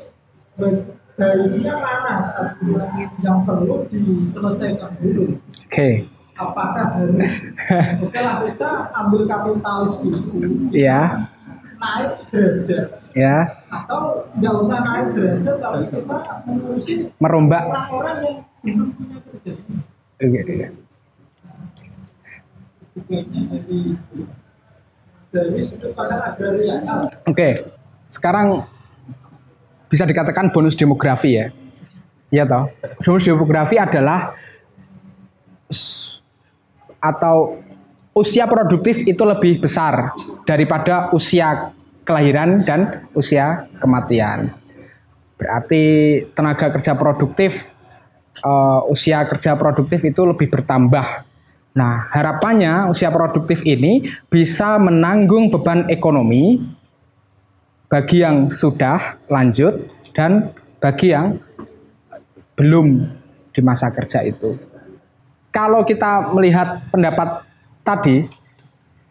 ba- 0.55 0.87
baiknya 1.15 1.73
mana 1.75 2.13
saat 2.23 2.55
ini 2.59 3.03
yang 3.19 3.43
perlu 3.43 3.83
diselesaikan 3.87 4.95
dulu. 4.99 5.35
oke. 5.43 5.89
Apakah 6.35 6.87
harus? 6.95 7.47
Oke 7.99 8.19
lah 8.19 8.43
kita 8.43 8.71
ambil 8.95 9.21
kapitalis 9.23 9.99
dulu. 9.99 10.23
Ya 10.71 11.27
naik 11.75 12.27
derajat. 12.27 12.87
Ya 13.11 13.59
atau 13.67 14.23
nggak 14.35 14.53
usah 14.55 14.79
naik 14.81 15.07
derajat 15.11 15.55
tapi 15.59 15.83
kita 15.91 16.17
mengurusi 16.43 17.11
merombak. 17.19 17.63
orang-orang 17.63 18.17
yang 18.23 18.37
ini. 18.65 18.83
Oke. 20.15 20.41
Oke, 27.27 27.49
sekarang 28.07 28.63
bisa 29.91 30.07
dikatakan 30.07 30.49
bonus 30.55 30.79
demografi 30.79 31.35
ya. 31.35 31.51
Iya 32.31 32.47
toh. 32.47 32.71
Bonus 33.03 33.27
demografi 33.27 33.75
adalah 33.75 34.31
atau 37.03 37.59
usia 38.15 38.47
produktif 38.47 39.03
itu 39.03 39.23
lebih 39.27 39.59
besar 39.59 40.15
daripada 40.47 41.11
usia 41.11 41.75
kelahiran 42.07 42.63
dan 42.63 43.03
usia 43.11 43.67
kematian. 43.83 44.55
Berarti 45.35 45.83
tenaga 46.31 46.71
kerja 46.71 46.95
produktif 46.95 47.74
eh, 48.41 48.81
usia 48.91 49.23
kerja 49.23 49.55
produktif 49.55 50.03
itu 50.03 50.21
lebih 50.25 50.51
bertambah. 50.51 51.23
Nah, 51.75 52.07
harapannya 52.07 52.87
usia 52.87 53.11
produktif 53.11 53.67
ini 53.67 53.99
bisa 54.31 54.79
menanggung 54.79 55.51
beban 55.51 55.91
ekonomi 55.91 56.63
bagi 57.91 58.23
yang 58.23 58.47
sudah 58.47 59.19
lanjut 59.27 59.83
dan 60.15 60.55
bagi 60.79 61.11
yang 61.11 61.35
belum 62.55 63.11
di 63.51 63.59
masa 63.59 63.91
kerja 63.91 64.23
itu. 64.23 64.55
Kalau 65.51 65.83
kita 65.83 66.31
melihat 66.31 66.87
pendapat 66.91 67.43
tadi, 67.83 68.27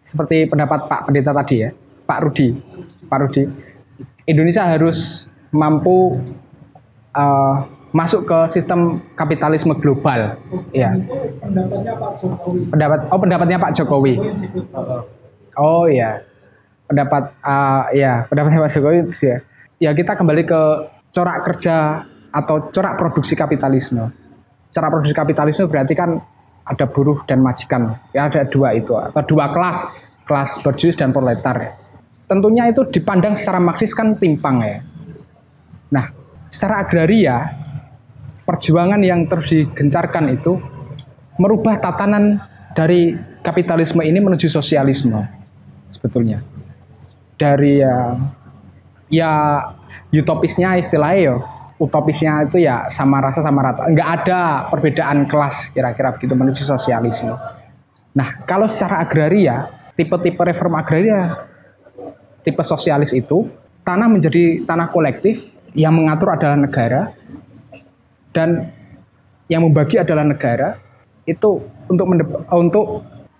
seperti 0.00 0.48
pendapat 0.48 0.88
Pak 0.88 1.08
Pendeta 1.08 1.32
tadi 1.36 1.64
ya, 1.64 1.70
Pak 2.04 2.18
Rudi, 2.24 2.48
Pak 3.08 3.18
Rudi, 3.24 3.44
Indonesia 4.24 4.64
harus 4.64 5.28
mampu 5.52 6.16
eh, 7.12 7.56
masuk 7.94 8.26
ke 8.26 8.38
sistem 8.50 8.98
kapitalisme 9.14 9.70
global. 9.78 10.34
Ya, 10.74 10.90
pendapatnya 11.38 11.94
Pak 11.94 12.12
Jokowi. 12.18 12.60
pendapat, 12.74 12.98
oh 13.06 13.18
pendapatnya 13.22 13.58
Pak 13.62 13.72
Jokowi. 13.78 14.14
Oh 15.54 15.86
ya, 15.86 16.18
pendapat 16.90 17.30
ah, 17.46 17.86
ya 17.94 18.26
pendapatnya 18.26 18.66
Pak 18.66 18.70
Jokowi 18.74 18.98
ya. 19.22 19.36
Ya 19.78 19.90
kita 19.94 20.18
kembali 20.18 20.42
ke 20.42 20.62
corak 21.14 21.46
kerja 21.46 22.02
atau 22.34 22.66
corak 22.74 22.98
produksi 22.98 23.38
kapitalisme. 23.38 24.10
Corak 24.74 24.90
produksi 24.90 25.14
kapitalisme 25.14 25.70
berarti 25.70 25.94
kan 25.94 26.18
ada 26.66 26.90
buruh 26.90 27.22
dan 27.30 27.38
majikan. 27.38 27.94
Ya 28.10 28.26
ada 28.26 28.42
dua 28.42 28.74
itu 28.74 28.90
atau 28.98 29.22
dua 29.22 29.54
kelas, 29.54 29.86
kelas 30.26 30.50
berjuis 30.66 30.98
dan 30.98 31.14
proletar. 31.14 31.78
Tentunya 32.26 32.66
itu 32.66 32.82
dipandang 32.90 33.38
secara 33.38 33.62
marxis 33.62 33.94
kan 33.94 34.18
timpang 34.18 34.58
ya. 34.66 34.82
Nah, 35.94 36.10
secara 36.50 36.82
agraria 36.82 37.63
perjuangan 38.44 39.00
yang 39.00 39.24
terus 39.26 39.50
digencarkan 39.50 40.30
itu 40.32 40.60
merubah 41.40 41.80
tatanan 41.80 42.38
dari 42.76 43.16
kapitalisme 43.40 44.04
ini 44.04 44.20
menuju 44.20 44.46
sosialisme 44.46 45.18
sebetulnya. 45.90 46.44
Dari 47.34 47.82
ya 47.82 48.14
ya 49.10 49.32
utopisnya 50.14 50.78
istilahnya 50.78 51.20
ya 51.20 51.34
utopisnya 51.78 52.46
itu 52.46 52.62
ya 52.62 52.86
sama 52.86 53.18
rasa 53.18 53.42
sama 53.42 53.64
rata. 53.64 53.90
Nggak 53.90 54.08
ada 54.22 54.40
perbedaan 54.70 55.26
kelas 55.26 55.74
kira-kira 55.74 56.14
begitu 56.14 56.34
menuju 56.36 56.62
sosialisme. 56.62 57.34
Nah 58.14 58.44
kalau 58.46 58.70
secara 58.70 59.02
agraria 59.02 59.66
tipe-tipe 59.98 60.38
reform 60.38 60.78
agraria 60.78 61.50
tipe 62.46 62.62
sosialis 62.62 63.10
itu 63.16 63.50
tanah 63.82 64.06
menjadi 64.06 64.62
tanah 64.62 64.90
kolektif 64.90 65.46
yang 65.74 65.94
mengatur 65.94 66.34
adalah 66.34 66.54
negara 66.54 67.10
dan 68.34 68.74
yang 69.46 69.62
membagi 69.62 70.02
adalah 70.02 70.26
negara 70.26 70.76
itu 71.24 71.62
untuk 71.86 72.06
untuk 72.50 72.84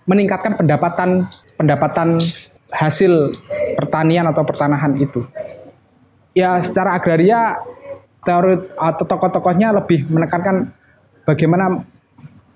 meningkatkan 0.07 0.55
pendapatan 0.57 1.27
pendapatan 1.59 2.23
hasil 2.71 3.35
pertanian 3.77 4.25
atau 4.31 4.41
pertanahan 4.47 4.95
itu. 4.97 5.27
Ya 6.31 6.57
secara 6.63 6.95
agraria 6.97 7.59
teori 8.25 8.57
atau 8.73 9.05
tokoh-tokohnya 9.05 9.75
lebih 9.75 10.09
menekankan 10.09 10.73
bagaimana 11.27 11.85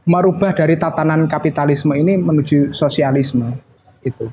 merubah 0.10 0.56
dari 0.58 0.74
tatanan 0.80 1.30
kapitalisme 1.30 1.94
ini 1.94 2.18
menuju 2.18 2.74
sosialisme 2.74 3.54
itu. 4.02 4.26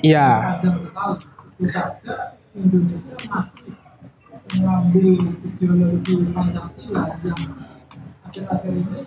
Iya. 0.00 0.60
Itu 2.54 2.62
Indonesia 2.62 3.18
masih 3.34 3.74
mengambil 4.54 5.06
ideologi 5.42 6.14
Pancasila 6.30 7.02
yang 7.26 7.42
akhir-akhir 8.30 8.72
ini 8.78 9.00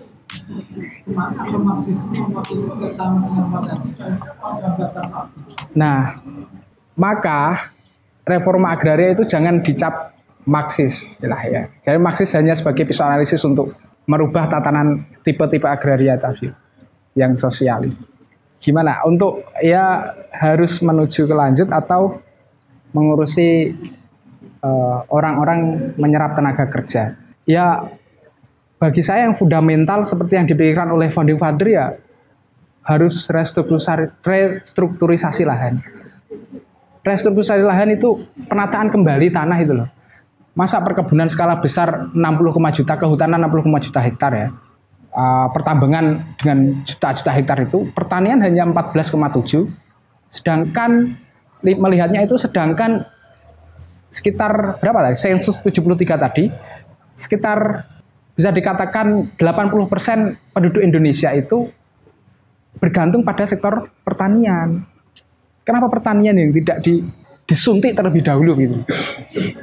ke 1.07 1.11
mana 1.15 1.47
ke 1.47 1.55
Marxisme, 1.55 2.11
Marxisme 2.27 2.75
nggak 2.75 2.91
sama 2.91 3.23
dengan 3.23 3.47
Pancasila, 3.47 4.03
itu 4.19 4.43
gambarkan 4.43 5.05
apa? 5.07 5.21
Nah, 5.79 6.19
maka 6.99 7.71
reforma 8.27 8.75
agraria 8.75 9.15
itu 9.15 9.23
jangan 9.23 9.63
dicap 9.63 10.11
Marxis 10.43 11.15
lah 11.23 11.39
ya. 11.47 11.71
Jadi 11.87 12.03
Marxis 12.03 12.35
hanya 12.35 12.51
sebagai 12.51 12.83
pisau 12.83 13.07
analisis 13.07 13.39
untuk 13.47 13.71
merubah 14.11 14.51
tatanan 14.51 15.07
tipe-tipe 15.23 15.71
agraria 15.71 16.19
tadi 16.19 16.51
yang 17.15 17.31
sosialis. 17.39 18.03
Gimana? 18.59 19.07
Untuk 19.07 19.47
ya 19.63 20.11
harus 20.35 20.83
menuju 20.83 21.23
ke 21.23 21.35
lanjut 21.35 21.71
atau 21.71 22.26
mengurusi 22.91 23.73
eh, 24.63 24.99
orang-orang 25.11 25.91
menyerap 25.97 26.35
tenaga 26.35 26.67
kerja. 26.69 27.15
Ya 27.47 27.87
bagi 28.77 29.01
saya 29.01 29.25
yang 29.25 29.33
fundamental 29.33 30.05
seperti 30.05 30.37
yang 30.37 30.45
dipikirkan 30.45 30.93
oleh 30.93 31.09
founding 31.09 31.41
father 31.41 31.65
ya 31.65 31.97
harus 32.87 33.27
restrukturisasi, 33.27 35.43
lahan. 35.43 35.75
Restrukturisasi 37.03 37.67
lahan 37.67 37.91
itu 37.91 38.23
penataan 38.47 38.87
kembali 38.87 39.27
tanah 39.27 39.59
itu 39.59 39.75
loh. 39.75 39.91
Masa 40.55 40.79
perkebunan 40.81 41.27
skala 41.27 41.59
besar 41.59 42.07
60, 42.15 42.71
juta, 42.79 42.95
kehutanan 42.95 43.43
60, 43.51 43.91
juta 43.91 43.99
hektar 44.01 44.33
ya. 44.33 44.49
Uh, 45.17 45.49
pertambangan 45.51 46.37
dengan 46.37 46.85
juta-juta 46.85 47.33
hektar 47.33 47.57
itu, 47.65 47.89
pertanian 47.91 48.39
hanya 48.39 48.63
14,7. 48.69 49.65
Sedangkan 50.31 51.17
melihatnya 51.75 52.23
itu 52.23 52.39
sedangkan 52.39 53.03
sekitar 54.07 54.79
berapa 54.79 55.11
tadi? 55.11 55.17
Sensus 55.19 55.59
73 55.59 56.15
tadi, 56.15 56.47
sekitar 57.11 57.83
bisa 58.37 58.53
dikatakan 58.53 59.33
80% 59.35 60.53
penduduk 60.53 60.81
Indonesia 60.85 61.33
itu 61.33 61.67
bergantung 62.77 63.25
pada 63.25 63.43
sektor 63.49 63.89
pertanian. 64.05 64.85
Kenapa 65.65 65.89
pertanian 65.89 66.37
yang 66.37 66.53
tidak 66.53 66.79
di, 66.85 67.01
disuntik 67.43 67.97
terlebih 67.97 68.21
dahulu 68.21 68.53
gitu? 68.61 68.77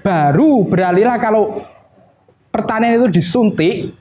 Baru 0.03 0.67
beralihlah 0.67 1.17
kalau 1.23 1.63
pertanian 2.51 2.99
itu 2.99 3.09
disuntik 3.15 3.95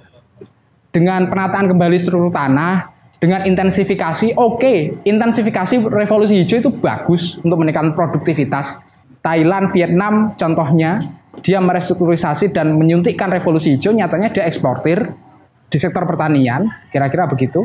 dengan 0.94 1.30
penataan 1.30 1.70
kembali 1.70 1.98
struktur 1.98 2.34
tanah, 2.34 2.93
dengan 3.24 3.48
intensifikasi, 3.48 4.36
oke, 4.36 5.00
intensifikasi 5.08 5.80
revolusi 5.88 6.44
hijau 6.44 6.60
itu 6.60 6.72
bagus 6.76 7.40
untuk 7.40 7.64
menekan 7.64 7.96
produktivitas. 7.96 8.84
Thailand, 9.24 9.72
Vietnam 9.72 10.36
contohnya, 10.36 11.08
dia 11.40 11.64
merestrukturisasi 11.64 12.52
dan 12.52 12.76
menyuntikkan 12.76 13.32
revolusi 13.32 13.80
hijau, 13.80 13.96
nyatanya 13.96 14.28
dia 14.36 14.44
eksportir 14.44 15.08
di 15.72 15.78
sektor 15.80 16.04
pertanian, 16.04 16.68
kira-kira 16.92 17.24
begitu. 17.32 17.64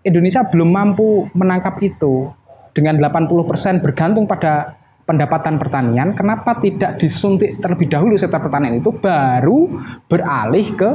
Indonesia 0.00 0.48
belum 0.48 0.72
mampu 0.72 1.28
menangkap 1.36 1.76
itu 1.84 2.32
dengan 2.72 2.96
80% 2.96 3.84
bergantung 3.84 4.24
pada 4.24 4.72
pendapatan 5.04 5.60
pertanian. 5.60 6.16
Kenapa 6.16 6.56
tidak 6.64 6.96
disuntik 6.96 7.60
terlebih 7.60 7.92
dahulu 7.92 8.16
sektor 8.16 8.40
pertanian 8.40 8.80
itu 8.80 8.88
baru 8.96 9.68
beralih 10.08 10.72
ke 10.72 10.90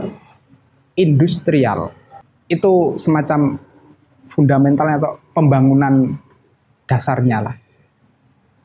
industrial. 0.98 1.94
Itu 2.50 2.98
semacam 2.98 3.62
fundamentalnya 4.34 4.98
atau 4.98 5.22
pembangunan 5.38 6.18
dasarnya 6.90 7.38
lah. 7.46 7.56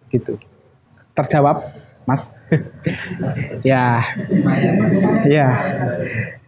Gitu. 0.09 0.41
Terjawab, 1.13 1.61
Mas? 2.09 2.33
ya. 3.69 4.01
Ya. 5.29 5.49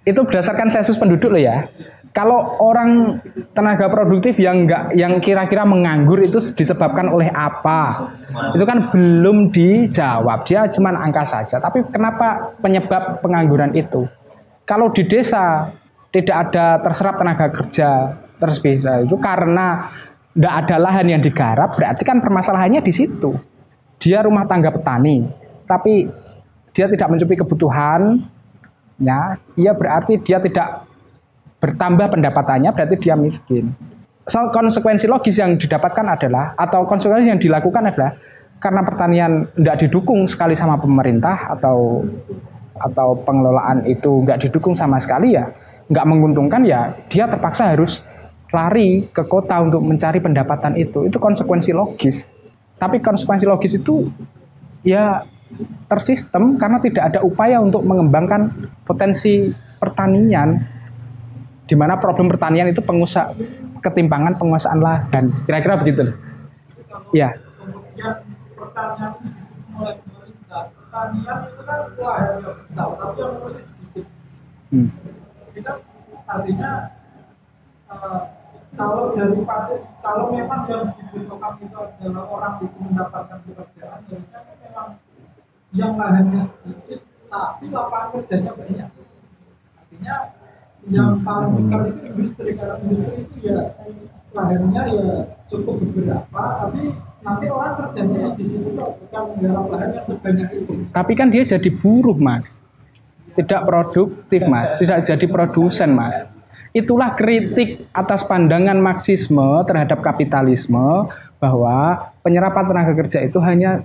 Itu 0.08 0.24
berdasarkan 0.24 0.72
sensus 0.72 0.96
penduduk 0.96 1.36
loh 1.36 1.42
ya. 1.42 1.68
Kalau 2.10 2.58
orang 2.58 3.22
tenaga 3.54 3.86
produktif 3.86 4.34
yang 4.42 4.66
enggak 4.66 4.90
yang 4.98 5.22
kira-kira 5.22 5.62
menganggur 5.62 6.18
itu 6.18 6.42
disebabkan 6.42 7.06
oleh 7.06 7.30
apa? 7.30 8.10
Itu 8.50 8.66
kan 8.66 8.90
belum 8.90 9.54
dijawab. 9.54 10.42
Dia 10.42 10.66
cuma 10.74 10.90
angka 10.90 11.22
saja. 11.22 11.62
Tapi 11.62 11.86
kenapa 11.86 12.58
penyebab 12.58 13.22
pengangguran 13.22 13.70
itu? 13.78 14.10
Kalau 14.66 14.90
di 14.90 15.06
desa 15.06 15.70
tidak 16.10 16.50
ada 16.50 16.82
terserap 16.82 17.14
tenaga 17.22 17.46
kerja 17.54 18.18
terus 18.40 18.58
bisa 18.58 19.04
itu 19.04 19.14
karena 19.20 19.92
tidak 20.32 20.54
ada 20.64 20.76
lahan 20.80 21.06
yang 21.12 21.22
digarap 21.22 21.76
berarti 21.76 22.02
kan 22.02 22.18
permasalahannya 22.18 22.80
di 22.80 22.92
situ. 22.94 23.36
Dia 24.00 24.24
rumah 24.24 24.48
tangga 24.48 24.72
petani, 24.72 25.28
tapi 25.68 26.08
dia 26.72 26.88
tidak 26.88 27.12
mencukupi 27.12 27.36
kebutuhan, 27.44 28.24
ya, 28.96 29.36
ia 29.60 29.76
berarti 29.76 30.16
dia 30.24 30.40
tidak 30.40 30.88
bertambah 31.60 32.08
pendapatannya 32.08 32.72
berarti 32.72 32.96
dia 32.96 33.12
miskin. 33.20 33.68
So, 34.24 34.48
konsekuensi 34.48 35.04
logis 35.04 35.36
yang 35.36 35.60
didapatkan 35.60 36.06
adalah 36.06 36.56
atau 36.56 36.88
konsekuensi 36.88 37.28
yang 37.28 37.42
dilakukan 37.42 37.92
adalah 37.92 38.16
karena 38.56 38.80
pertanian 38.84 39.32
tidak 39.56 39.76
didukung 39.84 40.24
sekali 40.24 40.56
sama 40.56 40.80
pemerintah 40.80 41.52
atau 41.52 42.04
atau 42.80 43.08
pengelolaan 43.24 43.84
itu 43.84 44.24
nggak 44.24 44.48
didukung 44.48 44.72
sama 44.72 44.96
sekali 44.96 45.36
ya 45.36 45.48
nggak 45.90 46.06
menguntungkan 46.06 46.64
ya 46.64 46.96
dia 47.12 47.28
terpaksa 47.28 47.76
harus 47.76 48.00
lari 48.50 49.06
ke 49.10 49.22
kota 49.26 49.62
untuk 49.62 49.82
mencari 49.82 50.18
pendapatan 50.18 50.74
itu 50.74 51.06
itu 51.06 51.18
konsekuensi 51.18 51.70
logis. 51.74 52.34
Tapi 52.80 52.98
konsekuensi 52.98 53.46
logis 53.46 53.76
itu 53.78 54.10
ya 54.82 55.22
tersistem 55.90 56.56
karena 56.56 56.78
tidak 56.78 57.14
ada 57.14 57.20
upaya 57.26 57.58
untuk 57.58 57.82
mengembangkan 57.82 58.70
potensi 58.86 59.50
pertanian 59.78 60.62
di 61.66 61.74
mana 61.78 61.98
problem 61.98 62.26
pertanian 62.26 62.70
itu 62.70 62.82
pengusaha 62.82 63.34
ketimpangan 63.78 64.34
penguasaan 64.36 64.78
lahan. 64.82 65.30
Kira-kira 65.46 65.78
begitu. 65.78 66.02
Ya. 67.14 67.34
Pertanian 68.58 69.14
itu 69.22 69.34
didukung 69.38 69.78
oleh 69.78 69.94
pemerintah 70.02 70.62
pertanian 70.74 71.38
itu 71.46 71.62
kan 71.62 71.80
lahannya 71.94 72.50
besar 72.58 72.88
tapi 72.98 73.18
yang 73.22 73.32
ngurusnya 73.38 73.62
sedikit. 73.62 74.06
Hmm. 74.70 74.86
kita 75.50 75.72
artinya 76.30 76.72
eh, 77.90 78.22
kalau 78.78 79.10
daripada 79.14 79.74
kalau 79.98 80.30
memang 80.30 80.62
yang 80.70 80.84
dibutuhkan 80.94 81.52
itu 81.58 81.74
adalah 81.74 82.24
orang 82.30 82.54
itu 82.62 82.76
mendapatkan 82.78 83.38
pekerjaan 83.42 83.98
harusnya 84.06 84.38
kan 84.46 84.54
memang 84.62 84.88
yang 85.74 85.92
lahannya 85.98 86.40
sedikit 86.42 87.00
tapi 87.30 87.66
lapangan 87.70 88.08
kerjanya 88.18 88.52
banyak. 88.54 88.90
Artinya 89.78 90.16
yang 90.88 91.10
paling 91.22 91.52
dekat 91.60 91.80
itu 91.92 92.02
industri 92.14 92.50
karena 92.54 92.74
industri 92.82 93.14
itu 93.26 93.36
ya 93.42 93.60
lahannya 94.34 94.82
ya 94.86 95.14
cukup 95.50 95.74
beberapa 95.82 96.42
tapi 96.66 96.94
nanti 97.20 97.46
orang 97.50 97.74
kerjanya 97.84 98.32
di 98.32 98.44
situ 98.46 98.70
kok 98.72 98.96
bukan 98.96 99.22
menggarap 99.34 99.66
lahan 99.66 99.90
yang 99.98 100.06
sebanyak 100.06 100.48
itu. 100.54 100.72
Tapi 100.94 101.12
kan 101.18 101.28
dia 101.28 101.42
jadi 101.42 101.70
buruh 101.74 102.16
mas. 102.16 102.62
Tidak 103.34 103.62
produktif 103.62 104.42
mas. 104.46 104.74
Tidak 104.78 104.98
jadi 105.06 105.26
produsen 105.26 105.90
mas 105.94 106.39
itulah 106.70 107.18
kritik 107.18 107.90
atas 107.90 108.22
pandangan 108.26 108.78
marxisme 108.78 109.62
terhadap 109.66 109.98
kapitalisme 110.02 111.10
bahwa 111.42 112.10
penyerapan 112.22 112.64
tenaga 112.68 112.92
kerja 112.94 113.18
itu 113.26 113.38
hanya 113.42 113.82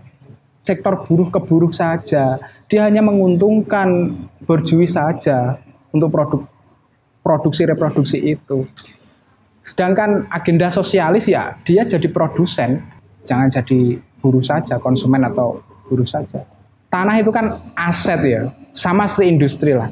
sektor 0.61 1.05
buruh 1.05 1.29
ke 1.29 1.39
buruh 1.41 1.73
saja. 1.73 2.37
Dia 2.69 2.89
hanya 2.89 3.01
menguntungkan 3.05 4.13
berjui 4.45 4.89
saja 4.89 5.61
untuk 5.93 6.09
produk 6.13 6.41
produksi 7.25 7.65
reproduksi 7.65 8.17
itu. 8.21 8.69
Sedangkan 9.65 10.29
agenda 10.29 10.69
sosialis 10.69 11.25
ya 11.25 11.57
dia 11.65 11.85
jadi 11.85 12.05
produsen. 12.09 12.81
Jangan 13.25 13.49
jadi 13.49 13.97
buruh 14.21 14.45
saja 14.45 14.77
konsumen 14.77 15.25
atau 15.25 15.61
buruh 15.89 16.05
saja. 16.05 16.45
Tanah 16.93 17.17
itu 17.17 17.33
kan 17.33 17.73
aset 17.73 18.21
ya 18.21 18.53
sama 18.77 19.09
seperti 19.09 19.25
industri 19.33 19.73
lah 19.73 19.89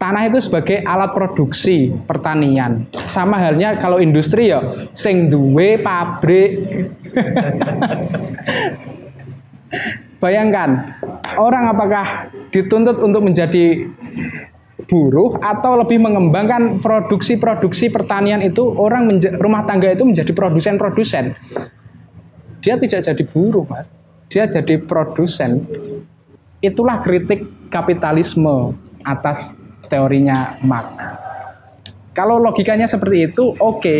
tanah 0.00 0.32
itu 0.32 0.40
sebagai 0.40 0.80
alat 0.80 1.12
produksi 1.12 1.92
pertanian. 2.08 2.88
Sama 3.04 3.36
halnya 3.36 3.76
kalau 3.76 4.00
industri 4.00 4.48
ya 4.48 4.88
sing 4.96 5.28
duwe 5.28 5.76
pabrik. 5.76 6.56
Bayangkan 10.16 10.96
orang 11.36 11.68
apakah 11.68 12.32
dituntut 12.48 12.96
untuk 13.04 13.20
menjadi 13.28 13.86
buruh 14.88 15.38
atau 15.38 15.78
lebih 15.78 16.02
mengembangkan 16.02 16.80
produksi-produksi 16.82 17.92
pertanian 17.92 18.40
itu 18.42 18.64
orang 18.74 19.20
rumah 19.36 19.68
tangga 19.68 19.92
itu 19.92 20.08
menjadi 20.08 20.32
produsen-produsen? 20.32 21.36
Dia 22.64 22.80
tidak 22.80 23.04
jadi 23.04 23.22
buruh 23.28 23.68
mas. 23.68 23.92
Dia 24.32 24.48
jadi 24.48 24.80
produsen. 24.80 25.68
Itulah 26.60 27.00
kritik 27.04 27.68
kapitalisme 27.72 28.76
atas 29.04 29.59
teorinya 29.90 30.54
Marx 30.62 31.30
kalau 32.10 32.42
logikanya 32.42 32.90
seperti 32.90 33.32
itu 33.32 33.54
oke. 33.56 33.96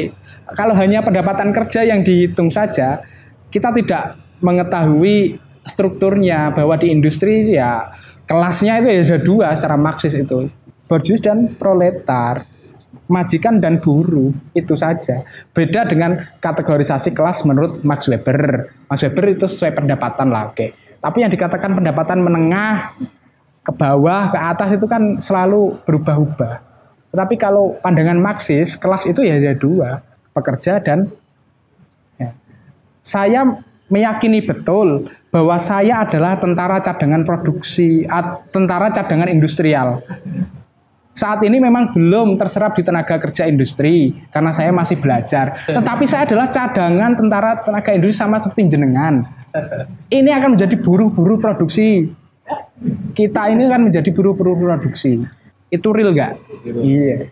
Kalau 0.51 0.74
hanya 0.74 1.01
pendapatan 1.07 1.55
kerja 1.55 1.86
yang 1.86 2.03
dihitung 2.03 2.51
saja 2.51 3.07
kita 3.55 3.70
tidak 3.70 4.18
mengetahui 4.43 5.38
strukturnya 5.62 6.51
bahwa 6.51 6.74
di 6.74 6.91
industri 6.91 7.55
ya 7.55 7.86
kelasnya 8.26 8.82
itu 8.82 8.88
ya 8.91 9.03
ada 9.07 9.18
dua 9.22 9.47
secara 9.55 9.78
Marxis 9.78 10.18
itu. 10.18 10.43
Borjuis 10.91 11.22
dan 11.22 11.55
proletar 11.55 12.51
majikan 13.07 13.62
dan 13.62 13.78
buruh 13.78 14.34
itu 14.59 14.74
saja. 14.74 15.22
Beda 15.55 15.86
dengan 15.86 16.18
kategorisasi 16.43 17.14
kelas 17.14 17.47
menurut 17.47 17.86
Max 17.86 18.11
Weber. 18.11 18.74
Max 18.91 19.07
Weber 19.07 19.24
itu 19.38 19.47
sesuai 19.47 19.70
pendapatan 19.78 20.34
lah 20.34 20.51
oke. 20.51 20.99
Tapi 20.99 21.18
yang 21.22 21.30
dikatakan 21.30 21.78
pendapatan 21.78 22.18
menengah 22.26 22.99
ke 23.61 23.72
bawah 23.72 24.32
ke 24.32 24.38
atas 24.38 24.70
itu 24.76 24.86
kan 24.88 25.18
selalu 25.20 25.76
berubah-ubah 25.84 26.54
tetapi 27.11 27.34
kalau 27.36 27.76
pandangan 27.82 28.16
Marxis 28.16 28.78
kelas 28.78 29.11
itu 29.11 29.20
ya 29.26 29.36
ada 29.36 29.54
dua 29.58 30.00
pekerja 30.30 30.78
dan 30.78 31.11
ya. 32.16 32.30
saya 33.02 33.46
meyakini 33.90 34.46
betul 34.46 35.11
bahwa 35.30 35.58
saya 35.58 36.02
adalah 36.06 36.38
tentara 36.38 36.78
cadangan 36.82 37.22
produksi 37.22 38.06
tentara 38.50 38.90
cadangan 38.94 39.30
industrial 39.30 40.02
saat 41.11 41.42
ini 41.44 41.61
memang 41.61 41.92
belum 41.92 42.40
terserap 42.40 42.72
di 42.78 42.86
tenaga 42.86 43.20
kerja 43.20 43.44
industri 43.44 44.14
karena 44.32 44.56
saya 44.56 44.72
masih 44.72 44.96
belajar. 44.96 45.66
Tetapi 45.68 46.04
saya 46.08 46.24
adalah 46.24 46.48
cadangan 46.48 47.12
tentara 47.18 47.61
tenaga 47.61 47.90
industri 47.92 48.24
sama 48.24 48.40
seperti 48.40 48.78
jenengan. 48.78 49.26
Ini 50.08 50.30
akan 50.32 50.56
menjadi 50.56 50.80
buruh-buruh 50.80 51.42
produksi. 51.42 52.08
Kita 53.12 53.53
ini 53.53 53.68
kan 53.68 53.80
menjadi 53.84 54.09
buruh-buruh 54.09 54.57
produksi. 54.57 55.20
Itu 55.68 55.92
real 55.92 56.11
gak? 56.12 56.40
Iya. 56.64 57.28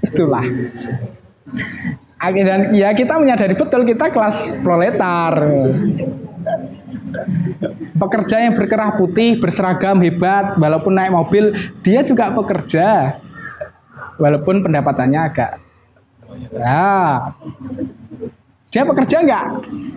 Itulah. 0.00 0.44
Akhir- 2.20 2.46
Dan 2.46 2.60
ya 2.72 2.92
kita 2.92 3.16
menyadari 3.16 3.54
betul 3.54 3.84
kita 3.84 4.08
kelas 4.08 4.60
proletar. 4.60 5.34
Pekerja 7.96 8.36
yang 8.40 8.54
berkerah 8.56 8.96
putih, 8.96 9.36
berseragam 9.36 10.00
hebat, 10.00 10.56
walaupun 10.56 10.94
naik 10.94 11.12
mobil, 11.12 11.52
dia 11.82 12.00
juga 12.00 12.32
pekerja. 12.32 13.18
Walaupun 14.16 14.60
pendapatannya 14.60 15.20
agak 15.20 15.50
Ya. 16.54 17.34
Dia 18.70 18.86
pekerja 18.86 19.16
nggak? 19.18 19.46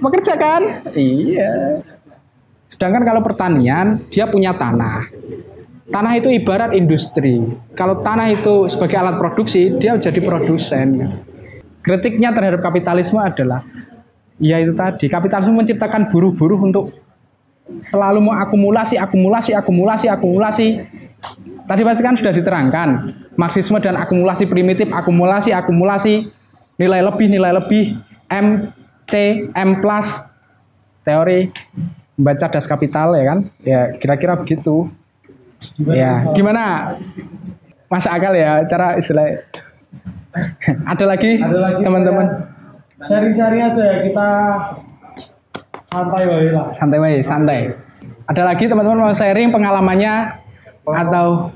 Pekerja 0.01 0.33
kan? 0.33 0.61
Iya. 0.91 1.53
Sedangkan 2.73 3.05
kalau 3.05 3.21
pertanian, 3.21 4.01
dia 4.09 4.25
punya 4.25 4.57
tanah. 4.57 5.05
Tanah 5.93 6.13
itu 6.17 6.33
ibarat 6.33 6.73
industri. 6.73 7.37
Kalau 7.77 8.01
tanah 8.01 8.33
itu 8.33 8.65
sebagai 8.65 8.97
alat 8.97 9.21
produksi, 9.21 9.77
dia 9.77 9.93
jadi 9.93 10.17
produsen. 10.25 11.21
Kritiknya 11.85 12.33
terhadap 12.33 12.65
kapitalisme 12.65 13.21
adalah, 13.21 13.61
ya 14.41 14.57
itu 14.57 14.73
tadi, 14.73 15.05
kapitalisme 15.05 15.53
menciptakan 15.53 16.09
buruh-buruh 16.09 16.65
untuk 16.65 16.97
selalu 17.77 18.25
mau 18.25 18.33
akumulasi, 18.41 18.97
akumulasi, 18.97 19.53
akumulasi, 19.53 20.05
akumulasi. 20.09 20.67
Tadi 21.69 21.81
pasti 21.85 22.01
kan 22.01 22.17
sudah 22.17 22.33
diterangkan, 22.33 22.89
Marxisme 23.37 23.77
dan 23.77 23.93
akumulasi 24.01 24.49
primitif, 24.49 24.89
akumulasi, 24.89 25.53
akumulasi, 25.53 26.25
nilai 26.81 27.05
lebih, 27.05 27.27
nilai 27.29 27.53
lebih, 27.53 28.01
M, 28.33 28.73
C, 29.05 29.45
M 29.53 29.77
plus, 29.77 30.25
teori 31.05 31.53
membaca 32.15 32.45
das 32.49 32.65
kapital 32.69 33.13
ya 33.17 33.23
kan, 33.25 33.39
ya 33.63 33.81
kira-kira 33.97 34.37
begitu. 34.37 34.89
Ya, 35.79 36.27
gimana? 36.35 36.95
Masuk 37.87 38.11
akal 38.11 38.33
ya 38.35 38.65
cara 38.67 38.99
istilah. 38.99 39.43
Ada 40.89 41.05
lagi, 41.05 41.37
Ada 41.39 41.59
lagi 41.61 41.81
teman-teman? 41.85 42.25
Sharing-sharing 43.03 43.61
aja 43.69 43.83
ya 43.83 43.97
kita 44.07 44.27
santai 45.93 46.23
wae 46.25 46.49
lah. 46.49 46.65
santai 46.73 46.97
wae 46.97 47.21
santai 47.21 47.59
ada 48.25 48.41
lagi 48.41 48.65
teman-teman 48.65 48.97
mau 48.97 49.13
sharing 49.13 49.53
pengalamannya 49.53 50.41
atau 50.89 51.53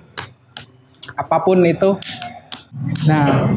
apa 1.17 1.37
pun 1.41 1.57
itu 1.65 1.97
nah 3.09 3.49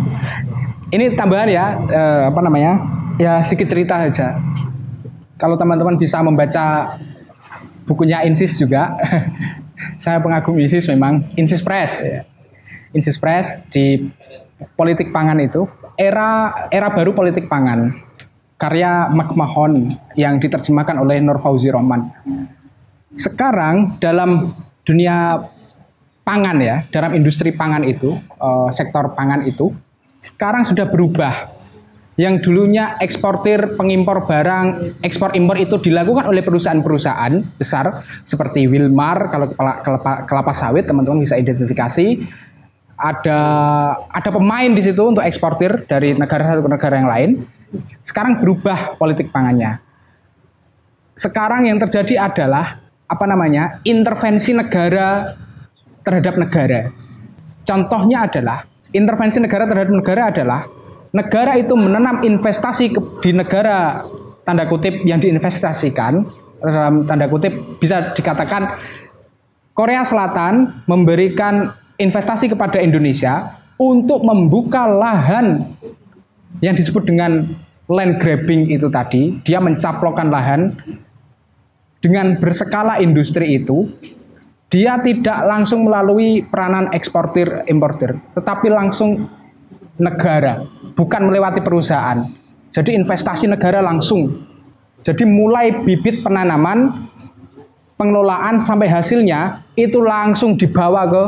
ini 0.89 1.13
tambahan 1.13 1.49
ya 1.53 1.65
eh, 1.85 2.23
apa 2.33 2.41
namanya 2.41 2.81
ya 3.21 3.45
sedikit 3.45 3.69
cerita 3.77 4.01
aja 4.01 4.41
kalau 5.41 5.57
teman-teman 5.57 5.97
bisa 5.97 6.21
membaca 6.21 6.95
bukunya 7.89 8.21
Insis 8.29 8.61
juga 8.61 8.93
saya 10.03 10.21
pengagum 10.21 10.61
Insis 10.61 10.85
memang 10.93 11.25
Insis 11.35 11.65
Press. 11.65 12.05
Insis 12.93 13.17
Press 13.17 13.65
di 13.73 14.13
politik 14.77 15.09
pangan 15.09 15.41
itu 15.41 15.65
era 15.97 16.69
era 16.69 16.93
baru 16.93 17.17
politik 17.17 17.49
pangan 17.49 17.97
karya 18.61 19.09
McMahon 19.09 19.89
yang 20.21 20.37
diterjemahkan 20.37 21.01
oleh 21.01 21.17
Nur 21.25 21.41
Fauzi 21.41 21.73
Roman. 21.73 22.13
Sekarang 23.17 23.97
dalam 23.97 24.53
dunia 24.85 25.41
pangan 26.21 26.61
ya, 26.61 26.85
dalam 26.93 27.17
industri 27.17 27.57
pangan 27.57 27.83
itu, 27.89 28.21
eh, 28.21 28.69
sektor 28.77 29.17
pangan 29.17 29.49
itu 29.49 29.73
sekarang 30.21 30.69
sudah 30.69 30.85
berubah. 30.85 31.33
Yang 32.19 32.43
dulunya 32.43 32.99
eksportir 32.99 33.79
pengimpor 33.79 34.27
barang 34.27 34.99
ekspor 35.01 35.33
impor 35.39 35.57
itu 35.57 35.79
dilakukan 35.79 36.27
oleh 36.27 36.43
perusahaan-perusahaan 36.43 37.57
besar 37.57 38.03
seperti 38.27 38.67
Wilmar 38.67 39.31
kalau 39.31 39.47
kelapa, 39.55 39.75
kelapa, 39.85 40.13
kelapa 40.27 40.53
sawit 40.53 40.85
teman-teman 40.89 41.23
bisa 41.23 41.39
identifikasi. 41.39 42.27
Ada 43.01 43.41
ada 44.13 44.31
pemain 44.35 44.69
di 44.69 44.83
situ 44.85 45.01
untuk 45.01 45.25
eksportir 45.25 45.89
dari 45.89 46.13
negara 46.13 46.53
satu 46.53 46.61
ke 46.67 46.71
negara 46.71 46.95
yang 47.01 47.09
lain. 47.09 47.31
Sekarang 48.05 48.37
berubah 48.37 49.01
politik 49.01 49.33
pangannya. 49.33 49.81
Sekarang 51.17 51.65
yang 51.65 51.81
terjadi 51.81 52.29
adalah 52.29 52.85
apa 53.09 53.25
namanya 53.25 53.81
intervensi 53.89 54.53
negara 54.53 55.33
terhadap 56.05 56.37
negara. 56.37 56.93
Contohnya 57.65 58.29
adalah 58.29 58.69
intervensi 58.93 59.41
negara 59.41 59.65
terhadap 59.65 59.95
negara 59.95 60.23
adalah 60.29 60.61
negara 61.11 61.59
itu 61.59 61.75
menanam 61.75 62.23
investasi 62.23 62.95
ke, 62.95 63.01
di 63.23 63.31
negara 63.35 64.07
tanda 64.47 64.67
kutip 64.67 65.03
yang 65.07 65.19
diinvestasikan 65.19 66.27
dalam 66.61 67.09
tanda 67.09 67.27
kutip 67.27 67.81
bisa 67.81 68.13
dikatakan 68.13 68.79
Korea 69.73 70.05
Selatan 70.05 70.85
memberikan 70.85 71.73
investasi 71.97 72.53
kepada 72.53 72.81
Indonesia 72.83 73.61
untuk 73.81 74.21
membuka 74.21 74.85
lahan 74.85 75.73
yang 76.61 76.77
disebut 76.77 77.09
dengan 77.09 77.49
land 77.89 78.21
grabbing 78.21 78.69
itu 78.69 78.93
tadi, 78.93 79.41
dia 79.41 79.57
mencaplokkan 79.59 80.29
lahan 80.29 80.77
dengan 82.05 82.37
berskala 82.37 83.01
industri 83.01 83.57
itu, 83.57 83.89
dia 84.69 85.01
tidak 85.01 85.49
langsung 85.49 85.89
melalui 85.89 86.45
peranan 86.45 86.93
eksportir 86.93 87.65
importir, 87.67 88.21
tetapi 88.37 88.69
langsung 88.69 89.27
negara 90.01 90.65
bukan 90.97 91.29
melewati 91.29 91.61
perusahaan. 91.61 92.25
Jadi 92.73 92.97
investasi 92.97 93.51
negara 93.51 93.85
langsung. 93.85 94.49
Jadi 95.01 95.25
mulai 95.29 95.85
bibit 95.85 96.25
penanaman, 96.25 97.09
pengelolaan 98.01 98.61
sampai 98.61 98.89
hasilnya 98.89 99.65
itu 99.77 100.01
langsung 100.01 100.57
dibawa 100.57 101.05
ke 101.09 101.23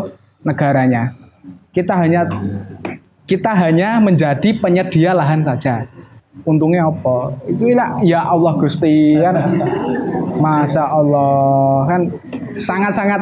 negaranya. 0.44 1.12
Kita 1.72 1.96
hanya 2.00 2.28
kita 3.24 3.52
hanya 3.56 3.96
menjadi 4.00 4.60
penyedia 4.60 5.16
lahan 5.16 5.40
saja. 5.40 5.88
Untungnya 6.44 6.88
apa? 6.88 7.32
Itu 7.48 7.68
ya 8.04 8.20
Allah 8.24 8.52
Gusti 8.60 9.16
kan. 9.20 9.36
Masa 10.36 10.84
Allah 10.88 11.84
kan 11.88 12.00
sangat-sangat 12.52 13.20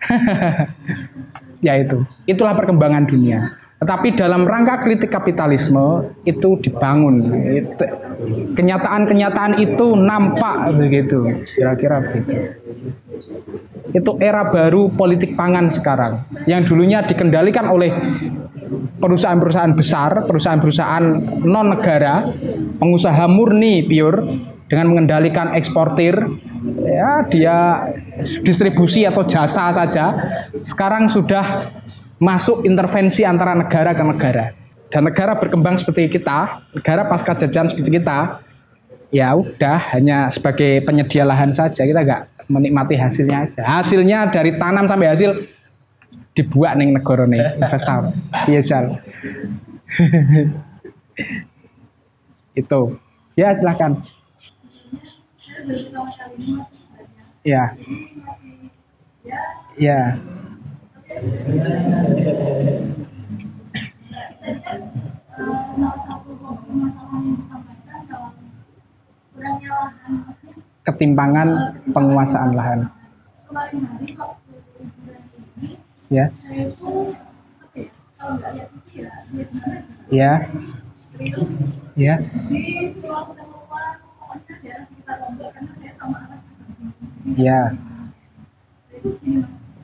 ya 1.66 1.74
itu. 1.74 2.06
Itulah 2.26 2.54
perkembangan 2.54 3.06
dunia. 3.06 3.60
Tetapi 3.80 4.12
dalam 4.12 4.44
rangka 4.44 4.76
kritik 4.84 5.08
kapitalisme 5.08 6.12
itu 6.28 6.60
dibangun. 6.60 7.32
Kenyataan-kenyataan 8.52 9.56
itu 9.56 9.96
nampak 9.96 10.76
begitu, 10.76 11.40
kira-kira 11.48 12.04
begitu. 12.04 12.60
Itu 13.96 14.20
era 14.20 14.52
baru 14.52 14.92
politik 14.92 15.32
pangan 15.32 15.72
sekarang, 15.72 16.28
yang 16.44 16.68
dulunya 16.68 17.00
dikendalikan 17.02 17.72
oleh 17.72 17.90
perusahaan-perusahaan 19.00 19.72
besar, 19.72 20.28
perusahaan-perusahaan 20.28 21.04
non 21.42 21.72
negara, 21.72 22.28
pengusaha 22.76 23.24
murni 23.26 23.82
pure 23.88 24.44
dengan 24.68 24.92
mengendalikan 24.92 25.56
eksportir, 25.56 26.14
ya 26.84 27.24
dia 27.26 27.88
distribusi 28.44 29.08
atau 29.08 29.24
jasa 29.24 29.72
saja. 29.72 30.14
Sekarang 30.62 31.10
sudah 31.10 31.58
masuk 32.20 32.68
intervensi 32.68 33.24
antara 33.24 33.56
negara 33.56 33.96
ke 33.96 34.04
negara. 34.04 34.52
Dan 34.92 35.08
negara 35.08 35.40
berkembang 35.40 35.80
seperti 35.80 36.20
kita, 36.20 36.68
negara 36.76 37.08
pasca 37.08 37.32
jajahan 37.32 37.72
seperti 37.72 37.96
kita, 37.96 38.44
ya 39.08 39.32
udah 39.32 39.96
hanya 39.96 40.28
sebagai 40.28 40.84
penyedia 40.84 41.24
lahan 41.24 41.48
saja, 41.54 41.86
kita 41.86 42.02
nggak 42.04 42.50
menikmati 42.50 42.98
hasilnya 42.98 43.46
aja. 43.48 43.62
Hasilnya 43.64 44.28
dari 44.28 44.58
tanam 44.58 44.84
sampai 44.84 45.08
hasil 45.14 45.46
dibuat 46.34 46.74
nih 46.76 46.92
negara 46.92 47.24
nih 47.24 47.56
investor. 47.56 48.12
Iya 48.50 48.60
jal. 48.66 48.84
Itu. 52.60 52.98
Ya 53.38 53.54
silahkan. 53.54 54.02
Ya. 57.46 57.78
Ya. 59.78 60.18
Ketimpangan 70.80 71.76
penguasaan 71.92 72.56
lahan. 72.56 72.80
Ya. 76.08 76.32
Ya. 80.08 80.48
Ya. 82.00 82.14
Ya 87.36 87.76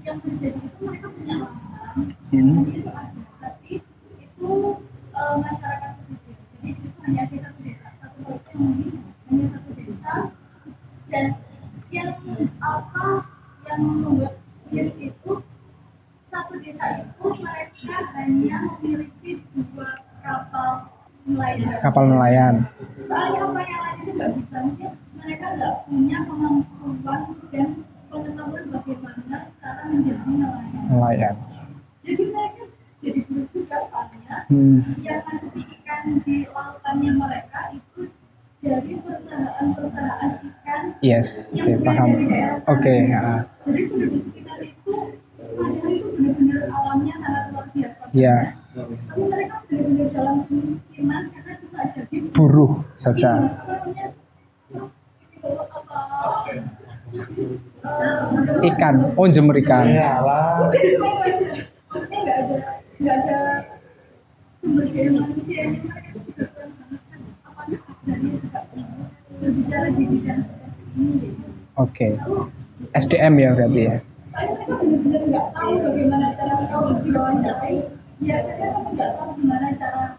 yang 0.06 0.22
terjadi 0.22 0.60
itu 0.62 0.80
mereka 0.86 1.10
punya 1.10 1.34
lahan 1.42 2.14
hmm. 2.30 2.62
itu 2.70 2.90
ada. 2.94 3.22
Tapi 3.42 3.82
itu 4.22 4.50
uh, 5.10 5.34
masyarakat 5.42 5.90
pesisir. 5.98 6.38
Jadi 6.54 6.68
itu 6.78 6.86
hanya 7.02 7.22
di 7.26 7.36
satu 7.42 7.58
desa. 7.66 7.88
Satu 7.98 8.22
yang 8.22 8.60
mungkin 8.62 9.02
hanya 9.26 9.46
satu 9.50 9.70
desa. 9.74 10.12
Dan 11.10 11.26
yang 11.90 12.14
apa 12.62 13.26
yang 13.66 13.80
membuat 13.82 14.34
miris 14.70 14.98
itu 15.02 15.32
satu 16.30 16.54
desa 16.62 17.02
itu 17.02 17.26
mereka 17.42 17.94
hanya 18.14 18.56
memiliki 18.78 19.42
dua 19.50 19.90
kapal 20.22 20.86
nelayan. 21.26 21.82
Kapal 21.82 22.04
nelayan 22.06 22.45
Tapi 49.06 49.22
mereka 49.26 49.56
benar-benar 49.70 50.08
dalam 50.10 50.36
kemiskinan 50.50 51.22
karena 51.30 51.52
cuma 51.62 51.80
jadi 51.86 52.16
buruh 52.34 52.72
saja. 52.98 53.30
Iya, 53.46 54.06
ikan 58.74 59.14
oh 59.14 59.26
jemur 59.30 59.54
ikan 59.62 59.86
ya, 59.94 60.18
Oke. 71.76 72.08
Okay. 72.10 72.12
SDM 72.96 73.34
ya 73.38 73.50
berarti 73.54 73.82
ya. 73.86 73.96
Saya 74.32 74.52
benar-benar 74.80 75.22
nggak 75.30 75.46
tahu 75.54 75.72
bagaimana 75.80 76.26
cara 76.34 76.54
kamu 76.66 76.90
diwawancarai. 77.04 77.76
Ya, 78.24 78.36
saya 78.40 78.55
nggak 78.96 79.10
tahu 79.12 79.30
gimana 79.36 79.68
cara 79.76 80.16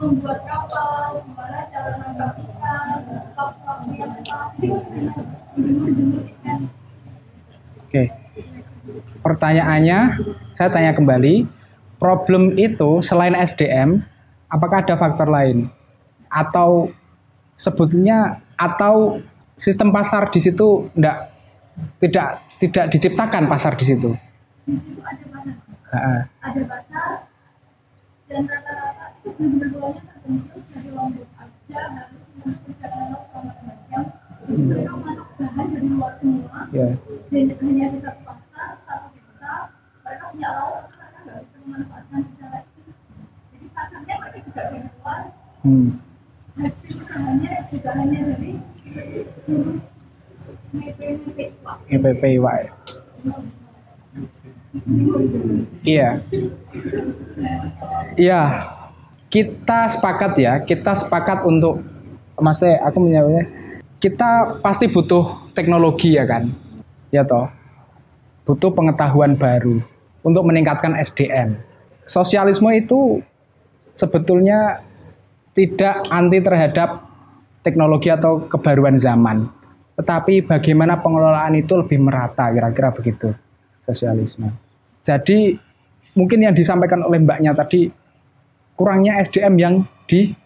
membuat 0.00 0.40
kapal, 0.48 1.20
gimana 1.28 1.58
cara 1.68 1.90
nangkap 2.00 2.32
ikan, 2.40 2.98
kapal 3.36 3.76
yang 3.92 4.12
jemur-jemur 5.60 6.22
ikan. 6.24 6.58
Oke. 7.84 8.04
Pertanyaannya, 9.20 9.98
saya 10.56 10.72
tanya 10.72 10.96
kembali, 10.96 11.44
problem 12.00 12.56
itu 12.56 13.04
selain 13.04 13.36
SDM, 13.36 14.00
apakah 14.48 14.80
ada 14.80 14.96
faktor 14.96 15.28
lain? 15.28 15.68
Atau 16.32 16.96
sebetulnya 17.60 18.40
atau 18.56 19.20
sistem 19.60 19.92
pasar 19.92 20.32
di 20.32 20.40
situ 20.40 20.88
enggak 20.96 21.28
tidak 22.00 22.28
tidak 22.56 22.86
diciptakan 22.88 23.44
pasar 23.50 23.76
di 23.76 23.84
situ? 23.84 24.16
Di 24.64 24.76
situ 24.80 25.00
ada 25.04 25.24
pasar. 25.28 25.54
Ada 26.40 26.62
pasar 26.64 27.27
dan 28.28 28.44
rata-rata 28.44 29.06
benar-benar 29.24 29.96
terpencil 30.04 30.60
dari 30.68 30.90
Lombok 30.92 31.28
aja 31.40 31.80
harus 31.96 32.28
menempuh 32.36 32.60
perjalanan 32.68 33.20
selama 33.24 33.52
dua 33.56 33.74
jam 33.88 34.04
jadi 34.44 34.60
hmm. 34.60 34.68
mereka 34.68 34.92
masuk 35.00 35.28
bahan 35.40 35.66
dari 35.72 35.88
luar 35.88 36.12
semua 36.12 36.58
yeah. 36.72 36.92
dan 37.32 37.44
hanya 37.56 37.86
di 37.92 37.98
satu 38.04 38.20
pasar 38.28 38.70
satu 38.84 39.08
desa 39.16 39.52
mereka 40.04 40.24
punya 40.32 40.48
laut 40.52 40.84
mereka 40.92 41.18
nggak 41.24 41.40
bisa 41.48 41.56
memanfaatkan 41.64 42.20
cara 42.36 42.58
itu 42.60 42.80
jadi 43.56 43.66
pasarnya 43.72 44.14
mereka 44.20 44.38
juga 44.44 44.60
dari 44.68 44.80
luar 44.84 45.22
Hmm. 45.58 45.98
hasil 46.54 47.02
usahanya 47.02 47.66
juga 47.66 47.90
hanya 47.98 48.30
dari 48.30 48.62
MEP-MEP 50.70 51.38
Pak. 51.66 51.76
Wae. 52.38 52.62
Iya. 55.84 56.20
Iya. 58.18 58.42
Kita 59.28 59.88
sepakat 59.92 60.32
ya, 60.40 60.52
kita 60.64 60.96
sepakat 60.96 61.44
untuk 61.44 61.84
Mas 62.38 62.62
eh, 62.64 62.80
aku 62.80 63.02
menyebutnya 63.02 63.44
kita 63.98 64.62
pasti 64.62 64.88
butuh 64.88 65.52
teknologi 65.52 66.16
ya 66.16 66.24
kan. 66.24 66.48
Ya 67.12 67.24
toh. 67.24 67.48
Butuh 68.48 68.72
pengetahuan 68.72 69.36
baru 69.36 69.84
untuk 70.24 70.42
meningkatkan 70.48 70.96
SDM. 70.96 71.60
Sosialisme 72.08 72.72
itu 72.72 73.20
sebetulnya 73.92 74.80
tidak 75.52 76.08
anti 76.08 76.40
terhadap 76.40 77.04
teknologi 77.60 78.08
atau 78.08 78.48
kebaruan 78.48 78.96
zaman. 78.96 79.44
Tetapi 79.98 80.46
bagaimana 80.46 81.02
pengelolaan 81.02 81.58
itu 81.58 81.76
lebih 81.76 82.00
merata 82.00 82.48
kira-kira 82.48 82.94
begitu 82.94 83.34
sosialisme. 83.88 84.52
Jadi 85.00 85.56
mungkin 86.12 86.44
yang 86.44 86.52
disampaikan 86.52 87.00
oleh 87.00 87.24
mbaknya 87.24 87.56
tadi 87.56 87.88
kurangnya 88.76 89.16
SDM 89.24 89.54
yang 89.56 89.74
di 90.04 90.36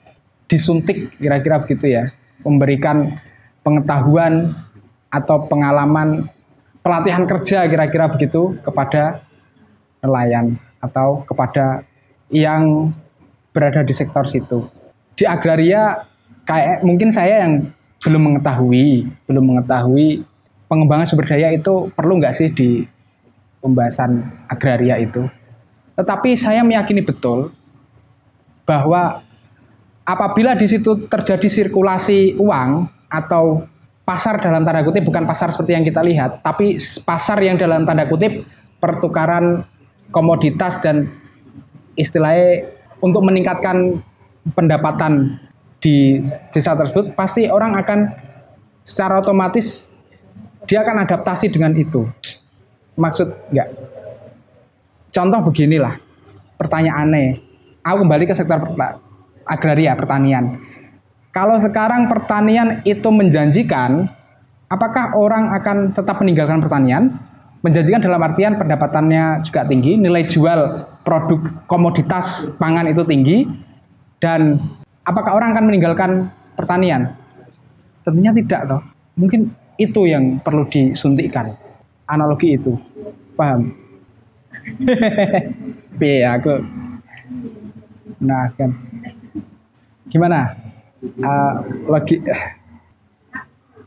disuntik 0.47 1.19
kira-kira 1.19 1.59
begitu 1.67 1.91
ya. 1.91 2.07
Memberikan 2.47 3.19
pengetahuan 3.67 4.55
atau 5.11 5.47
pengalaman 5.47 6.31
pelatihan 6.83 7.27
kerja 7.27 7.67
kira-kira 7.67 8.11
begitu 8.11 8.59
kepada 8.63 9.23
nelayan 10.03 10.59
atau 10.83 11.23
kepada 11.23 11.87
yang 12.31 12.91
berada 13.55 13.87
di 13.87 13.95
sektor 13.95 14.27
situ. 14.27 14.67
Di 15.15 15.29
agraria 15.29 16.03
kayak 16.43 16.83
mungkin 16.83 17.15
saya 17.15 17.47
yang 17.47 17.71
belum 18.03 18.35
mengetahui, 18.35 19.07
belum 19.31 19.45
mengetahui 19.55 20.27
pengembangan 20.67 21.07
sumber 21.07 21.29
daya 21.31 21.55
itu 21.55 21.93
perlu 21.95 22.19
nggak 22.19 22.35
sih 22.35 22.49
di 22.51 22.83
pembahasan 23.63 24.27
agraria 24.51 24.99
itu. 24.99 25.31
Tetapi 25.95 26.35
saya 26.35 26.67
meyakini 26.67 27.07
betul 27.07 27.55
bahwa 28.67 29.23
apabila 30.03 30.59
di 30.59 30.67
situ 30.67 31.07
terjadi 31.07 31.47
sirkulasi 31.47 32.37
uang 32.37 32.91
atau 33.07 33.65
pasar 34.03 34.43
dalam 34.43 34.67
tanda 34.67 34.83
kutip 34.83 35.07
bukan 35.07 35.25
pasar 35.25 35.55
seperti 35.55 35.79
yang 35.79 35.87
kita 35.87 36.03
lihat, 36.03 36.43
tapi 36.43 36.75
pasar 37.07 37.39
yang 37.39 37.55
dalam 37.55 37.87
tanda 37.87 38.11
kutip 38.11 38.43
pertukaran 38.83 39.63
komoditas 40.11 40.83
dan 40.83 41.07
istilahnya 41.95 42.67
untuk 42.99 43.23
meningkatkan 43.23 44.03
pendapatan 44.59 45.39
di 45.79 46.23
desa 46.51 46.75
tersebut 46.75 47.15
pasti 47.15 47.47
orang 47.47 47.79
akan 47.79 48.11
secara 48.83 49.23
otomatis 49.23 49.95
dia 50.67 50.83
akan 50.83 51.07
adaptasi 51.07 51.51
dengan 51.51 51.75
itu. 51.75 52.07
Maksud 53.03 53.51
enggak? 53.51 53.69
Contoh 55.11 55.41
beginilah 55.51 55.99
pertanyaannya. 56.55 57.51
Aku 57.83 58.07
kembali 58.07 58.31
ke 58.31 58.35
sektor 58.39 58.63
agraria 59.43 59.99
pertanian. 59.99 60.63
Kalau 61.35 61.59
sekarang 61.59 62.07
pertanian 62.07 62.85
itu 62.87 63.11
menjanjikan, 63.11 64.07
apakah 64.71 65.19
orang 65.19 65.51
akan 65.59 65.91
tetap 65.91 66.23
meninggalkan 66.23 66.63
pertanian? 66.63 67.19
Menjanjikan 67.63 68.03
dalam 68.03 68.23
artian 68.23 68.59
pendapatannya 68.59 69.43
juga 69.47 69.67
tinggi, 69.67 69.99
nilai 69.99 70.27
jual 70.27 70.61
produk 71.03 71.67
komoditas 71.67 72.55
pangan 72.59 72.91
itu 72.91 73.03
tinggi, 73.07 73.47
dan 74.23 74.59
apakah 75.03 75.35
orang 75.35 75.55
akan 75.55 75.65
meninggalkan 75.67 76.11
pertanian? 76.55 77.15
Tentunya 78.03 78.35
tidak 78.35 78.61
toh. 78.67 78.83
Mungkin 79.19 79.51
itu 79.79 80.07
yang 80.07 80.43
perlu 80.43 80.67
disuntikkan. 80.67 81.55
Analogi 82.13 82.61
itu. 82.61 82.77
Paham? 83.33 83.73
Piye 85.99 86.29
aku. 86.29 86.61
Nah, 88.21 88.53
kan. 88.53 88.71
Gimana? 90.13 90.53
Uh, 91.03 91.53
lagi 91.89 92.21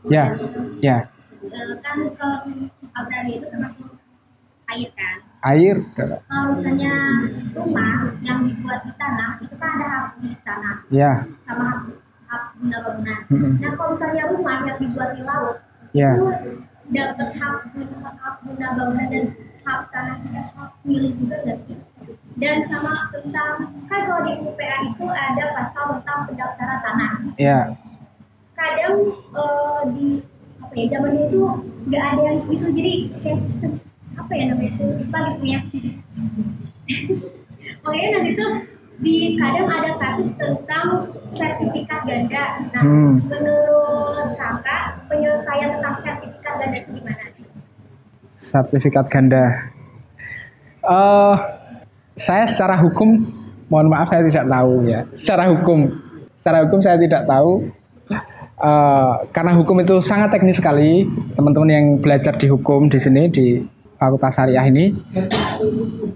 Ya, 0.06 0.34
ya. 0.82 1.06
Eh, 1.46 1.74
kan 1.82 1.98
kalau 2.18 2.36
agraria 2.94 3.38
itu 3.38 3.46
termasuk 3.46 3.86
air 4.66 4.90
kan 4.98 5.16
Air 5.46 5.76
kalau 5.94 6.18
misalnya 6.50 6.92
rumah 7.54 8.10
yang 8.24 8.42
dibuat 8.42 8.82
di 8.82 8.92
tanah 8.98 9.38
itu 9.38 9.54
kan 9.54 9.70
ada 9.78 9.86
hak 9.86 10.06
di 10.18 10.30
tanah 10.42 10.74
ya, 10.90 11.12
sama 11.38 11.86
guna 12.58 12.76
bangunan 12.82 13.20
nah 13.62 13.70
kalau 13.78 13.90
misalnya 13.94 14.22
rumah 14.26 14.56
yang 14.66 14.78
dibuat 14.82 15.10
di 15.14 15.22
laut 15.22 15.56
Ya. 15.94 16.12
itu 16.12 16.28
dapat 16.90 17.28
hak 17.34 17.56
guna 17.74 18.10
hak 18.14 18.34
guna 18.46 18.66
bangunan 18.78 19.06
dan 19.10 19.24
hak 19.66 19.80
tanah 19.90 20.16
tidak 20.22 20.46
hak 20.54 20.70
milik 20.86 21.12
juga 21.18 21.36
nggak 21.42 21.58
sih? 21.66 21.78
Dan 22.36 22.56
sama 22.68 23.10
tentang 23.10 23.72
kan 23.88 24.00
kalau 24.06 24.22
di 24.28 24.32
UPA 24.38 24.76
itu 24.86 25.06
ada 25.08 25.44
pasal 25.56 25.84
tentang 25.98 26.18
pendaftaran 26.30 26.78
tanah. 26.84 27.12
Ya. 27.40 27.60
kadang 28.56 29.12
eh, 29.36 29.82
di 29.92 30.08
apa 30.64 30.72
ya 30.72 30.84
zamannya 30.96 31.28
itu 31.28 31.40
nggak 31.92 32.04
ada 32.08 32.22
yang 32.24 32.38
itu 32.48 32.66
jadi 32.72 32.92
kayak 33.20 33.38
sistem 33.44 33.72
apa 34.16 34.32
ya 34.32 34.42
namanya 34.48 34.70
itu 34.72 34.84
lupa 34.96 35.18
gitu 35.28 35.44
ya. 35.44 35.60
Makanya 37.84 38.08
nanti 38.16 38.30
tuh 38.38 38.52
di 39.02 39.36
kadang 39.36 39.68
ada 39.68 39.92
kasus 40.00 40.32
tentang 40.36 41.04
sertifikat 41.36 42.00
ganda 42.08 42.44
nah 42.72 42.82
Hmm. 42.82 43.20
menurut 43.28 44.32
kakak 44.36 45.04
penyelesaian 45.08 45.76
tentang 45.76 45.94
sertifikat 45.94 46.54
ganda 46.56 46.76
itu 46.80 46.90
gimana 46.96 47.24
sertifikat 48.36 49.08
ganda. 49.08 49.72
Eh, 50.84 51.34
saya 52.14 52.44
secara 52.44 52.76
hukum, 52.78 53.24
mohon 53.66 53.88
maaf 53.90 54.12
saya 54.12 54.22
tidak 54.28 54.46
tahu 54.46 54.72
ya. 54.86 55.00
Secara 55.16 55.48
hukum, 55.50 55.88
secara 56.36 56.68
hukum 56.68 56.78
saya 56.84 57.00
tidak 57.00 57.24
tahu. 57.26 57.66
Eh, 58.56 59.14
karena 59.32 59.52
hukum 59.56 59.76
itu 59.82 59.98
sangat 60.04 60.36
teknis 60.36 60.60
sekali. 60.60 61.08
Teman-teman 61.34 61.70
yang 61.72 61.86
belajar 61.98 62.36
di 62.36 62.46
hukum 62.46 62.86
di 62.92 63.00
sini 63.00 63.26
di 63.32 63.60
Fakultas 63.96 64.36
Syariah 64.36 64.66
ini 64.68 64.92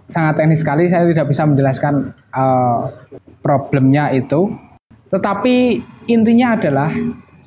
sangat 0.04 0.40
teknis 0.40 0.60
sekali. 0.60 0.86
Saya 0.86 1.08
tidak 1.08 1.32
bisa 1.32 1.48
menjelaskan 1.48 2.12
eh, 2.14 2.80
problemnya 3.40 4.12
itu. 4.12 4.52
Tetapi 5.10 5.80
intinya 6.06 6.54
adalah 6.54 6.92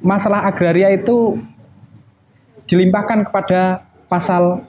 masalah 0.04 0.44
agraria 0.44 0.92
itu 0.92 1.40
dilimpahkan 2.68 3.30
kepada 3.30 3.88
pasal 4.12 4.68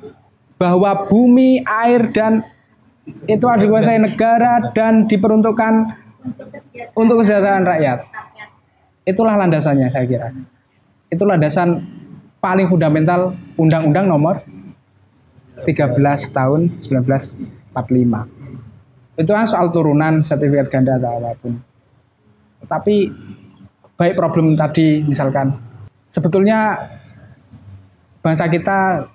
bahwa 0.55 1.11
bumi, 1.11 1.65
air 1.67 2.07
dan 2.12 2.47
itu 3.29 3.45
ada 3.45 3.61
dikuasai 3.61 4.01
negara 4.01 4.73
dan 4.73 5.05
diperuntukkan 5.05 5.75
untuk 6.97 7.21
kesejahteraan 7.21 7.67
rakyat. 7.67 7.99
Itulah 9.05 9.37
landasannya 9.37 9.93
saya 9.93 10.09
kira. 10.09 10.33
Itu 11.13 11.29
landasan 11.29 11.84
paling 12.41 12.71
fundamental 12.71 13.37
Undang-Undang 13.61 14.07
Nomor 14.09 14.41
13 15.63 15.95
tahun 16.35 16.83
1945. 16.83 17.71
Itu 19.14 19.31
kan 19.31 19.47
soal 19.47 19.71
turunan 19.71 20.26
sertifikat 20.26 20.75
ganda 20.75 20.99
atau 20.99 21.22
apa 21.22 21.39
pun. 21.39 21.55
Tapi 22.67 23.14
baik 23.95 24.18
problem 24.18 24.59
tadi 24.59 25.07
misalkan 25.07 25.55
sebetulnya 26.11 26.75
bangsa 28.18 28.51
kita 28.51 29.07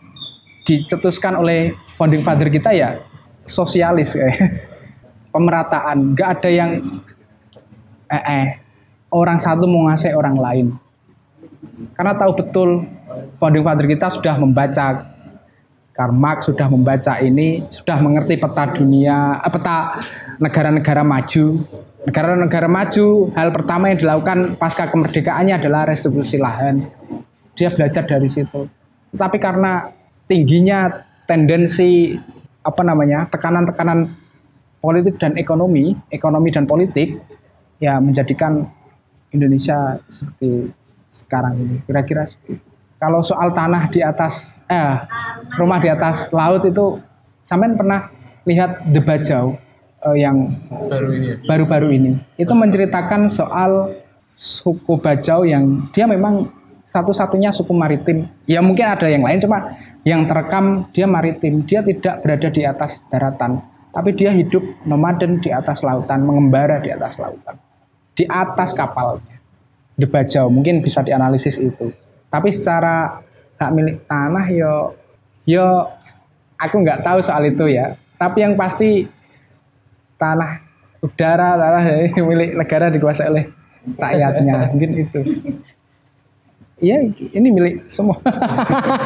dicetuskan 0.64 1.36
oleh 1.36 1.76
founding 1.99 2.24
father 2.24 2.48
kita 2.48 2.72
ya 2.72 2.95
sosialis 3.44 4.16
kayak 4.16 4.40
pemerataan 5.34 6.16
nggak 6.16 6.30
ada 6.40 6.49
yang 6.49 6.72
eh, 8.07 8.24
eh 8.24 8.48
orang 9.11 9.41
satu 9.41 9.68
menguasai 9.68 10.16
orang 10.16 10.38
lain 10.40 10.68
karena 11.98 12.14
tahu 12.16 12.32
betul 12.40 12.70
founding 13.41 13.66
father 13.66 13.86
kita 13.90 14.07
sudah 14.14 14.38
membaca 14.40 15.19
Karl 15.99 16.15
Marx 16.15 16.47
sudah 16.47 16.71
membaca 16.71 17.19
ini 17.19 17.67
sudah 17.67 17.99
mengerti 17.99 18.39
peta 18.39 18.71
dunia 18.71 19.43
eh, 19.43 19.51
peta 19.51 19.99
negara-negara 20.39 21.03
maju 21.03 21.67
negara-negara 22.07 22.71
maju 22.71 23.35
hal 23.35 23.49
pertama 23.51 23.91
yang 23.91 23.99
dilakukan 23.99 24.55
pasca 24.55 24.88
kemerdekaannya 24.88 25.59
adalah 25.59 25.84
restitusi 25.84 26.39
lahan 26.39 26.80
dia 27.59 27.67
belajar 27.76 28.07
dari 28.07 28.31
situ 28.31 28.71
tapi 29.11 29.43
karena 29.43 29.91
tingginya 30.23 31.03
tendensi 31.27 32.15
apa 32.63 32.81
namanya 32.85 33.26
tekanan-tekanan 33.30 34.13
politik 34.80 35.19
dan 35.19 35.35
ekonomi, 35.35 35.95
ekonomi 36.13 36.49
dan 36.53 36.65
politik 36.69 37.19
ya 37.81 37.99
menjadikan 37.99 38.67
Indonesia 39.34 39.99
seperti 40.07 40.71
sekarang 41.09 41.53
ini. 41.59 41.76
Kira-kira 41.85 42.26
seperti 42.26 42.57
itu. 42.57 42.69
Kalau 42.99 43.23
soal 43.23 43.55
tanah 43.55 43.89
di 43.89 44.03
atas 44.03 44.61
eh 44.67 45.07
rumah 45.55 45.80
di 45.81 45.89
atas 45.89 46.30
laut 46.30 46.61
itu 46.67 46.99
sampean 47.41 47.80
pernah 47.80 48.11
lihat 48.45 48.85
The 48.91 49.01
Bajau? 49.01 49.57
eh, 49.99 50.15
yang 50.23 50.55
baru 50.69 51.09
ini 51.11 51.26
ya 51.27 51.35
baru-baru 51.43 51.88
ini 51.91 52.11
itu 52.39 52.53
menceritakan 52.53 53.27
soal 53.31 53.95
suku 54.39 54.95
Bajau 54.99 55.43
yang 55.43 55.91
dia 55.91 56.07
memang 56.07 56.47
satu-satunya 56.89 57.53
suku 57.53 57.69
maritim. 57.69 58.26
Ya 58.49 58.65
mungkin 58.65 58.89
ada 58.89 59.05
yang 59.05 59.21
lain 59.21 59.38
cuma 59.38 59.77
yang 60.01 60.26
terekam 60.26 60.89
dia 60.89 61.05
maritim. 61.05 61.61
Dia 61.67 61.85
tidak 61.85 62.26
berada 62.26 62.49
di 62.49 62.61
atas 62.65 63.03
daratan, 63.11 63.61
tapi 63.93 64.17
dia 64.17 64.34
hidup 64.34 64.63
nomaden 64.89 65.38
di 65.38 65.53
atas 65.53 65.85
lautan, 65.85 66.26
mengembara 66.26 66.81
di 66.81 66.89
atas 66.89 67.21
lautan. 67.21 67.61
Di 68.17 68.26
atas 68.26 68.73
kapal. 68.73 69.21
Di 69.99 70.07
Bajau 70.07 70.49
mungkin 70.49 70.81
bisa 70.81 71.05
dianalisis 71.05 71.59
itu. 71.61 71.93
Tapi 72.30 72.49
secara 72.53 73.26
hak 73.60 73.72
milik 73.76 74.06
tanah 74.06 74.45
yo 74.53 74.93
yo 75.43 75.65
aku 76.56 76.76
nggak 76.85 77.01
tahu 77.01 77.19
soal 77.19 77.43
itu 77.49 77.65
ya. 77.69 77.97
Tapi 78.15 78.45
yang 78.45 78.53
pasti 78.53 79.10
tanah 80.15 80.61
udara 81.01 81.57
tanah 81.57 81.84
milik 82.30 82.56
negara 82.56 82.93
dikuasai 82.93 83.30
oleh 83.30 83.45
rakyatnya. 83.97 84.69
Mungkin 84.73 84.91
itu. 84.93 85.19
Iya 86.80 87.11
ini 87.35 87.47
milik 87.51 87.76
semua. 87.91 88.15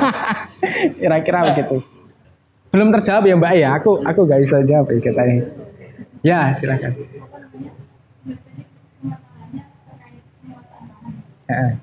Kira-kira 1.02 1.56
begitu. 1.56 1.82
Belum 2.70 2.94
terjawab 2.94 3.24
ya 3.26 3.36
mbak 3.40 3.54
ya. 3.58 3.70
Aku 3.82 4.02
aku 4.06 4.30
gak 4.30 4.42
bisa 4.44 4.62
jawab 4.62 4.92
ya 4.94 5.00
katanya 5.02 5.38
ya 6.24 6.56
silakan. 6.56 6.96
Masalahnya 9.04 9.68
terkait 9.84 10.24
penguasaan 10.40 10.88
tanah 10.88 11.12
Heeh. 11.52 11.74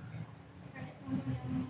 terkait 0.72 0.96
contoh 0.96 1.36
yang 1.36 1.68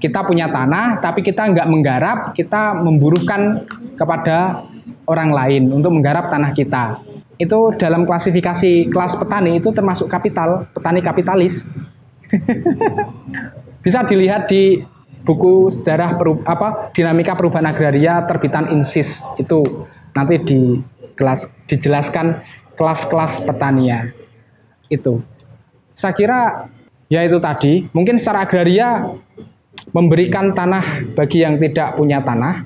Kita 0.00 0.24
punya 0.24 0.48
tanah 0.48 0.98
tapi 1.04 1.20
kita 1.20 1.44
nggak 1.52 1.68
menggarap 1.68 2.18
kita 2.32 2.80
memburuhkan 2.80 3.68
kepada 4.00 4.64
orang 5.06 5.30
lain 5.32 5.62
untuk 5.70 5.92
menggarap 5.94 6.28
tanah 6.28 6.52
kita. 6.52 7.00
Itu 7.40 7.72
dalam 7.76 8.04
klasifikasi 8.04 8.92
kelas 8.92 9.16
petani 9.16 9.56
itu 9.56 9.72
termasuk 9.72 10.10
kapital 10.10 10.68
petani 10.76 11.00
kapitalis. 11.00 11.64
Bisa 13.84 14.04
dilihat 14.04 14.44
di 14.50 14.84
buku 15.24 15.72
sejarah 15.72 16.20
peru- 16.20 16.44
apa 16.44 16.92
dinamika 16.92 17.32
perubahan 17.32 17.72
agraria 17.72 18.20
terbitan 18.28 18.68
Insis. 18.76 19.24
Itu 19.40 19.88
nanti 20.12 20.36
di 20.44 20.60
kelas 21.16 21.48
dijelaskan 21.64 22.44
kelas-kelas 22.76 23.44
pertanian 23.44 24.12
itu. 24.92 25.20
Saya 25.96 26.12
kira 26.12 26.68
ya 27.08 27.24
itu 27.24 27.40
tadi. 27.40 27.88
Mungkin 27.92 28.16
secara 28.16 28.44
agraria 28.44 29.16
memberikan 29.92 30.52
tanah 30.52 31.12
bagi 31.16 31.40
yang 31.40 31.56
tidak 31.56 31.96
punya 31.96 32.20
tanah 32.20 32.64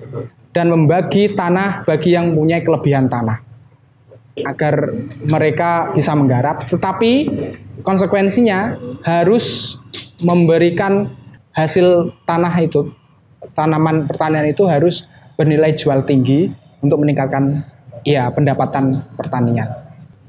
dan 0.55 0.71
membagi 0.71 1.35
tanah 1.35 1.83
bagi 1.83 2.15
yang 2.15 2.31
punya 2.33 2.63
kelebihan 2.63 3.11
tanah 3.11 3.43
agar 4.47 4.95
mereka 5.27 5.91
bisa 5.95 6.15
menggarap 6.15 6.71
tetapi 6.71 7.29
konsekuensinya 7.83 8.79
harus 9.03 9.77
memberikan 10.23 11.11
hasil 11.55 12.15
tanah 12.27 12.55
itu 12.63 12.91
tanaman 13.55 14.09
pertanian 14.09 14.47
itu 14.49 14.67
harus 14.67 15.07
bernilai 15.39 15.75
jual 15.75 16.03
tinggi 16.07 16.51
untuk 16.83 17.03
meningkatkan 17.03 17.63
ya 18.03 18.29
pendapatan 18.35 19.01
pertanian. 19.15 19.71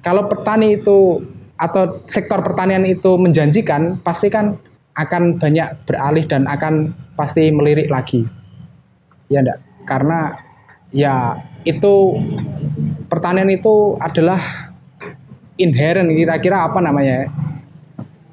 Kalau 0.05 0.29
petani 0.29 0.77
itu 0.77 1.21
atau 1.57 2.03
sektor 2.05 2.39
pertanian 2.45 2.85
itu 2.85 3.17
menjanjikan, 3.17 3.99
pasti 4.05 4.29
kan 4.29 4.55
akan 4.95 5.41
banyak 5.41 5.83
beralih 5.83 6.25
dan 6.29 6.47
akan 6.47 6.93
pasti 7.17 7.49
melirik 7.49 7.89
lagi. 7.89 8.21
Ya 9.27 9.41
enggak? 9.41 9.64
Karena 9.85 10.33
ya 10.89 11.39
itu 11.63 12.19
pertanian 13.07 13.49
itu 13.53 13.95
adalah 14.01 14.73
inherent 15.55 16.11
kira-kira 16.11 16.67
apa 16.67 16.83
namanya 16.83 17.25
ya? 17.25 17.27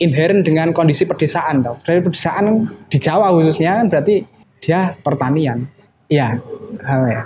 inherent 0.03 0.43
dengan 0.43 0.75
kondisi 0.75 1.07
pedesaan 1.07 1.63
tau. 1.63 1.79
Dari 1.87 2.03
pedesaan 2.03 2.67
di 2.91 2.99
Jawa 2.99 3.31
khususnya 3.31 3.79
kan 3.79 3.87
berarti 3.87 4.27
dia 4.59 4.99
pertanian. 4.99 5.63
Iya, 6.11 6.43
hal 6.83 7.03
ya. 7.07 7.23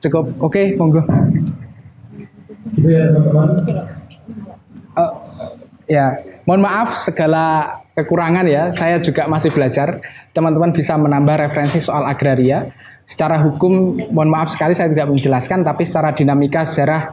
Cukup, 0.00 0.32
oke, 0.40 0.62
monggo. 0.80 1.04
Ya 2.80 3.04
teman-teman. 3.12 3.48
Eh, 4.94 5.12
ya, 5.92 6.06
mohon 6.48 6.64
maaf 6.64 6.96
segala 6.98 7.76
kekurangan 7.92 8.48
ya. 8.48 8.72
Saya 8.72 8.98
juga 8.98 9.28
masih 9.28 9.52
belajar. 9.52 10.00
Teman-teman 10.34 10.74
bisa 10.74 10.96
menambah 10.96 11.36
referensi 11.48 11.78
soal 11.84 12.08
agraria. 12.08 12.66
Secara 13.04 13.36
hukum, 13.44 14.00
mohon 14.16 14.32
maaf 14.32 14.56
sekali 14.56 14.72
saya 14.72 14.88
tidak 14.88 15.12
menjelaskan, 15.12 15.60
tapi 15.60 15.84
secara 15.84 16.16
dinamika 16.16 16.64
sejarah 16.64 17.12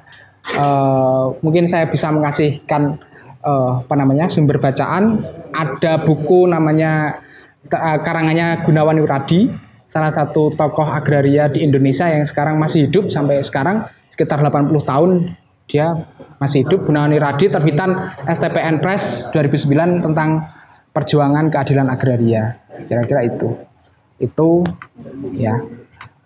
eh, 0.55 1.26
mungkin 1.43 1.68
saya 1.68 1.91
bisa 1.91 2.07
mengasihkan 2.15 2.95
eh, 3.43 3.72
apa 3.84 3.95
namanya 3.99 4.31
sumber 4.31 4.63
bacaan. 4.63 5.19
Ada 5.51 5.99
buku 6.07 6.47
namanya 6.47 7.19
eh, 7.68 7.99
karangannya 7.99 8.63
Gunawan 8.63 9.03
Yuradi, 9.03 9.51
salah 9.91 10.15
satu 10.15 10.55
tokoh 10.55 10.88
agraria 10.88 11.51
di 11.51 11.59
Indonesia 11.59 12.07
yang 12.07 12.23
sekarang 12.23 12.55
masih 12.55 12.88
hidup 12.88 13.11
sampai 13.11 13.43
sekarang 13.43 13.84
sekitar 14.15 14.39
80 14.39 14.72
tahun 14.88 15.35
dia 15.68 16.07
masih 16.39 16.63
hidup. 16.63 16.88
Gunawan 16.88 17.11
Yuradi 17.11 17.51
terbitan 17.51 18.15
STPN 18.31 18.80
Press 18.80 19.27
2009 19.35 20.07
tentang 20.07 20.47
perjuangan 20.95 21.51
keadilan 21.51 21.88
agraria. 21.91 22.59
Kira-kira 22.88 23.27
itu 23.27 23.70
itu 24.22 24.64
ya 25.35 25.57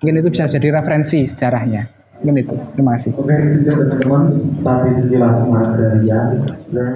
mungkin 0.04 0.16
itu 0.22 0.30
bisa 0.30 0.46
jadi 0.52 0.68
referensi 0.76 1.26
sejarahnya 1.26 1.88
mungkin 2.22 2.44
itu 2.44 2.56
terima 2.76 2.96
kasih 2.96 3.12
Oke, 3.16 3.38
teman-teman. 3.68 4.24
Tadi 4.64 4.92
sekilas. 4.98 5.36
Sebenarnya 5.46 6.94